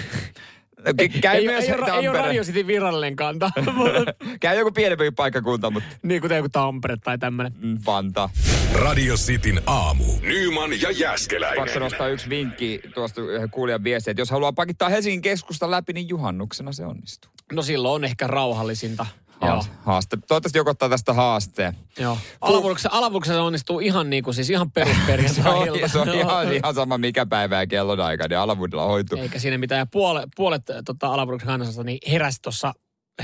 No, 0.85 0.91
kä- 0.91 1.19
Käy 1.21 1.35
ei, 1.37 1.45
myös 1.45 1.63
ei, 1.63 1.69
ei, 1.69 1.75
ole, 1.75 1.85
ei 1.85 1.91
ole 1.91 2.03
Tampere. 2.05 2.23
Radio 2.27 2.43
Cityn 2.43 2.67
virallinen 2.67 3.15
kanta. 3.15 3.49
Käy 4.39 4.57
joku 4.57 4.71
pienempi 4.71 5.11
paikkakunta, 5.11 5.71
mutta 5.71 5.89
niin 6.03 6.21
kuten 6.21 6.37
joku 6.37 6.49
Tampere 6.49 6.97
tai 7.03 7.17
tämmöinen. 7.17 7.53
mm, 7.59 7.77
Vantaa. 7.85 8.29
Radio 8.73 9.15
Cityn 9.15 9.61
aamu. 9.65 10.03
Nyman 10.21 10.71
ja 10.71 10.77
Pakko 10.87 11.01
Jäskeläinen. 11.03 11.79
nostaa 11.79 12.07
yksi 12.07 12.29
vinkki 12.29 12.81
tuosta 12.93 13.21
yhden 13.21 13.49
kuulijan 13.49 13.83
viestiä, 13.83 14.11
että 14.11 14.21
jos 14.21 14.31
haluaa 14.31 14.53
pakittaa 14.53 14.89
Helsingin 14.89 15.21
keskusta 15.21 15.71
läpi, 15.71 15.93
niin 15.93 16.09
juhannuksena 16.09 16.71
se 16.71 16.85
onnistuu. 16.85 17.31
No 17.53 17.61
silloin 17.61 17.95
on 17.95 18.03
ehkä 18.03 18.27
rauhallisinta. 18.27 19.05
Joo. 19.41 19.49
Haas- 19.51 19.71
Haaste. 19.85 20.17
Toivottavasti 20.27 20.57
joku 20.57 20.69
ottaa 20.69 20.89
tästä 20.89 21.13
haasteen. 21.13 21.77
Joo. 21.99 22.17
Alavuoroksessa, 22.41 22.89
alavuoroksessa 22.91 23.41
onnistuu 23.43 23.79
ihan 23.79 24.09
niin 24.09 24.23
kuin 24.23 24.33
siis 24.33 24.49
ihan 24.49 24.71
perusperiaatteessa. 24.71 25.41
Se 25.41 25.49
on, 25.49 25.89
se 25.89 25.99
on 25.99 26.09
ihan, 26.09 26.53
ihan 26.53 26.75
sama 26.75 26.97
mikä 26.97 27.25
päivä 27.25 27.59
ja 27.59 27.67
kellon 27.67 27.99
aika, 27.99 28.27
niin 28.27 28.37
alavuudella 28.39 28.85
hoituu. 28.85 29.19
Eikä 29.19 29.39
siinä 29.39 29.57
mitään. 29.57 29.79
Ja 29.79 29.85
puolet, 29.85 30.29
puolet 30.35 30.63
tota, 30.85 31.07
alavuoroksen 31.07 31.47
kansasta 31.47 31.83
niin 31.83 31.99
heräsi 32.11 32.41
tuossa 32.41 32.73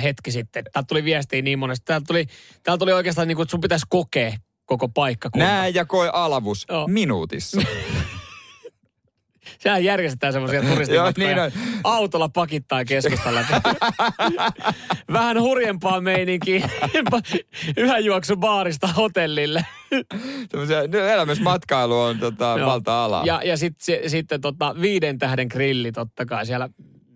hetki 0.04 0.32
sitten. 0.32 0.63
Täältä 0.73 0.88
tuli 0.88 1.04
viestiä 1.04 1.41
niin 1.41 1.60
monesta. 1.60 1.86
Täältä 1.86 2.06
tuli, 2.08 2.26
täältä 2.63 2.80
tuli 2.80 2.93
oikeastaan 2.93 3.28
niin 3.28 3.36
kuin, 3.36 3.43
että 3.43 3.52
sun 3.52 3.62
pitäisi 3.62 3.86
kokea 3.89 4.34
koko 4.65 4.89
paikkakunta. 4.89 5.45
Näe 5.45 5.69
ja 5.69 5.86
koe 5.86 6.10
alavus 6.13 6.65
Joo. 6.69 6.88
minuutissa. 6.88 7.62
Sehän 9.60 9.84
järjestetään 9.84 10.34
semmoisia 10.34 10.60
Joo, 10.63 10.74
turistimatkoja. 10.74 11.50
niin. 11.50 11.54
Autolla 11.84 12.30
pakittaa 12.30 12.86
keskustan 12.86 13.36
läpi. 13.36 13.54
Vähän 15.13 15.42
hurjempaa 15.42 16.02
meininkiä. 16.02 16.70
Yhä 17.78 18.00
juoksu 18.00 18.38
baarista 18.38 18.88
hotellille. 18.88 19.66
No, 20.54 21.00
elämysmatkailu 21.00 22.00
on 22.00 22.20
tota, 22.20 22.56
Joo. 22.58 22.70
valta-alaa. 22.70 23.26
Ja, 23.26 23.42
ja 23.44 23.58
sit, 23.58 23.76
sitten 24.08 24.42
tota, 24.42 24.76
viiden 24.82 25.18
tähden 25.18 25.48
grilli 25.48 25.92
totta 25.92 26.26
kai 26.26 26.46
siellä. 26.46 26.70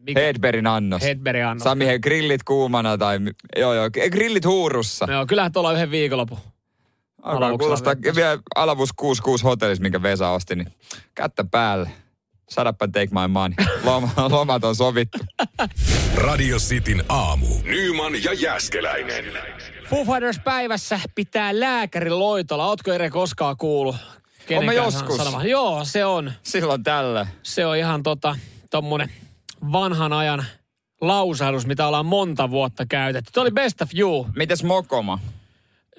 Mikä, 0.07 0.19
Hedbergin 0.21 0.67
annos. 0.67 1.01
Hedbergin 1.01 1.45
annos. 1.45 1.63
Sami, 1.63 1.85
he 1.85 1.99
grillit 1.99 2.43
kuumana 2.43 2.97
tai, 2.97 3.19
joo 3.57 3.73
joo, 3.73 3.89
grillit 4.11 4.45
huurussa. 4.45 5.07
Joo, 5.11 5.25
kyllähän 5.25 5.51
tuolla 5.51 5.73
yhden 5.73 5.91
viikonlopun. 5.91 6.37
Alkaa 7.21 7.57
kuulostaa 7.57 7.93
vielä 8.15 8.39
alavus 8.55 8.89
66 8.95 9.43
hotellissa, 9.43 9.81
minkä 9.81 10.01
Vesa 10.01 10.29
osti, 10.29 10.55
niin 10.55 10.71
kättä 11.15 11.43
päälle. 11.51 11.89
Shut 12.53 12.67
up 12.67 12.81
and 12.81 12.91
take 12.93 13.07
my 13.13 13.27
money. 13.27 13.55
Loma, 13.83 14.09
lomat 14.29 14.63
on 14.63 14.75
sovittu. 14.75 15.19
Radio 16.15 16.57
Cityn 16.57 17.03
aamu. 17.09 17.45
Nyman 17.63 18.23
ja 18.23 18.33
Jäskeläinen. 18.33 19.25
Foo 19.89 20.05
Fighters 20.05 20.39
päivässä 20.43 20.99
pitää 21.15 21.59
lääkärin 21.59 22.19
loitolla. 22.19 22.65
Ootko 22.67 22.93
Ere 22.93 23.09
koskaan 23.09 23.57
kuullut? 23.57 23.95
kenenkään 24.47 24.75
joskus. 24.75 25.17
sanomaan? 25.17 25.47
Joo, 25.49 25.85
se 25.85 26.05
on. 26.05 26.31
Silloin 26.43 26.83
tällä. 26.83 27.27
Se 27.43 27.65
on 27.65 27.77
ihan 27.77 28.03
tota, 28.03 28.35
tommonen 28.69 29.11
vanhan 29.71 30.13
ajan 30.13 30.45
lausahdus, 31.01 31.65
mitä 31.65 31.87
ollaan 31.87 32.05
monta 32.05 32.49
vuotta 32.49 32.85
käytetty. 32.89 33.31
Tuo 33.31 33.43
oli 33.43 33.51
Best 33.51 33.81
of 33.81 33.89
You. 33.95 34.27
Mites 34.35 34.63
Mokoma? 34.63 35.19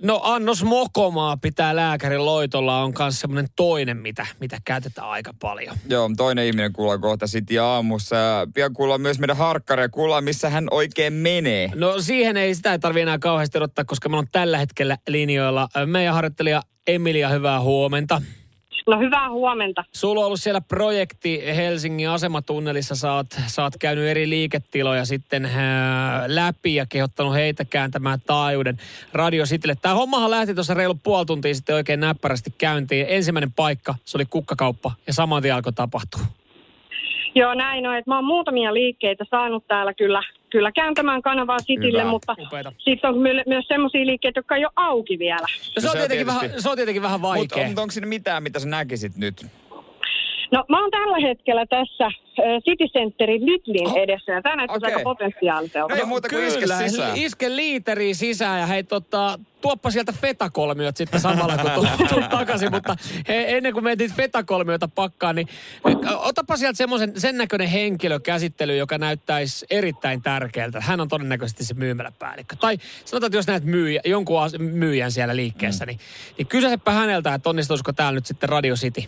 No 0.03 0.21
annos 0.23 0.65
mokomaa 0.65 1.37
pitää 1.37 1.77
lääkärin 1.77 2.27
loitolla 2.27 2.83
on 2.83 2.93
myös 2.99 3.21
semmoinen 3.21 3.49
toinen, 3.57 3.97
mitä, 3.97 4.27
mitä 4.41 4.59
käytetään 4.65 5.09
aika 5.09 5.35
paljon. 5.41 5.77
Joo, 5.89 6.11
toinen 6.17 6.47
ihminen 6.47 6.73
kuullaan 6.73 7.01
kohta 7.01 7.27
City 7.27 7.59
aamussa. 7.59 8.17
Pian 8.55 8.73
kuullaan 8.73 9.01
myös 9.01 9.19
meidän 9.19 9.37
harkkari 9.37 9.83
ja 9.83 9.89
kuullaan, 9.89 10.25
missä 10.25 10.51
hän 10.51 10.69
oikein 10.71 11.13
menee. 11.13 11.71
No 11.75 12.01
siihen 12.01 12.37
ei 12.37 12.55
sitä 12.55 12.73
ei 12.73 12.79
tarvi 12.79 13.01
enää 13.01 13.19
kauheasti 13.19 13.59
odottaa, 13.59 13.85
koska 13.85 14.09
meillä 14.09 14.21
on 14.21 14.29
tällä 14.33 14.59
hetkellä 14.59 14.99
linjoilla 15.09 15.69
meidän 15.87 16.15
harjoittelija 16.15 16.63
Emilia, 16.87 17.29
hyvää 17.29 17.61
huomenta. 17.61 18.23
No 18.89 18.99
hyvää 18.99 19.31
huomenta. 19.31 19.85
Sulla 19.93 20.21
on 20.21 20.27
ollut 20.27 20.41
siellä 20.41 20.61
projekti 20.61 21.43
Helsingin 21.57 22.09
asematunnelissa. 22.09 22.95
Sä 23.47 23.63
oot 23.63 23.75
käynyt 23.81 24.05
eri 24.05 24.29
liiketiloja 24.29 25.05
sitten 25.05 25.45
ää, 25.45 26.25
läpi 26.27 26.75
ja 26.75 26.87
kehottanut 26.89 27.35
heitä 27.35 27.65
kääntämään 27.65 28.19
taajuuden 28.27 28.77
Radio 29.13 29.45
Citylle. 29.45 29.75
Tämä 29.83 29.95
hommahan 29.95 30.31
lähti 30.31 30.55
tuossa 30.55 30.75
reilu 30.75 30.95
puoli 31.03 31.27
tuntia 31.27 31.55
sitten 31.55 31.75
oikein 31.75 32.01
näppärästi 32.01 32.55
käyntiin. 32.59 33.07
Ensimmäinen 33.09 33.53
paikka, 33.53 33.95
se 34.05 34.19
oli 34.19 34.25
kukkakauppa 34.25 34.93
ja 35.07 35.13
saman 35.13 35.43
tien 35.43 35.55
alkoi 35.55 35.73
tapahtua. 35.73 36.21
Joo, 37.35 37.55
näin 37.55 37.87
on. 37.87 37.97
Että 37.97 38.11
mä 38.11 38.17
oon 38.17 38.25
muutamia 38.25 38.75
liikkeitä 38.75 39.25
saanut 39.31 39.67
täällä 39.67 39.95
kyllä, 39.95 40.23
kyllä 40.51 40.73
kääntämään 40.73 41.23
kanavaa 41.23 41.59
Citylle, 41.59 42.01
Hyvä. 42.01 42.11
mutta 42.11 42.37
sitten 42.79 43.11
on 43.11 43.19
my- 43.19 43.43
myös 43.47 43.65
semmoisia 43.69 44.07
liikkeitä, 44.07 44.39
jotka 44.39 44.57
ei 44.57 44.65
ole 44.65 44.73
auki 44.77 45.19
vielä. 45.19 45.41
No, 45.41 45.47
se, 45.47 45.73
on 45.77 45.83
se 45.83 45.89
on 45.89 45.93
tietenkin 45.93 46.27
tietysti- 46.27 46.47
vähän, 46.49 46.63
se 46.63 46.69
on 46.71 46.77
tietenkin 46.77 47.03
vähän 47.03 47.21
Mutta 47.21 47.37
vaikea. 47.39 47.65
on, 47.67 47.79
onko 47.83 47.91
siinä 47.91 48.07
mitään, 48.07 48.43
mitä 48.43 48.59
sä 48.61 48.69
näkisit 48.69 49.17
nyt? 49.17 49.47
No 50.51 50.65
mä 50.69 50.81
oon 50.81 50.91
tällä 50.91 51.19
hetkellä 51.29 51.67
tässä 51.67 52.05
äh, 52.07 52.13
City 52.65 52.85
Centerin 52.85 53.47
Lidlin 53.47 53.89
Oh. 53.89 53.97
edessä 53.97 54.33
ja 54.33 54.43
tämä 54.43 54.57
näyttäisi 54.57 54.85
Okei. 54.85 54.95
aika 54.95 55.05
potentiaaliselta. 55.05 55.95
No 55.97 56.07
muuta 56.07 56.29
kuin 56.29 56.45
iske 56.45 56.61
Kyllä, 56.61 56.79
sisään. 56.79 57.17
iske 57.17 57.57
liiteriin 57.57 58.15
sisään 58.15 58.61
ja 58.61 58.67
hei 58.67 58.85
tota, 58.85 59.39
tuoppa 59.61 59.91
sieltä 59.91 60.13
fetakolmiot 60.21 60.97
sitten 60.97 61.21
samalla 61.21 61.59
kun 61.59 61.89
tulet 62.09 62.29
takaisin, 62.39 62.71
mutta 62.71 62.97
he, 63.29 63.45
ennen 63.57 63.73
kuin 63.73 63.85
mentiin 63.85 64.13
fetakolmiota 64.13 64.89
pakkaan, 64.95 65.37
niin 65.37 65.49
otapa 66.17 66.57
sieltä 66.57 66.77
semmoisen 66.77 67.13
sen 67.21 67.37
näköinen 67.37 67.69
henkilö 67.69 68.21
käsittely, 68.21 68.77
joka 68.77 68.99
näyttäisi 68.99 69.67
erittäin 69.71 70.23
tärkeältä. 70.23 70.81
Hän 70.81 71.01
on 71.01 71.09
todennäköisesti 71.09 71.65
se 71.65 71.75
myymäläpäällikkö. 71.75 72.57
Tai 72.57 72.77
sanotaan, 73.05 73.29
että 73.29 73.39
jos 73.39 73.47
näet 73.47 73.65
myyjä, 73.65 74.01
jonkun 74.05 74.43
as- 74.43 74.59
myyjän 74.59 75.13
siellä 75.13 75.37
liikkeessä, 75.37 75.85
mm. 75.85 75.89
niin, 75.89 75.99
niin 76.39 76.47
kysysepä 76.47 76.91
häneltä, 76.91 77.35
että 77.35 77.51
onnistuisiko 77.51 77.93
täällä 77.93 78.17
nyt 78.17 78.27
sitten 78.27 78.49
Radio 78.49 78.75
City. 78.75 79.05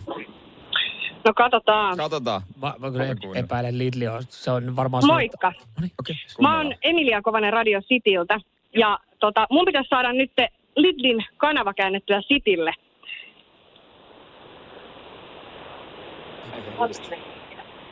No 1.25 1.33
katsotaan. 1.33 1.97
Katsotaan. 1.97 2.41
Mä, 2.61 2.73
mä 2.79 2.91
kyllä 2.91 3.05
epäilen 3.35 3.77
Lidli, 3.77 4.05
se 4.29 4.51
on 4.51 4.75
varmaan... 4.75 5.03
Moikka. 5.07 5.53
No 5.57 5.81
niin, 5.81 5.91
okei. 5.99 6.15
Mä 6.41 6.57
oon 6.57 6.75
Emilia 6.81 7.21
Kovanen 7.21 7.53
Radio 7.53 7.81
Cityltä 7.81 8.39
ja 8.77 8.99
tota, 9.19 9.47
mun 9.49 9.65
pitäisi 9.65 9.89
saada 9.89 10.13
nyt 10.13 10.31
Lidlin 10.75 11.25
kanava 11.37 11.73
käännettyä 11.73 12.21
Citylle. 12.21 12.73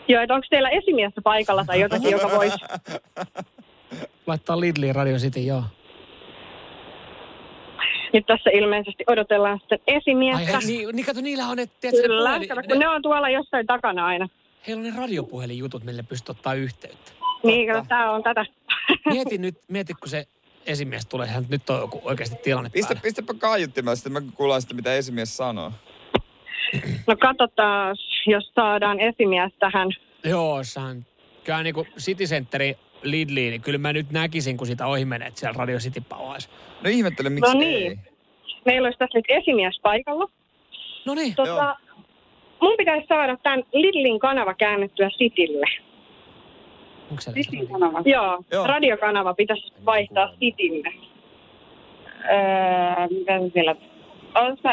Joo, 0.08 0.22
että 0.22 0.34
onko 0.34 0.48
teillä 0.50 0.70
esimiestä 0.70 1.22
paikalla 1.22 1.66
tai 1.66 1.82
jotakin, 1.82 2.12
joka 2.12 2.30
voisi... 2.38 2.58
Laittaa 4.28 4.60
Lidliin 4.60 4.96
Radio 4.96 5.18
City, 5.18 5.40
joo. 5.40 5.64
Nyt 8.14 8.26
tässä 8.26 8.50
ilmeisesti 8.50 9.04
odotellaan 9.08 9.60
sitten 9.60 9.80
Ai, 9.88 9.96
esimiestä. 9.98 10.46
hei, 10.60 10.68
niin, 10.68 10.96
niin 10.96 11.06
kato, 11.06 11.22
niillä 11.22 11.48
on 11.48 11.58
ne, 11.58 11.66
tiedätkö, 11.66 12.02
ne, 12.02 12.08
Kyllä, 12.08 12.30
puhelin, 12.30 12.48
kato, 12.50 12.62
ne, 12.62 12.68
kun 12.68 12.80
ne 12.80 12.88
on 12.88 13.02
tuolla 13.02 13.30
jossain 13.30 13.68
takana 13.68 14.06
aina. 14.06 14.30
heillä 14.68 14.82
on 14.82 14.94
ne 14.94 15.00
radiopuhelinjutut, 15.02 15.84
mille 15.84 16.04
pystyy 16.04 16.32
ottaa 16.32 16.54
yhteyttä. 16.54 17.12
Niin, 17.44 17.74
kato, 17.74 17.86
tää 17.90 18.12
on 18.12 18.24
tätä. 18.24 18.46
Mieti 19.14 19.38
nyt, 19.38 19.56
mieti 19.68 19.94
kun 19.94 20.10
se 20.10 20.28
esimies 20.66 21.06
tulee, 21.06 21.28
hän 21.28 21.46
nyt 21.50 21.70
on 21.70 21.80
joku 21.80 22.02
oikeasti 22.04 22.36
tilanne 22.44 22.70
Pistä, 22.70 22.88
päällä. 22.88 23.02
pistäpä 23.02 23.34
kaiuttimella, 23.34 23.96
sitten 23.96 24.14
mä 24.14 24.22
kuulen 24.36 24.62
sitä, 24.62 24.74
mitä 24.74 24.94
esimies 24.94 25.38
sanoo. 25.38 25.72
No 27.08 27.16
katsotaan, 27.16 27.96
jos 28.28 28.52
saadaan 28.56 29.00
esimies 29.00 29.52
tähän. 29.60 29.90
Joo, 30.24 30.64
saan. 30.64 31.06
Kyllä 31.44 31.64
niin 31.64 31.74
kuin 31.76 31.88
City 32.00 32.24
Centerin 32.24 32.76
Lidliin, 33.04 33.52
niin 33.52 33.62
kyllä 33.62 33.78
mä 33.78 33.94
nyt 33.94 34.12
näkisin, 34.12 34.58
kun 34.58 34.68
sitä 34.68 34.88
ohi 34.88 35.06
menee, 35.06 35.28
että 35.28 35.40
siellä 35.40 35.58
Radio 35.58 35.78
City 35.78 36.02
pauhaisi. 36.10 36.50
No 36.84 36.90
ihmettelen, 36.90 37.32
miksi 37.34 37.54
No 37.54 37.62
ei. 37.62 37.68
niin. 37.68 38.00
Meillä 38.66 38.86
olisi 38.86 39.00
tässä 39.00 39.18
nyt 39.18 39.26
esimies 39.30 39.80
paikalla. 39.84 40.30
No 41.06 41.16
niin, 41.16 41.36
Tota, 41.36 41.76
mun 42.62 42.74
pitäisi 42.78 43.08
saada 43.08 43.38
tämän 43.44 43.64
Lidlin 43.74 44.20
kanava 44.20 44.54
käännettyä 44.54 45.10
Citylle. 45.10 45.66
onko 47.12 47.22
se 47.22 47.32
Joo, 48.06 48.24
Joo. 48.26 48.44
Joo, 48.52 48.68
radiokanava 48.68 49.34
pitäisi 49.34 49.74
vaihtaa 49.86 50.34
Citylle. 50.40 50.94
Öö, 52.24 53.08
mitä 53.10 53.40
se 53.40 53.50
siellä... 53.54 53.76
On 54.36 54.58
se... 54.58 54.70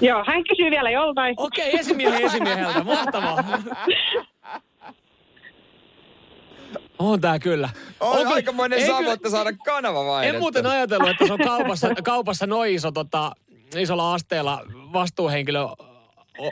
Joo, 0.00 0.24
hän 0.26 0.44
kysyy 0.44 0.70
vielä 0.70 0.90
joltain. 0.90 1.34
Okei, 1.38 1.76
esimiehen 1.78 2.22
esimieheltä, 2.22 2.84
mahtavaa. 2.84 3.36
On 6.98 7.20
tää 7.20 7.38
kyllä. 7.38 7.68
On 8.00 8.16
kyllä- 8.18 8.30
aikamoinen 8.34 8.78
ei 8.78 8.90
kyllä- 8.94 9.12
että 9.12 9.30
saada 9.30 9.52
kanava 9.64 10.06
vaihdettu. 10.06 10.36
En 10.36 10.40
muuten 10.42 10.66
ajatellut, 10.66 11.08
että 11.10 11.26
se 11.26 11.32
on 11.32 11.38
kaupassa, 11.38 11.88
kaupassa 12.04 12.46
noin 12.46 12.74
iso, 12.74 12.92
tota, 12.92 13.32
isolla 13.78 14.14
asteella 14.14 14.62
vastuuhenkilö 14.92 15.60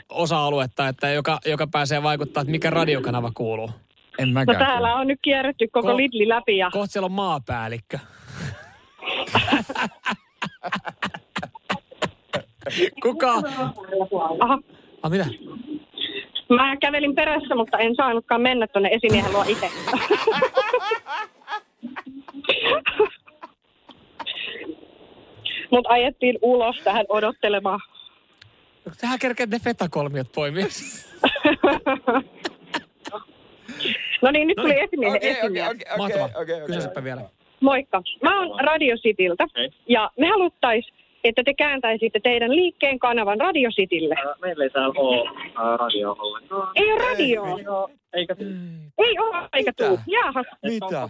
osa-aluetta, 0.09 0.87
että 0.87 1.09
joka, 1.09 1.39
joka 1.45 1.67
pääsee 1.67 2.03
vaikuttaa, 2.03 2.41
että 2.41 2.51
mikä 2.51 2.69
radiokanava 2.69 3.31
kuuluu. 3.33 3.69
En 4.19 4.33
No 4.33 4.53
täällä 4.53 4.95
on 4.95 5.07
nyt 5.07 5.19
kierretty 5.21 5.67
koko 5.71 5.91
Ko- 5.93 5.97
Lidli 5.97 6.27
läpi 6.29 6.57
ja 6.57 6.69
Kohta 6.71 6.91
siellä 6.91 7.05
on 7.05 7.11
maapäällikkö. 7.11 7.99
Kuka? 13.03 13.33
Aha, 14.39 14.59
Ah, 15.03 15.11
mitä? 15.11 15.25
Mä 16.49 16.77
kävelin 16.77 17.15
perässä, 17.15 17.55
mutta 17.55 17.77
en 17.77 17.95
saanutkaan 17.95 18.41
mennä 18.41 18.67
tuonne 18.67 18.89
esimiehen 18.91 19.33
luo 19.33 19.43
itse. 19.47 19.69
Mut 25.71 25.85
ajettiin 25.89 26.37
ulos 26.41 26.75
tähän 26.83 27.05
odottelemaan. 27.09 27.79
Tähän 29.01 29.19
kerkeä 29.19 29.45
ne 29.45 29.59
fetakolmiot 29.59 30.27
poimia. 30.35 30.65
No 34.21 34.31
niin, 34.31 34.47
nyt 34.47 34.57
No 34.57 34.63
tuli 34.63 34.73
niin, 34.73 34.83
esimiehen 34.83 35.15
okei, 35.17 35.31
esimies. 35.31 35.69
okei, 35.69 35.97
Mahtavaa. 35.97 36.25
okei, 36.25 36.41
okei, 36.41 36.55
okei. 36.55 36.67
Kysysäpä 36.67 37.03
vielä. 37.03 37.21
Moikka. 37.59 38.01
Mä 38.23 38.39
oon 38.39 38.59
Radio 38.59 38.95
Cityltä 38.97 39.47
ja 39.89 40.11
me 40.19 40.27
haluttais, 40.27 40.85
että 41.29 41.43
te 41.43 41.53
kääntäisitte 41.53 42.19
teidän 42.23 42.55
liikkeen 42.55 42.99
kanavan 42.99 43.39
Radio 43.39 43.69
Citylle. 43.69 44.15
Ää, 44.27 44.35
Meillä 44.41 44.63
ei 44.63 44.69
täällä 44.69 44.93
ole 44.97 45.29
radio 45.77 46.15
ollenkaan. 46.19 46.71
Ei 46.75 46.91
ole 46.93 47.01
radio. 47.09 47.43
Eikä 48.13 48.35
Ei 48.97 49.19
ole 49.19 49.49
eikä 49.53 49.73
tuu. 49.77 49.99
Jaahas. 50.07 50.45
Mitä? 50.63 51.09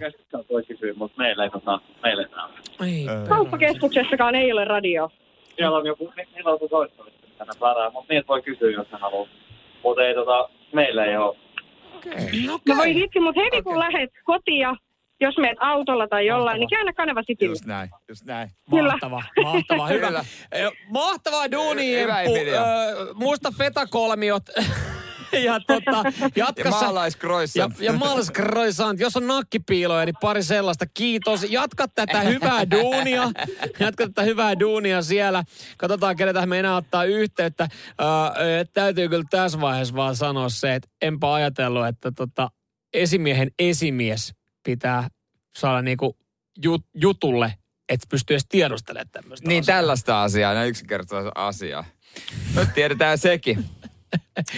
voi 0.49 0.63
kysyä, 0.63 0.93
mutta 0.95 1.17
meillä 1.17 1.43
ei, 1.43 1.49
tota, 1.49 1.79
meillä 2.03 2.23
ei 2.23 2.29
täällä. 2.29 2.53
Ei, 2.85 3.05
Kauppakeskuksessakaan 3.29 4.35
ei 4.35 4.51
ole 4.51 4.65
radio. 4.65 5.09
Siellä 5.55 5.77
on 5.77 5.85
joku, 5.85 6.13
ni- 6.17 6.27
niillä 6.35 6.49
on 6.49 6.53
joku 6.55 6.67
soittamista, 6.67 7.27
mitä 7.27 7.45
ne 7.45 7.51
saadaan, 7.59 7.93
mutta 7.93 8.13
niitä 8.13 8.27
voi 8.27 8.41
kysyä, 8.41 8.71
jos 8.71 8.91
ne 8.91 8.97
haluaa. 8.97 9.27
Mutta 9.83 10.03
ei 10.07 10.13
tota, 10.15 10.49
meillä 10.73 11.05
ei 11.05 11.17
ole. 11.17 11.35
No 12.47 12.75
voi 12.77 12.93
hitsi, 12.93 13.19
mutta 13.19 13.41
heti 13.41 13.61
kun 13.61 13.79
lähdet 13.79 14.09
kotia, 14.23 14.75
jos 15.21 15.37
meet 15.37 15.57
autolla 15.59 16.07
tai 16.07 16.25
jollain, 16.25 16.59
niin 16.59 16.69
käännä 16.69 16.93
kanava 16.93 17.23
Citylle. 17.23 17.51
Just 17.51 17.65
näin, 17.65 17.89
just 18.09 18.25
näin. 18.25 18.49
Kyllä. 18.69 18.91
Mahtava, 18.91 19.23
mahtava, 19.43 19.87
hyvä. 19.87 20.07
Kyllä. 20.07 20.25
Mahtavaa 20.89 21.51
duuni. 21.51 21.95
Ö, 21.97 22.05
Muista 23.13 23.51
fetakolmiot. 23.57 24.43
ja 25.43 25.59
tota, 25.67 26.03
jatka 26.35 26.71
Ja. 27.55 27.69
Ja, 27.79 27.93
ja. 27.93 27.93
Jos 28.99 29.17
on 29.17 29.27
nakkipiiloja, 29.27 30.05
niin 30.05 30.15
pari 30.21 30.43
sellaista. 30.43 30.85
Kiitos. 30.93 31.45
Jatka 31.49 31.87
tätä 31.87 32.19
hyvää 32.21 32.71
duunia. 32.71 33.31
Jatka 33.79 34.05
tätä 34.07 34.21
hyvää 34.21 34.59
duunia 34.59 35.01
siellä. 35.01 35.43
Katsotaan, 35.77 36.15
kenetä 36.15 36.45
me 36.45 36.59
enää 36.59 36.75
ottaa 36.75 37.03
yhteyttä. 37.03 37.67
Ö, 38.01 38.65
täytyy 38.73 39.09
kyllä 39.09 39.25
tässä 39.29 39.61
vaiheessa 39.61 39.95
vaan 39.95 40.15
sanoa 40.15 40.49
se, 40.49 40.75
että 40.75 40.89
enpä 41.01 41.33
ajatellut, 41.33 41.87
että 41.87 42.11
tota, 42.15 42.49
esimiehen 42.93 43.51
esimies 43.59 44.33
pitää 44.65 45.07
saada 45.55 45.81
niinku 45.81 46.17
jut, 46.63 46.85
jutulle, 46.93 47.53
että 47.89 48.07
pystyy 48.09 48.33
edes 48.33 48.45
tiedustelemaan 48.49 49.09
tämmöistä 49.11 49.47
Niin 49.47 49.61
asiaa. 49.61 49.77
tällaista 49.77 50.23
asiaa, 50.23 50.53
näin 50.53 50.69
yksinkertaista 50.69 51.31
asiaa. 51.35 51.85
Nyt 52.55 52.73
tiedetään 52.73 53.17
sekin. 53.17 53.65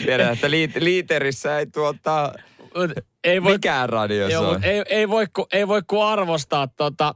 Tiedetään, 0.04 0.34
että 0.34 0.52
liit, 0.52 0.76
liiterissä 0.76 1.60
ei 1.60 1.66
tuota, 1.66 2.34
ei 3.24 3.44
voi, 3.44 3.54
mikään 3.54 3.90
radio 3.90 4.28
joo, 4.28 4.60
ei, 4.62 4.84
ei, 4.90 5.10
voi, 5.10 5.28
ku, 5.34 5.48
ei 5.54 5.68
voi 5.68 5.82
ku 5.88 6.02
arvostaa 6.02 6.68
tota, 6.68 7.16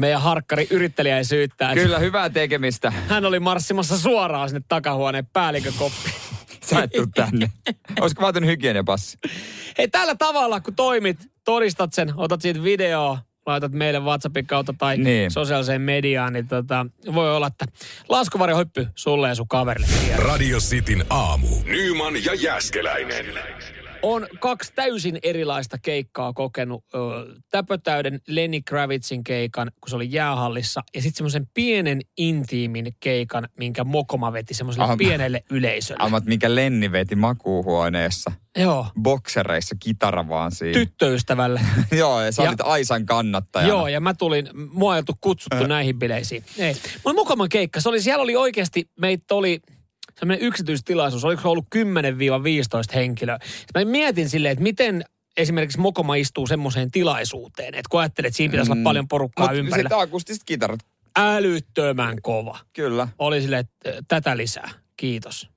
meidän 0.00 0.22
harkkari 0.22 0.66
yrittelijäisyyttä. 0.70 1.70
Kyllä, 1.74 1.98
hyvää 1.98 2.30
tekemistä. 2.30 2.90
Hän 2.90 3.24
oli 3.24 3.40
marssimassa 3.40 3.98
suoraan 3.98 4.48
sinne 4.48 4.62
takahuoneen 4.68 5.26
päällikkökoppiin. 5.26 6.14
Sä 6.64 6.82
et 6.82 6.90
tuu 6.90 7.06
tänne. 7.14 7.50
Olisiko 8.00 8.22
vaatinut 8.22 8.50
hygieniapassi? 8.50 9.18
Hei, 9.78 9.88
tällä 9.88 10.14
tavalla, 10.14 10.60
kun 10.60 10.74
toimit, 10.74 11.29
todistat 11.44 11.92
sen, 11.92 12.12
otat 12.16 12.40
siitä 12.42 12.62
videoa, 12.62 13.18
laitat 13.46 13.72
meille 13.72 14.00
WhatsAppin 14.00 14.46
kautta 14.46 14.74
tai 14.78 14.96
Niin. 14.98 15.30
sosiaaliseen 15.30 15.80
mediaan, 15.82 16.32
niin 16.32 16.48
tota, 16.48 16.86
voi 17.14 17.36
olla, 17.36 17.46
että 17.46 17.64
laskuvarjohyppy 18.08 18.86
sulle 18.94 19.28
ja 19.28 19.34
sun 19.34 19.48
kaverille. 19.48 19.88
Radio 20.16 20.58
Cityn 20.58 21.04
aamu. 21.10 21.48
Nyman 21.64 22.24
ja 22.24 22.34
Jäskeläinen. 22.34 23.26
On 24.02 24.26
kaksi 24.40 24.72
täysin 24.74 25.18
erilaista 25.22 25.78
keikkaa 25.78 26.32
kokenut. 26.32 26.84
Ö, 26.94 26.98
täpötäyden 27.50 28.20
Lenny 28.26 28.60
Kravitzin 28.62 29.24
keikan, 29.24 29.70
kun 29.80 29.90
se 29.90 29.96
oli 29.96 30.08
jäähallissa, 30.10 30.80
ja 30.94 31.02
sitten 31.02 31.16
semmoisen 31.16 31.46
pienen 31.54 32.00
intiimin 32.16 32.96
keikan, 33.00 33.48
minkä 33.58 33.84
Mokoma 33.84 34.32
veti 34.32 34.54
semmoiselle 34.54 34.84
Aha. 34.84 34.96
pienelle 34.96 35.44
yleisölle. 35.50 36.04
Ammat, 36.04 36.24
mikä 36.24 36.54
Lenni 36.54 36.92
veti 36.92 37.16
makuuhuoneessa. 37.16 38.32
Joo, 38.58 38.86
Boksereissa, 39.02 39.74
kitara 39.80 40.28
vaan 40.28 40.52
siinä. 40.52 40.72
tyttöystävälle. 40.72 41.60
Joo, 41.98 42.20
ja 42.20 42.32
sä 42.32 42.42
Ja- 42.42 42.48
olit 42.48 42.60
Aisan 42.60 43.06
kannattajana. 43.06 43.68
Joo, 43.68 43.88
ja 43.88 44.00
mä 44.00 44.14
tulin, 44.14 44.48
mua 44.72 44.96
ei 44.96 45.02
kutsuttu 45.20 45.66
näihin 45.66 45.98
bileisiin. 45.98 46.44
Ei. 46.58 46.76
Olin 47.04 47.16
Mokoman 47.16 47.48
keikka. 47.48 47.80
Se 47.80 47.88
oli, 47.88 48.02
siellä 48.02 48.22
oli 48.22 48.36
oikeasti, 48.36 48.90
meitä 49.00 49.34
oli 49.34 49.60
semmoinen 50.20 50.46
yksityistilaisuus, 50.46 51.24
oliko 51.24 51.42
se 51.42 51.48
ollut 51.48 51.66
10-15 51.74 51.78
henkilöä. 52.94 53.38
Sitten 53.44 53.86
mä 53.86 53.90
mietin 53.90 54.28
silleen, 54.28 54.52
että 54.52 54.62
miten 54.62 55.04
esimerkiksi 55.36 55.80
Mokoma 55.80 56.14
istuu 56.14 56.46
semmoiseen 56.46 56.90
tilaisuuteen, 56.90 57.74
että 57.74 57.88
kun 57.90 58.00
ajattelet, 58.00 58.26
että 58.26 58.36
siinä 58.36 58.50
pitäisi 58.50 58.72
olla 58.72 58.82
paljon 58.82 59.08
porukkaa 59.08 59.46
Mutta 59.46 59.58
ympärillä. 59.58 59.88
sitten 59.88 59.98
akustiset 60.02 60.42
kitarat, 60.46 60.80
Älyttömän 61.18 62.22
kova. 62.22 62.58
kyllä. 62.72 63.08
Oli 63.18 63.42
silleen, 63.42 63.60
että 63.60 64.02
tätä 64.08 64.36
lisää, 64.36 64.70
kiitos. 64.96 65.48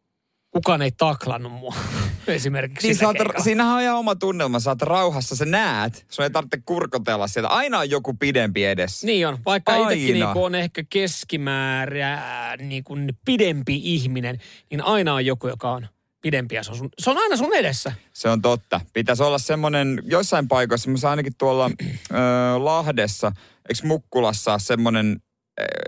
Kukaan 0.54 0.82
ei 0.82 0.92
taklannut 0.92 1.52
mua 1.52 1.76
esimerkiksi 2.28 2.88
Niin 2.88 3.06
oot, 3.06 3.18
keikalla. 3.18 3.44
siinähän 3.44 3.76
on 3.76 3.82
ihan 3.82 3.98
oma 3.98 4.16
tunnelma, 4.16 4.60
sä 4.60 4.72
oot 4.72 4.82
rauhassa, 4.82 5.36
sä 5.36 5.46
näet, 5.46 6.06
sun 6.10 6.24
ei 6.24 6.30
tarvitse 6.30 6.62
kurkotella 6.66 7.28
sieltä. 7.28 7.50
Aina 7.50 7.80
on 7.80 7.90
joku 7.90 8.14
pidempi 8.14 8.66
edessä. 8.66 9.08
Niin 9.08 9.28
on, 9.28 9.38
vaikka 9.46 9.76
itsekin 9.76 10.14
niin 10.14 10.26
on 10.26 10.56
ehkä 10.56 10.84
keskimäärä 10.90 12.20
niin 12.60 12.84
kuin 12.84 13.10
pidempi 13.26 13.82
ihminen, 13.84 14.38
niin 14.70 14.82
aina 14.84 15.14
on 15.14 15.26
joku, 15.26 15.48
joka 15.48 15.72
on 15.72 15.88
pidempi 16.22 16.56
ja 16.56 16.64
se 16.64 16.72
on, 16.72 16.78
sun, 16.78 16.90
se 17.00 17.10
on 17.10 17.18
aina 17.18 17.38
sun 17.38 17.54
edessä. 17.54 17.92
Se 18.14 18.30
on 18.30 18.42
totta. 18.42 18.82
Pitäisi 18.94 19.24
olla 19.24 19.38
semmoinen, 19.38 20.02
joissain 20.06 20.48
paikoissa, 20.48 20.90
mä 20.90 21.10
ainakin 21.10 21.34
tuolla 21.38 21.72
ö, 22.12 22.16
Lahdessa, 22.58 23.32
eikö 23.70 23.88
Mukkulassa 23.88 24.58
semmoinen, 24.58 25.22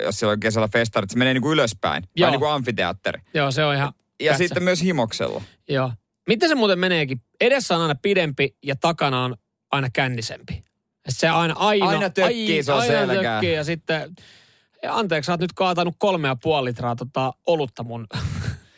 jos 0.04 0.20
siellä 0.20 0.34
on 0.34 0.40
kesällä 0.40 0.68
festarit, 0.68 1.10
se 1.10 1.18
menee 1.18 1.34
niin 1.34 1.42
kuin 1.42 1.54
ylöspäin. 1.54 2.04
Joo. 2.16 2.26
Vai 2.26 2.32
niin 2.32 2.40
kuin 2.40 2.52
amfiteatteri. 2.52 3.22
Joo, 3.34 3.52
se 3.52 3.66
on 3.66 3.76
ihan 3.76 3.94
Ja 4.24 4.32
kätsä. 4.32 4.44
sitten 4.44 4.64
myös 4.64 4.82
himoksella. 4.82 5.42
Joo. 5.70 5.92
Miten 6.28 6.50
se 6.50 6.56
muuten 6.56 6.80
meneekin? 6.80 7.22
Edessä 7.42 7.76
on 7.76 7.82
aina 7.82 7.96
pidempi 8.02 8.56
ja 8.64 8.76
takana 8.76 9.24
on 9.24 9.36
aina 9.72 9.90
kännisempi. 9.94 10.64
Se 11.10 11.28
aina 11.30 11.54
aina, 11.58 11.86
Aina 11.90 12.10
tökkii, 12.10 12.64
se 12.64 12.72
on 12.74 12.82
aina 12.82 12.94
selkää. 12.94 13.34
tökkii 13.34 13.54
ja 13.54 13.64
sitten, 13.64 14.16
ja 14.84 14.96
anteeksi, 14.98 15.26
sä 15.26 15.34
oot 15.34 15.42
nyt 15.42 15.54
kaatanut 15.54 15.96
kolme 15.98 16.28
ja 16.28 16.36
puoli 16.36 16.70
litraa 16.70 16.96
tota 16.96 17.34
olutta 17.48 17.84
mun 17.84 18.08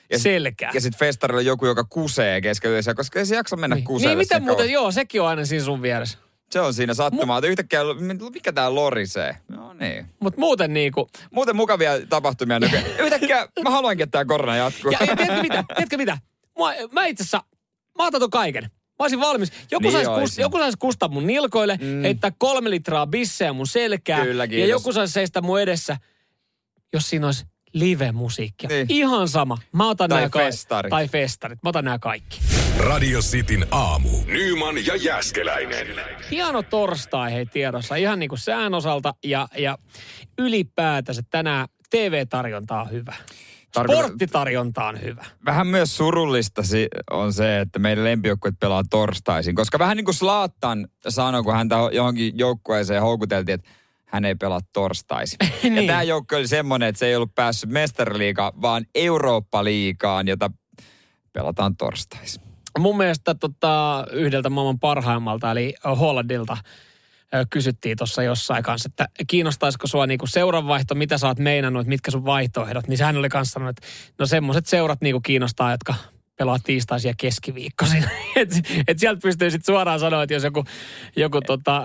Ja 0.09 0.17
sit- 0.17 0.23
selkää. 0.23 0.71
Ja 0.73 0.81
sitten 0.81 0.99
festarilla 0.99 1.41
joku, 1.41 1.65
joka 1.65 1.83
kusee 1.83 2.41
keskellä 2.41 2.73
yössä, 2.73 2.93
koska 2.93 3.19
ei 3.19 3.25
se 3.25 3.35
jaksa 3.35 3.55
mennä 3.55 3.75
niin. 3.75 3.85
kuseelle. 3.85 4.15
niin, 4.15 4.17
miten 4.17 4.41
muuten, 4.43 4.57
kauan. 4.57 4.71
joo, 4.71 4.91
sekin 4.91 5.21
on 5.21 5.27
aina 5.27 5.45
siinä 5.45 5.65
sun 5.65 5.81
vieressä. 5.81 6.17
Se 6.49 6.59
on 6.61 6.73
siinä 6.73 6.93
sattumaa. 6.93 7.37
että 7.37 7.47
Yhtäkkiä, 7.47 7.79
mikä 8.33 8.51
tää 8.53 8.75
lorisee? 8.75 9.35
No 9.47 9.73
niin. 9.73 10.05
Mutta 10.19 10.39
muuten 10.39 10.73
niinku, 10.73 11.09
Muuten 11.31 11.55
mukavia 11.55 11.91
tapahtumia 12.09 12.59
nykyään. 12.59 12.85
Yhtäkkiä 13.05 13.47
mä 13.63 13.69
haluankin, 13.69 14.03
että 14.03 14.11
tämä 14.11 14.25
korona 14.25 14.55
jatkuu. 14.55 14.91
ja, 14.91 14.97
ja 15.07 15.15
tiedätkö 15.15 15.41
mitä, 15.41 15.63
tiedätkö 15.75 15.97
mitä? 15.97 16.17
Mä, 16.59 16.65
mä 16.91 17.05
itse 17.05 17.23
asiassa, 17.23 17.43
mä 17.97 18.07
otan 18.07 18.21
ton 18.21 18.29
kaiken. 18.29 18.63
Mä 18.63 19.03
olisin 19.03 19.19
valmis. 19.19 19.51
Joku 19.71 19.83
Niin 19.83 19.91
saisi 19.91 20.11
kust, 20.21 20.37
joku 20.37 20.57
sais 20.57 20.75
kustaa 20.79 21.09
mun 21.09 21.27
nilkoille, 21.27 21.77
mm. 21.81 22.01
heittää 22.01 22.31
kolme 22.37 22.69
litraa 22.69 23.07
bissejä 23.07 23.53
mun 23.53 23.67
selkää. 23.67 24.25
Kyllä, 24.25 24.45
ja 24.45 24.65
joku 24.65 24.93
saisi 24.93 25.13
seistä 25.13 25.41
mun 25.41 25.61
edessä, 25.61 25.97
jos 26.93 27.09
siinä 27.09 27.25
olisi 27.25 27.45
live-musiikkia. 27.73 28.69
Niin. 28.69 28.85
Ihan 28.89 29.27
sama. 29.27 29.57
Mä 29.71 29.89
otan 29.89 30.09
Tai 30.09 30.19
nämä 30.19 30.29
ka- 30.29 30.39
festarit. 30.39 30.89
Tai 30.89 31.07
festarit. 31.07 31.59
Mä 31.63 31.69
otan 31.69 31.85
nämä 31.85 31.99
kaikki. 31.99 32.39
Radio 32.79 33.19
Cityn 33.19 33.65
aamu. 33.71 34.09
Nyman 34.25 34.85
ja 34.85 34.95
Jäskeläinen. 34.95 35.87
Hieno 36.31 36.63
torstai 36.63 37.33
hei 37.33 37.45
tiedossa, 37.45 37.95
ihan 37.95 38.19
niin 38.19 38.29
kuin 38.29 38.39
sään 38.39 38.73
osalta 38.73 39.13
ja, 39.23 39.47
ja 39.57 39.77
ylipäätänsä 40.37 41.21
tänään 41.29 41.67
TV-tarjonta 41.89 42.81
on 42.81 42.91
hyvä. 42.91 43.15
Sporttitarjonta 43.83 44.85
on 44.85 45.01
hyvä. 45.01 45.25
Vähän 45.45 45.67
myös 45.67 45.97
surullista 45.97 46.61
on 47.11 47.33
se, 47.33 47.59
että 47.59 47.79
meidän 47.79 48.03
lempijoukkueet 48.03 48.55
pelaa 48.59 48.83
torstaisin. 48.89 49.55
Koska 49.55 49.79
vähän 49.79 49.97
niin 49.97 50.05
kuin 50.05 50.15
Slaattan 50.15 50.87
sanoi, 51.09 51.43
kun 51.43 51.53
häntä 51.55 51.75
johonkin 51.91 52.37
joukkueeseen 52.37 53.01
houkuteltiin, 53.01 53.53
että 53.55 53.69
hän 54.05 54.25
ei 54.25 54.35
pelaa 54.35 54.61
torstaisin. 54.73 55.37
Ja 55.63 55.69
Niin. 55.69 55.87
tämä 55.87 56.03
joukkue 56.03 56.37
oli 56.37 56.47
semmoinen, 56.47 56.89
että 56.89 56.99
se 56.99 57.07
ei 57.07 57.15
ollut 57.15 57.35
päässyt 57.35 57.69
mestariliigaan, 57.69 58.61
vaan 58.61 58.85
Eurooppa-liigaan, 58.95 60.27
jota 60.27 60.51
pelataan 61.33 61.77
torstaisin. 61.77 62.46
Mun 62.79 62.97
mielestä 62.97 63.35
tota, 63.35 64.05
yhdeltä 64.11 64.49
maailman 64.49 64.79
parhaimmalta, 64.79 65.51
eli 65.51 65.73
Hollandilta, 65.99 66.57
kysyttiin 67.49 67.97
tuossa 67.97 68.23
jossain 68.23 68.63
kanssa, 68.63 68.89
että 68.91 69.07
kiinnostaisiko 69.27 69.87
sua 69.87 70.07
niinku 70.07 70.27
seuranvaihto, 70.27 70.95
mitä 70.95 71.17
sä 71.17 71.27
oot 71.27 71.39
meinannut, 71.39 71.87
mitkä 71.87 72.11
sun 72.11 72.25
vaihtoehdot. 72.25 72.87
Niin 72.87 72.97
sehän 72.97 73.17
oli 73.17 73.29
kanssa 73.29 73.53
sanonut, 73.53 73.77
että 73.77 73.87
no 74.19 74.25
semmoiset 74.25 74.65
seurat 74.65 75.01
niinku 75.01 75.21
kiinnostaa, 75.21 75.71
jotka 75.71 75.93
pelaa 76.37 76.57
tiistaisin 76.63 77.09
ja 77.09 77.15
keskiviikkoisin. 77.17 78.03
et, 78.35 78.49
et 78.87 78.99
sieltä 78.99 79.19
pystyy 79.23 79.51
sitten 79.51 79.73
suoraan 79.73 79.99
sanoa, 79.99 80.23
että 80.23 80.33
jos 80.33 80.43
joku, 80.43 80.63
joku 81.15 81.41
tota, 81.41 81.83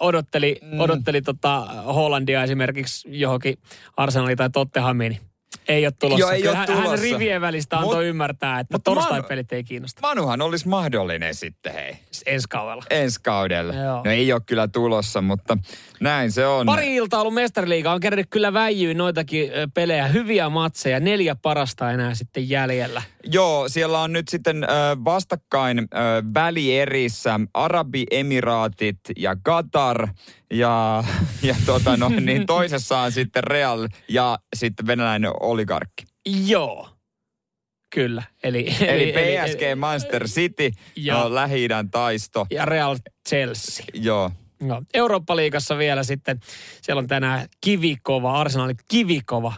odotteli, 0.00 0.58
mm. 0.62 0.80
odotteli 0.80 1.22
tota 1.22 1.60
Hollandia 1.86 2.42
esimerkiksi 2.42 3.20
johonkin 3.20 3.58
Arsenaliin 3.96 4.36
tai 4.36 4.50
Tottenhamiin, 4.50 5.12
niin 5.12 5.33
ei 5.68 5.86
ole 5.86 5.92
tulossa. 5.98 6.20
Joo, 6.20 6.30
ei 6.30 6.40
Kyllä 6.42 6.50
ole 6.50 6.58
hän- 6.58 6.68
Hän 6.68 6.82
tulossa. 6.84 7.02
rivien 7.04 7.40
välistä 7.40 7.78
antoi 7.78 7.94
Mut- 7.94 8.04
ymmärtää, 8.08 8.60
että 8.60 8.78
torstaipelit 8.84 9.52
ei 9.52 9.64
kiinnosta 9.64 10.00
Manuhan 10.02 10.42
olisi 10.42 10.68
mahdollinen 10.68 11.34
sitten, 11.34 11.72
hei. 11.72 11.96
ensi 12.26 12.48
kaudella. 12.48 12.82
Ensi 12.90 13.20
kaudella. 13.22 13.74
Joo. 13.74 14.02
No 14.04 14.10
ei 14.10 14.32
ole 14.32 14.40
kyllä 14.46 14.68
tulossa, 14.68 15.20
mutta 15.22 15.58
näin 16.00 16.32
se 16.32 16.46
on. 16.46 16.66
Pari 16.66 16.94
iltaa 16.94 17.20
ollut 17.20 17.34
mestariliiga, 17.34 17.92
on 17.92 18.00
kerännyt 18.00 18.26
kyllä 18.30 18.52
väijyyn 18.52 18.96
noitakin 18.96 19.50
pelejä, 19.74 20.06
hyviä 20.08 20.48
matseja, 20.48 21.00
neljä 21.00 21.34
parasta 21.34 21.90
enää 21.90 22.14
sitten 22.14 22.48
jäljellä. 22.50 23.02
Joo, 23.32 23.68
siellä 23.68 24.00
on 24.00 24.12
nyt 24.12 24.28
sitten 24.28 24.66
vastakkain 25.04 25.78
ö, 25.78 25.84
välierissä 26.34 27.40
Arabiemiraatit 27.54 28.98
ja 29.16 29.34
Qatar. 29.48 30.08
Ja, 30.50 31.04
ja 31.42 31.54
tota, 31.66 31.96
no, 31.96 32.08
niin 32.08 32.46
toisessa 32.56 32.98
on 32.98 33.12
sitten 33.12 33.44
Real 33.44 33.88
ja 34.08 34.38
sitten 34.56 34.86
venäläinen 34.86 35.30
oligarkki. 35.40 36.04
Joo, 36.46 36.88
kyllä. 37.94 38.22
Eli, 38.42 38.66
Eli 38.80 39.12
PSG, 39.16 39.60
Manchester 39.76 40.28
City, 40.28 40.70
Ja- 40.96 41.14
no, 41.14 41.34
Lähi-idän 41.34 41.90
taisto. 41.90 42.46
ja 42.50 42.64
Real 42.64 42.96
Chelsea. 43.28 43.86
Joo. 43.94 44.30
No, 44.62 44.82
Eurooppa-liigassa 44.94 45.78
vielä 45.78 46.02
sitten, 46.02 46.40
siellä 46.82 46.98
on 47.00 47.06
tänään 47.06 47.48
kivikova, 47.60 48.40
Arsenalin 48.40 48.76
kivikova, 48.88 49.52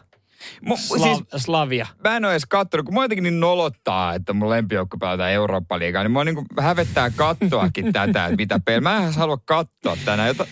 Mu, 0.62 0.74
Sla- 0.74 1.03
siis 1.03 1.24
Slavia. 1.37 1.87
mä 2.05 2.16
en 2.16 2.24
ole 2.24 2.32
edes 2.32 2.47
kattonut, 2.47 2.87
kun 2.87 2.95
mua 2.95 3.05
jotenkin 3.05 3.22
niin 3.22 3.41
nolottaa, 3.41 4.14
että 4.14 4.32
mun 4.32 4.51
lempijoukko 4.51 4.97
pelataan 4.99 5.30
Eurooppa-liigaa, 5.30 6.03
niin 6.03 6.11
mua 6.11 6.24
niin 6.24 6.34
kuin 6.34 6.47
hävettää 6.61 7.11
kattoakin 7.11 7.93
tätä, 7.93 8.24
että 8.24 8.37
mitä 8.37 8.61
peliä. 8.64 8.80
Mä 8.80 8.97
en 9.07 9.14
halua 9.14 9.39
katsoa 9.45 9.97
tänään. 10.05 10.28
Jota... 10.28 10.47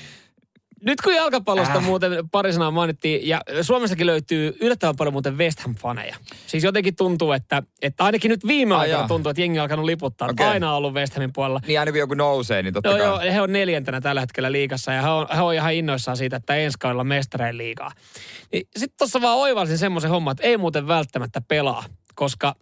Nyt 0.86 1.00
kun 1.00 1.14
jalkapallosta 1.14 1.78
Äh. 1.78 1.84
muuten 1.84 2.12
pari 2.32 2.52
sanaa 2.52 2.70
mainittiin, 2.70 3.28
ja 3.28 3.40
Suomessakin 3.62 4.06
löytyy 4.06 4.56
yllättävän 4.60 4.96
paljon 4.96 5.12
muuten 5.12 5.38
West 5.38 5.60
Ham-faneja. 5.60 6.16
Siis 6.46 6.64
jotenkin 6.64 6.96
tuntuu, 6.96 7.32
että, 7.32 7.62
että 7.82 8.04
ainakin 8.04 8.28
nyt 8.28 8.46
viime 8.46 8.74
Ai 8.74 8.80
aikoina 8.80 9.00
jaa. 9.00 9.08
tuntuu, 9.08 9.30
että 9.30 9.40
jengi 9.42 9.58
on 9.58 9.62
alkanut 9.62 9.84
liputtaa. 9.84 10.28
Okay. 10.28 10.46
Aina 10.46 10.70
on 10.70 10.76
ollut 10.76 10.94
West 10.94 11.14
Hamin 11.14 11.32
puolella. 11.32 11.60
Niin 11.66 11.80
aina 11.80 11.96
joku 11.96 12.14
nousee, 12.14 12.62
niin 12.62 12.74
totta 12.74 12.88
Joo, 12.88 12.98
kai. 12.98 13.06
joo, 13.06 13.34
he 13.34 13.40
on 13.40 13.52
neljäntenä 13.52 14.00
tällä 14.00 14.20
hetkellä 14.20 14.52
liigassa 14.52 14.92
ja 14.92 15.02
he 15.02 15.08
on, 15.08 15.26
he 15.36 15.40
on 15.40 15.54
ihan 15.54 15.74
innoissaan 15.74 16.16
siitä, 16.16 16.36
että 16.36 16.54
ensi 16.56 16.78
kaudella 16.80 17.04
mestareen 17.04 17.58
liigaa. 17.58 17.90
Niin 18.52 18.68
sitten 18.76 18.98
tuossa 18.98 19.20
vaan 19.20 19.38
oivalsin 19.38 19.78
semmoisen 19.78 20.10
homman, 20.10 20.32
että 20.32 20.42
ei 20.46 20.56
muuten 20.56 20.88
välttämättä 20.88 21.40
pelaa, 21.48 21.84
koska 22.14 22.54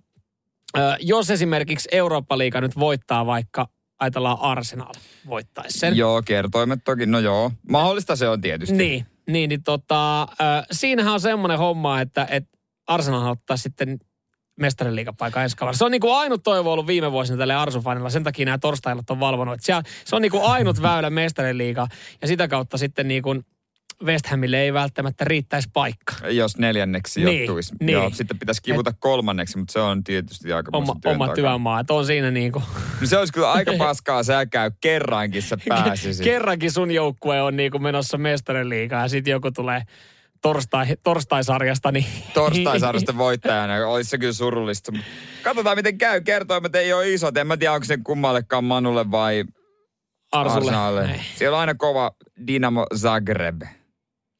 jos 1.00 1.30
esimerkiksi 1.30 1.88
Eurooppa-liiga 1.92 2.60
nyt 2.60 2.78
voittaa 2.78 3.26
vaikka, 3.26 3.66
ajatellaan 4.02 4.40
Arsenal 4.40 4.92
voittaisi 5.26 5.78
sen. 5.78 5.96
Joo, 5.96 6.22
kertoimet 6.22 6.80
toki, 6.84 7.06
no 7.06 7.18
joo. 7.18 7.52
Mahdollista 7.68 8.16
se 8.16 8.28
on 8.28 8.40
tietysti. 8.40 8.74
Niin, 8.74 9.06
niin, 9.26 9.48
niin 9.48 9.62
tota, 9.62 10.22
ö, 10.22 10.26
siinähän 10.72 11.12
on 11.12 11.20
semmoinen 11.20 11.58
homma, 11.58 12.00
että, 12.00 12.26
että 12.30 12.58
Arsenal 12.86 13.30
ottaa 13.30 13.56
sitten 13.56 13.98
mestarin 14.60 14.96
liigapaikan 14.96 15.42
ensi 15.42 15.56
kaudella. 15.56 15.76
Se 15.76 15.84
on 15.84 15.90
niin 15.90 16.00
kuin 16.00 16.14
ainut 16.14 16.42
toivo 16.42 16.72
ollut 16.72 16.86
viime 16.86 17.12
vuosina 17.12 17.38
tälle 17.38 17.54
Arsufanilla. 17.54 18.10
Sen 18.10 18.24
takia 18.24 18.44
nämä 18.44 18.58
torstaillat 18.58 19.10
on 19.10 19.20
valvonut. 19.20 19.60
Siellä, 19.60 19.82
se 20.04 20.16
on 20.16 20.22
niin 20.22 20.32
kuin 20.32 20.44
ainut 20.44 20.82
väylä 20.82 21.10
mestarin 21.10 21.58
liiga. 21.58 21.86
Ja 22.22 22.28
sitä 22.28 22.48
kautta 22.48 22.78
sitten 22.78 23.08
niin 23.08 23.22
kuin 23.22 23.44
West 24.04 24.26
Hamille 24.26 24.60
ei 24.60 24.72
välttämättä 24.72 25.24
riittäisi 25.24 25.68
paikka. 25.72 26.14
Jos 26.28 26.56
neljänneksi 26.58 27.24
Niin, 27.24 27.38
joutuisi. 27.38 27.74
niin. 27.80 27.92
Joo, 27.92 28.10
sitten 28.10 28.38
pitäisi 28.38 28.62
kivuta 28.62 28.92
kolmanneksi, 28.98 29.58
mutta 29.58 29.72
se 29.72 29.78
on 29.80 30.04
tietysti 30.04 30.52
aika 30.52 30.70
Oma, 30.72 30.94
oma 31.04 31.34
työmaa. 31.34 31.80
Että 31.80 31.94
on 31.94 32.06
siinä 32.06 32.30
niin 32.30 32.52
kuin, 32.52 32.64
No 33.00 33.06
se 33.06 33.18
olisi 33.18 33.32
kyllä 33.32 33.52
aika 33.52 33.72
paskaa, 33.78 34.22
sä 34.22 34.46
käy 34.46 34.70
kerrankin 34.80 35.42
sä 35.42 35.56
pääsisit. 35.68 36.24
kerrankin 36.24 36.72
sun 36.72 36.90
joukkue 36.90 37.42
on 37.42 37.56
niin 37.56 37.70
kuin 37.70 37.82
menossa 37.82 38.18
mestarin 38.18 38.68
liigaan 38.68 39.02
ja 39.02 39.08
sitten 39.08 39.30
joku 39.32 39.50
tulee 39.50 39.82
torstai, 40.42 40.86
torstaisarjasta. 41.02 41.92
Niin 41.92 42.06
Torstaisarjasta 42.34 43.16
voittajana, 43.26 43.86
olisi 43.88 44.10
se 44.10 44.18
kyllä 44.18 44.32
surullista. 44.32 44.92
Katsotaan 45.42 45.76
miten 45.76 45.98
käy, 45.98 46.20
kertoimet 46.20 46.74
ei 46.74 46.92
ole 46.92 47.10
isot. 47.10 47.36
En 47.36 47.46
mä 47.46 47.56
tiedä, 47.56 47.72
onko 47.72 47.84
se 47.84 47.98
kummallekaan 48.04 48.64
Manulle 48.64 49.10
vai 49.10 49.44
Arsulle. 50.32 51.20
Siellä 51.36 51.56
on 51.56 51.60
aina 51.60 51.74
kova 51.74 52.12
Dinamo 52.46 52.86
Zagreb. 52.96 53.62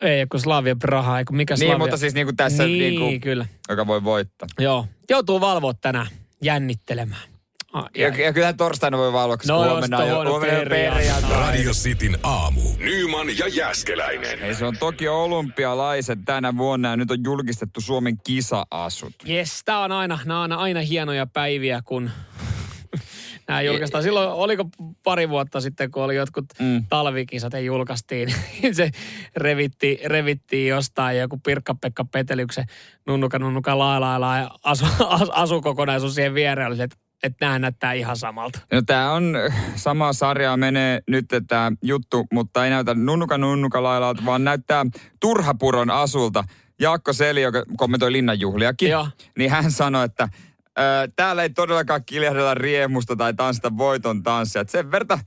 Ei, 0.03 0.27
kun 0.27 0.41
Slavia 0.41 0.77
Praha, 0.77 1.19
eikö 1.19 1.33
mikä 1.33 1.55
Niin, 1.55 1.59
Slavia? 1.59 1.79
mutta 1.79 1.97
siis 1.97 2.15
niinku 2.15 2.33
tässä, 2.37 2.65
niin, 2.67 2.79
niinku, 3.01 3.21
kyllä. 3.23 3.47
joka 3.69 3.87
voi 3.87 4.05
voittaa. 4.05 4.49
Joo. 4.59 4.87
Joutuu 5.11 5.41
valvoa 5.41 5.75
tänään 5.75 6.07
jännittelemään. 6.43 7.23
Ah, 7.73 7.85
Ja, 7.97 8.09
ja 8.09 8.33
kyllähän 8.33 8.57
torstaina 8.57 8.99
voi 8.99 9.13
valvoa, 9.13 9.37
koska 9.37 9.53
No, 9.53 9.65
huomenna 9.65 9.99
on 9.99 10.09
jo 10.27 10.41
perjantai. 10.41 11.31
Radio 11.31 11.73
Cityn 11.73 12.19
aamu. 12.23 12.61
Nyman 12.79 13.39
ja 13.39 13.49
Jäskeläinen. 13.49 14.43
Ei, 14.43 14.55
se 14.55 14.65
on 14.65 14.77
toki 14.79 15.09
olympialaiset 15.09 16.19
tänä 16.25 16.57
vuonna 16.57 16.89
ja 16.91 16.97
nyt 16.97 17.11
on 17.11 17.19
julkistettu 17.25 17.81
Suomen 17.81 18.19
kisa-asut. 18.27 19.13
Jes, 19.25 19.63
tää 19.65 19.79
on 19.79 19.93
aina, 19.93 20.19
nämä 20.25 20.43
on 20.43 20.53
aina 20.53 20.81
hienoja 20.81 21.27
päiviä, 21.27 21.83
kun 21.85 22.11
nämä 23.49 23.63
julkaistaan. 23.63 24.03
Silloin 24.03 24.29
oliko 24.29 24.65
pari 25.05 25.29
vuotta 25.29 25.61
sitten, 25.61 25.91
kun 25.91 26.03
oli 26.03 26.17
jotkut 26.17 26.45
Mm. 26.61 26.85
talvikisat 26.89 27.53
ja 27.53 27.61
julkaistiin. 27.61 28.35
se 28.73 28.91
revittiin, 29.37 29.99
revittiin 30.11 30.69
jostain 30.69 31.19
joku 31.19 31.41
Pirkka-Pekka 31.49 32.05
Petelyksen 32.05 32.65
nunnuka 33.07 33.39
nunnuka 33.39 33.79
laalailaa 33.79 34.39
ja 34.39 34.51
asu, 34.65 34.85
as, 35.09 35.29
asukokonaisuus 35.33 36.15
siihen 36.15 36.35
viereen 36.35 36.69
oli 36.69 36.83
että 36.83 36.97
että 37.23 37.47
nämä 37.47 37.59
näyttää 37.59 37.93
ihan 37.93 38.17
samalta. 38.17 38.59
No 38.73 38.83
tää 38.83 39.13
on 39.13 39.35
sama 39.75 40.13
sarjaa 40.13 40.57
menee 40.57 41.01
nyt 41.09 41.27
tämä 41.49 41.73
juttu, 41.83 42.27
mutta 42.33 42.65
ei 42.65 42.71
näytä 42.71 42.95
nunnuka 42.95 43.39
nunnuka 43.39 43.83
lailalta, 43.83 44.23
vaan 44.25 44.45
näyttää 44.45 44.87
Turhapuron 45.21 45.91
asulta. 45.91 46.45
Jaakko 46.81 47.13
Seli, 47.13 47.43
joka 47.43 47.63
kommentoi 47.77 48.13
linnanjuhliakin, 48.13 48.91
Joo. 48.91 49.09
niin 49.39 49.51
hän 49.51 49.71
sanoi, 49.71 50.05
että 50.05 50.29
täällä 51.17 51.43
ei 51.43 51.51
todellakaan 51.51 52.05
kiljahdella 52.05 52.55
riemusta 52.55 53.17
tai 53.17 53.35
tanssita 53.35 53.77
voiton 53.77 54.23
tanssia. 54.23 54.63
Et 54.63 54.69
sen 54.69 54.91
verta 54.91 55.19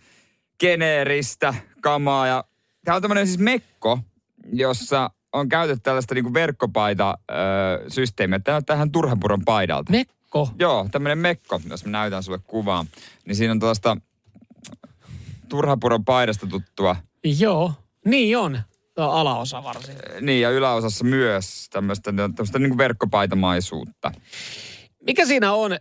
geneeristä 0.60 1.54
kamaa. 1.82 2.28
Ja 2.28 2.44
tää 2.86 2.96
on 2.96 3.02
tämmöinen 3.02 3.28
siis 3.28 3.40
mekko, 3.40 4.00
jossa 4.54 5.10
on 5.34 5.50
käytetty 5.50 5.82
tällaista 5.84 6.16
niinku 6.16 6.34
verkkopaita-systeemiä. 6.34 8.40
Tämä 8.40 8.58
on 8.58 8.66
tähän 8.66 8.92
Turhapuron 8.92 9.46
paidalta. 9.46 9.92
Mekko. 9.92 10.50
Joo, 10.60 10.88
tämmöinen 10.92 11.18
mekko, 11.18 11.62
jos 11.70 11.86
mä 11.86 11.92
näytän 11.92 12.24
sulle 12.24 12.40
kuvaa. 12.48 12.86
Niin 13.26 13.36
siinä 13.36 13.52
on 13.52 13.60
tuosta 13.60 13.98
Turhapuron 15.50 16.06
paidasta 16.06 16.48
tuttua. 16.48 16.96
Joo, 17.40 17.74
niin 18.06 18.38
on. 18.38 18.60
Tuo 18.96 19.06
alaosa 19.06 19.64
varsin. 19.64 19.96
Niin, 20.22 20.42
ja 20.42 20.50
yläosassa 20.50 21.04
myös 21.04 21.70
tämmöistä, 21.70 22.12
tämmöistä 22.12 22.60
niin 22.60 22.78
verkkopaitamaisuutta. 22.78 24.12
Mikä 25.06 25.26
siinä 25.26 25.54
on, 25.54 25.78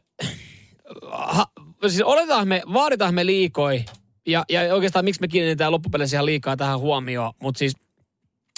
ha, 1.11 1.47
siis 1.89 2.03
oletaan 2.03 2.49
me, 2.49 2.63
vaaditaan 2.73 3.15
me 3.15 3.27
liikoi, 3.27 3.85
ja, 4.27 4.45
ja 4.49 4.75
oikeastaan 4.75 5.05
miksi 5.05 5.21
me 5.21 5.29
kiinnitetään 5.29 5.73
loppupeleissä 5.73 6.17
ihan 6.17 6.27
liikaa 6.27 6.57
tähän 6.57 6.81
huomioon, 6.81 7.33
mutta 7.43 7.59
siis 7.59 7.77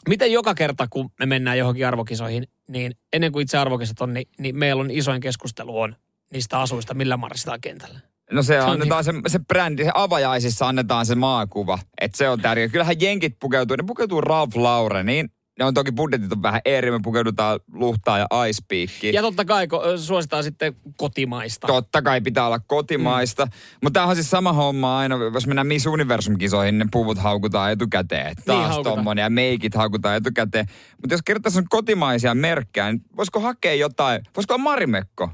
miten 0.09 0.33
joka 0.33 0.55
kerta, 0.55 0.87
kun 0.91 1.11
me 1.19 1.27
mennään 1.27 1.59
johonkin 1.59 1.87
arvokisoihin, 1.87 2.47
niin 2.69 2.95
ennen 3.13 3.33
kuin 3.33 3.43
itse 3.43 3.59
arvokisat 3.59 4.01
on, 4.01 4.15
niin, 4.15 4.29
niin 4.39 4.59
meillä 4.59 4.81
on 4.81 4.91
isoin 4.91 5.21
keskustelu 5.21 5.81
on 5.81 5.97
niistä 6.33 6.61
asuista, 6.61 6.95
millä 6.95 7.17
marssitaan 7.17 7.61
kentällä. 7.61 8.01
No 8.33 8.43
se, 8.43 8.47
Se 8.47 8.63
on 8.63 8.71
annetaan 8.71 9.05
se, 9.05 9.13
se 9.27 9.39
brändi, 9.39 9.85
se 9.85 9.91
avajaisissa 9.95 10.69
annetaan 10.69 11.07
se 11.07 11.15
maakuva. 11.15 11.79
Että 12.01 12.19
se 12.19 12.29
on 12.29 12.41
tärkeä. 12.41 12.69
Kyllähän 12.69 13.01
jenkit 13.01 13.37
pukeutuu, 13.41 13.77
ne 13.77 13.85
pukeutuu 13.87 14.21
Ralph 14.21 14.57
Laureniin. 14.57 15.31
Ne 15.59 15.65
on 15.65 15.75
toki 15.75 15.93
budjetit 15.93 16.33
on 16.33 16.43
vähän 16.43 16.61
eri, 16.65 16.91
me 16.91 17.01
pukeudutaan 17.03 17.61
luhtaa 17.73 18.19
ja 18.19 18.27
Peakiin. 18.69 19.15
Ja 19.15 19.23
totta 19.23 19.45
kai 19.45 19.67
ko- 19.67 19.99
suositaan 19.99 20.45
sitten 20.45 20.77
kotimaista. 20.97 21.67
Totta 21.67 22.03
kai 22.03 22.21
pitää 22.21 22.47
olla 22.47 22.59
kotimaista. 22.59 23.45
Mm. 23.45 23.51
Mutta 23.83 23.95
tämähän 23.95 24.11
on 24.11 24.17
siis 24.17 24.31
sama 24.31 24.53
homma 24.53 24.99
aina, 24.99 25.17
jos 25.35 25.47
mennään 25.47 25.67
Miss 25.67 25.87
Universum-kisoihin, 25.87 26.79
ne 26.79 26.87
puvut 26.93 27.19
haukutaan 27.19 27.73
etukäteen. 27.73 28.37
Taas 28.47 28.75
niin 28.75 28.85
tommonen 28.85 29.23
ja 29.23 29.31
meikit 29.31 29.75
haukutaan 29.75 30.17
etukäteen. 30.17 30.67
Mutta 31.03 31.15
jos 31.15 31.23
kertaa 31.23 31.53
on 31.57 31.65
kotimaisia 31.69 32.35
merkkejä, 32.35 32.93
niin 32.93 33.03
voisiko 33.17 33.41
hakea 33.41 33.75
jotain, 33.75 34.23
voisiko 34.37 34.55
olla 34.55 34.63
Marimekko? 34.63 35.31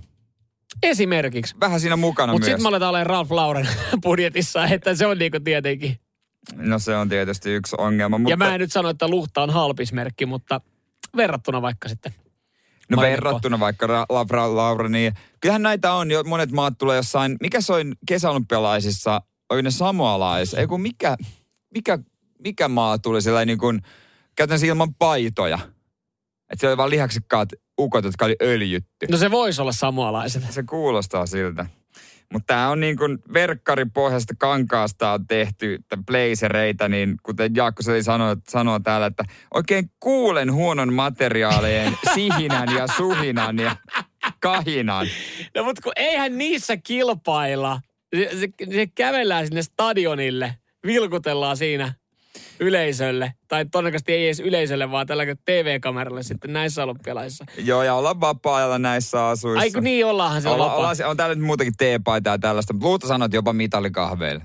Esimerkiksi. 0.83 1.55
Vähän 1.61 1.81
siinä 1.81 1.97
mukana 1.97 2.33
Mutta 2.33 2.47
myös. 2.47 2.51
sitten 2.53 2.63
me 2.63 2.69
aletaan 2.69 2.91
olemaan 2.91 3.07
Ralph 3.07 3.33
Lauren 3.33 3.69
budjetissa, 4.03 4.67
että 4.67 4.95
se 4.95 5.07
on 5.07 5.19
niinku 5.19 5.41
tietenkin. 5.41 5.97
No 6.57 6.79
se 6.79 6.97
on 6.97 7.09
tietysti 7.09 7.51
yksi 7.51 7.77
ongelma. 7.79 8.19
Mutta... 8.19 8.33
Ja 8.33 8.37
mä 8.37 8.55
en 8.55 8.61
nyt 8.61 8.73
sano, 8.73 8.89
että 8.89 9.09
luhta 9.09 9.43
on 9.43 9.51
halpismerkki, 9.51 10.27
mutta 10.27 10.61
verrattuna 11.17 11.63
vaikka 11.63 11.89
sitten. 11.89 12.15
No 12.89 12.97
Marimekko. 12.97 13.25
verrattuna 13.25 13.61
vaikka 13.61 13.87
Ra- 13.87 14.07
Lavra 14.09 14.57
Laura, 14.57 14.89
niin 14.89 15.13
kyllähän 15.41 15.63
näitä 15.63 15.93
on 15.93 16.11
jo, 16.11 16.23
monet 16.25 16.53
maat 16.53 16.79
tulee 16.79 16.97
jossain, 16.97 17.37
mikä 17.41 17.61
se 17.61 17.73
on 17.73 17.95
kesäolympialaisissa, 18.07 19.23
oli 19.51 19.63
ne 19.63 19.71
samoalais, 19.71 20.55
ei 20.55 20.67
kun 20.67 20.81
mikä, 20.81 21.17
mikä, 21.75 21.99
mikä 22.45 22.69
maa 22.69 22.99
tuli 22.99 23.23
siellä 23.23 23.45
niin 23.45 23.59
kuin, 23.59 23.83
käytännössä 24.37 24.67
ilman 24.67 24.95
paitoja. 24.95 25.59
Että 26.51 26.61
siellä 26.61 26.73
oli 26.73 26.77
vaan 26.77 26.91
lihaksikkaat 26.91 27.49
ukot, 27.81 28.05
jotka 28.05 28.25
oli 28.25 28.37
öljytty. 28.43 29.07
No 29.11 29.17
se 29.17 29.31
voisi 29.31 29.61
olla 29.61 29.73
samoalaiset. 29.73 30.43
Se 30.51 30.63
kuulostaa 30.63 31.27
siltä. 31.27 31.67
Mutta 32.33 32.47
tämä 32.47 32.71
on 32.71 32.81
niin 32.81 32.97
kuin 32.97 33.19
verkkaripohjaisesta 33.33 34.35
kankaasta 34.39 35.13
on 35.13 35.27
tehty 35.27 35.79
blazereita, 36.07 36.89
niin 36.89 37.17
kuten 37.23 37.55
Jaakko 37.55 37.83
Seli 37.83 38.03
sanoi, 38.03 38.37
sanoo 38.49 38.81
täällä, 38.81 39.07
että 39.07 39.25
oikein 39.55 39.91
kuulen 40.01 40.53
huonon 40.53 40.93
materiaalien 40.93 41.93
sihinän 42.15 42.69
ja 42.77 42.87
suhinan 42.87 43.59
ja 43.59 43.77
kahinan. 44.41 45.07
No 45.55 45.65
mutta 45.65 45.83
kun 45.83 45.93
eihän 45.97 46.39
niissä 46.39 46.77
kilpailla. 46.77 47.81
Se, 48.17 48.29
se, 48.41 48.49
se 48.75 48.87
kävellään 48.87 49.47
sinne 49.47 49.63
stadionille, 49.63 50.55
vilkutellaan 50.87 51.57
siinä 51.57 51.95
yleisölle. 52.61 53.33
Tai 53.49 53.65
todennäköisesti 53.67 54.13
ei 54.13 54.25
edes 54.27 54.41
yleisölle, 54.41 54.91
vaan 54.91 55.07
tällä 55.07 55.25
TV-kameralle 55.45 56.23
sitten 56.23 56.53
näissä 56.53 56.83
olympialaisissa. 56.83 57.45
Joo, 57.59 57.83
ja 57.83 57.95
olla 57.95 58.21
vapaa-ajalla 58.21 58.79
näissä 58.79 59.27
asuissa. 59.27 59.61
Ai 59.61 59.71
kun 59.71 59.85
niin 59.85 60.07
ollaanhan 60.07 60.43
siellä 60.43 60.55
Olla, 60.55 60.65
vapaa. 60.65 60.79
olla, 60.91 61.09
on 61.11 61.17
täällä 61.17 61.35
nyt 61.35 61.45
muutakin 61.45 61.75
teepaitaa 61.79 62.35
ja 62.35 62.39
tällaista, 62.39 62.73
mutta 62.73 62.87
luulta 62.87 63.09
sanot 63.09 63.33
jopa 63.33 63.53
mitalikahveille. 63.53 64.45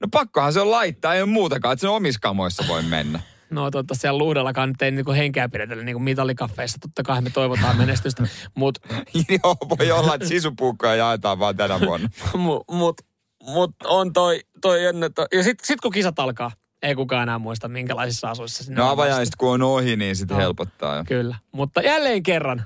No 0.00 0.08
pakkohan 0.10 0.52
se 0.52 0.60
on 0.60 0.70
laittaa, 0.70 1.14
ei 1.14 1.22
ole 1.22 1.30
muutakaan, 1.30 1.72
että 1.72 1.80
sen 1.80 1.90
omissa 1.90 2.20
kamoissa 2.22 2.64
voi 2.68 2.82
mennä. 2.82 3.20
No 3.50 3.70
totta 3.70 3.94
siellä 3.94 4.18
luudellakaan 4.18 4.68
nyt 4.68 4.82
ei 4.82 4.90
niinku 4.90 5.12
henkeä 5.12 5.48
pidetellä 5.48 5.82
niinku 5.84 5.98
mitalikaffeissa. 5.98 6.78
Totta 6.80 7.02
kai 7.02 7.20
me 7.22 7.30
toivotaan 7.30 7.76
menestystä. 7.82 8.22
Mutta 8.54 8.80
Joo, 9.42 9.56
voi 9.78 9.90
olla, 9.90 10.14
että 10.14 10.28
sisupuukkoja 10.28 10.94
jaetaan 10.94 11.38
vaan 11.38 11.56
tänä 11.56 11.80
vuonna. 11.80 12.08
mut, 12.36 12.64
mut, 12.70 13.00
mut 13.42 13.70
on 13.84 14.12
toi, 14.12 14.40
toi 14.60 14.84
jännä. 14.84 15.10
Ja 15.34 15.42
sit, 15.42 15.58
sit 15.62 15.80
kun 15.80 15.92
kisat 15.92 16.18
alkaa, 16.18 16.50
ei 16.86 16.94
kukaan 16.94 17.22
enää 17.22 17.38
muista 17.38 17.68
minkälaisissa 17.68 18.30
asuissa 18.30 18.64
sinne 18.64 18.80
No 18.80 18.88
avajaiset 18.90 19.36
kun 19.36 19.50
on 19.54 19.62
ohi, 19.62 19.96
niin 19.96 20.16
sitten 20.16 20.34
No. 20.36 20.40
helpottaa 20.42 20.96
jo. 20.96 21.04
Kyllä. 21.04 21.36
Mutta 21.52 21.82
jälleen 21.82 22.22
kerran 22.22 22.64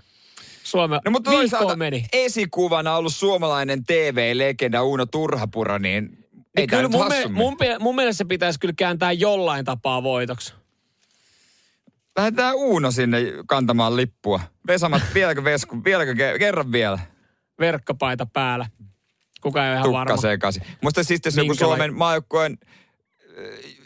Suomen 0.64 1.00
No 1.04 1.10
mutta 1.10 1.30
toisaalta 1.30 1.76
meni. 1.76 2.06
esikuvana 2.12 2.96
ollut 2.96 3.14
suomalainen 3.14 3.84
TV-legenda 3.84 4.82
Uno 4.82 5.06
Turhapuro, 5.06 5.78
niin 5.78 6.18
ei 6.34 6.40
Niin 6.56 6.68
kyllä 6.70 6.88
mun, 6.88 7.08
me, 7.08 7.22
mun, 7.30 7.56
mun 7.80 7.94
mielestä 7.94 8.18
se 8.18 8.24
pitäisi 8.24 8.60
kyllä 8.60 8.74
kääntää 8.76 9.12
jollain 9.12 9.64
tapaa 9.64 10.02
voitoksi. 10.02 10.54
Lähdetään 12.16 12.54
Uuno 12.54 12.90
sinne 12.90 13.18
kantamaan 13.46 13.96
lippua. 13.96 14.40
Vesamat, 14.66 15.02
vieläkö 15.14 15.44
Vesku, 15.44 15.84
vieläkö 15.84 16.12
ke- 16.12 16.38
kerran 16.38 16.72
vielä? 16.72 16.98
Verkkapaita 17.60 18.26
päällä. 18.26 18.66
Kuka 19.40 19.64
ei 19.64 19.68
ole 19.68 19.74
ihan 19.74 19.84
Tukka 19.84 19.98
varma. 19.98 20.16
sekaisin. 20.16 20.62
Musta 20.82 21.04
siis 21.04 21.20
jos 21.24 21.36
joku 21.36 21.54
Suomen 21.54 21.94
maajoukkueen 21.94 22.58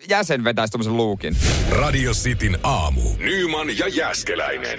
jäsen 0.09 0.45
vetäisi 0.45 0.73
tommosen 0.73 0.97
luukin. 0.97 1.37
Radio 1.71 2.13
Cityn 2.13 2.59
aamu. 2.63 3.03
Nyman 3.19 3.79
ja 3.79 3.89
Jäskeläinen. 3.89 4.79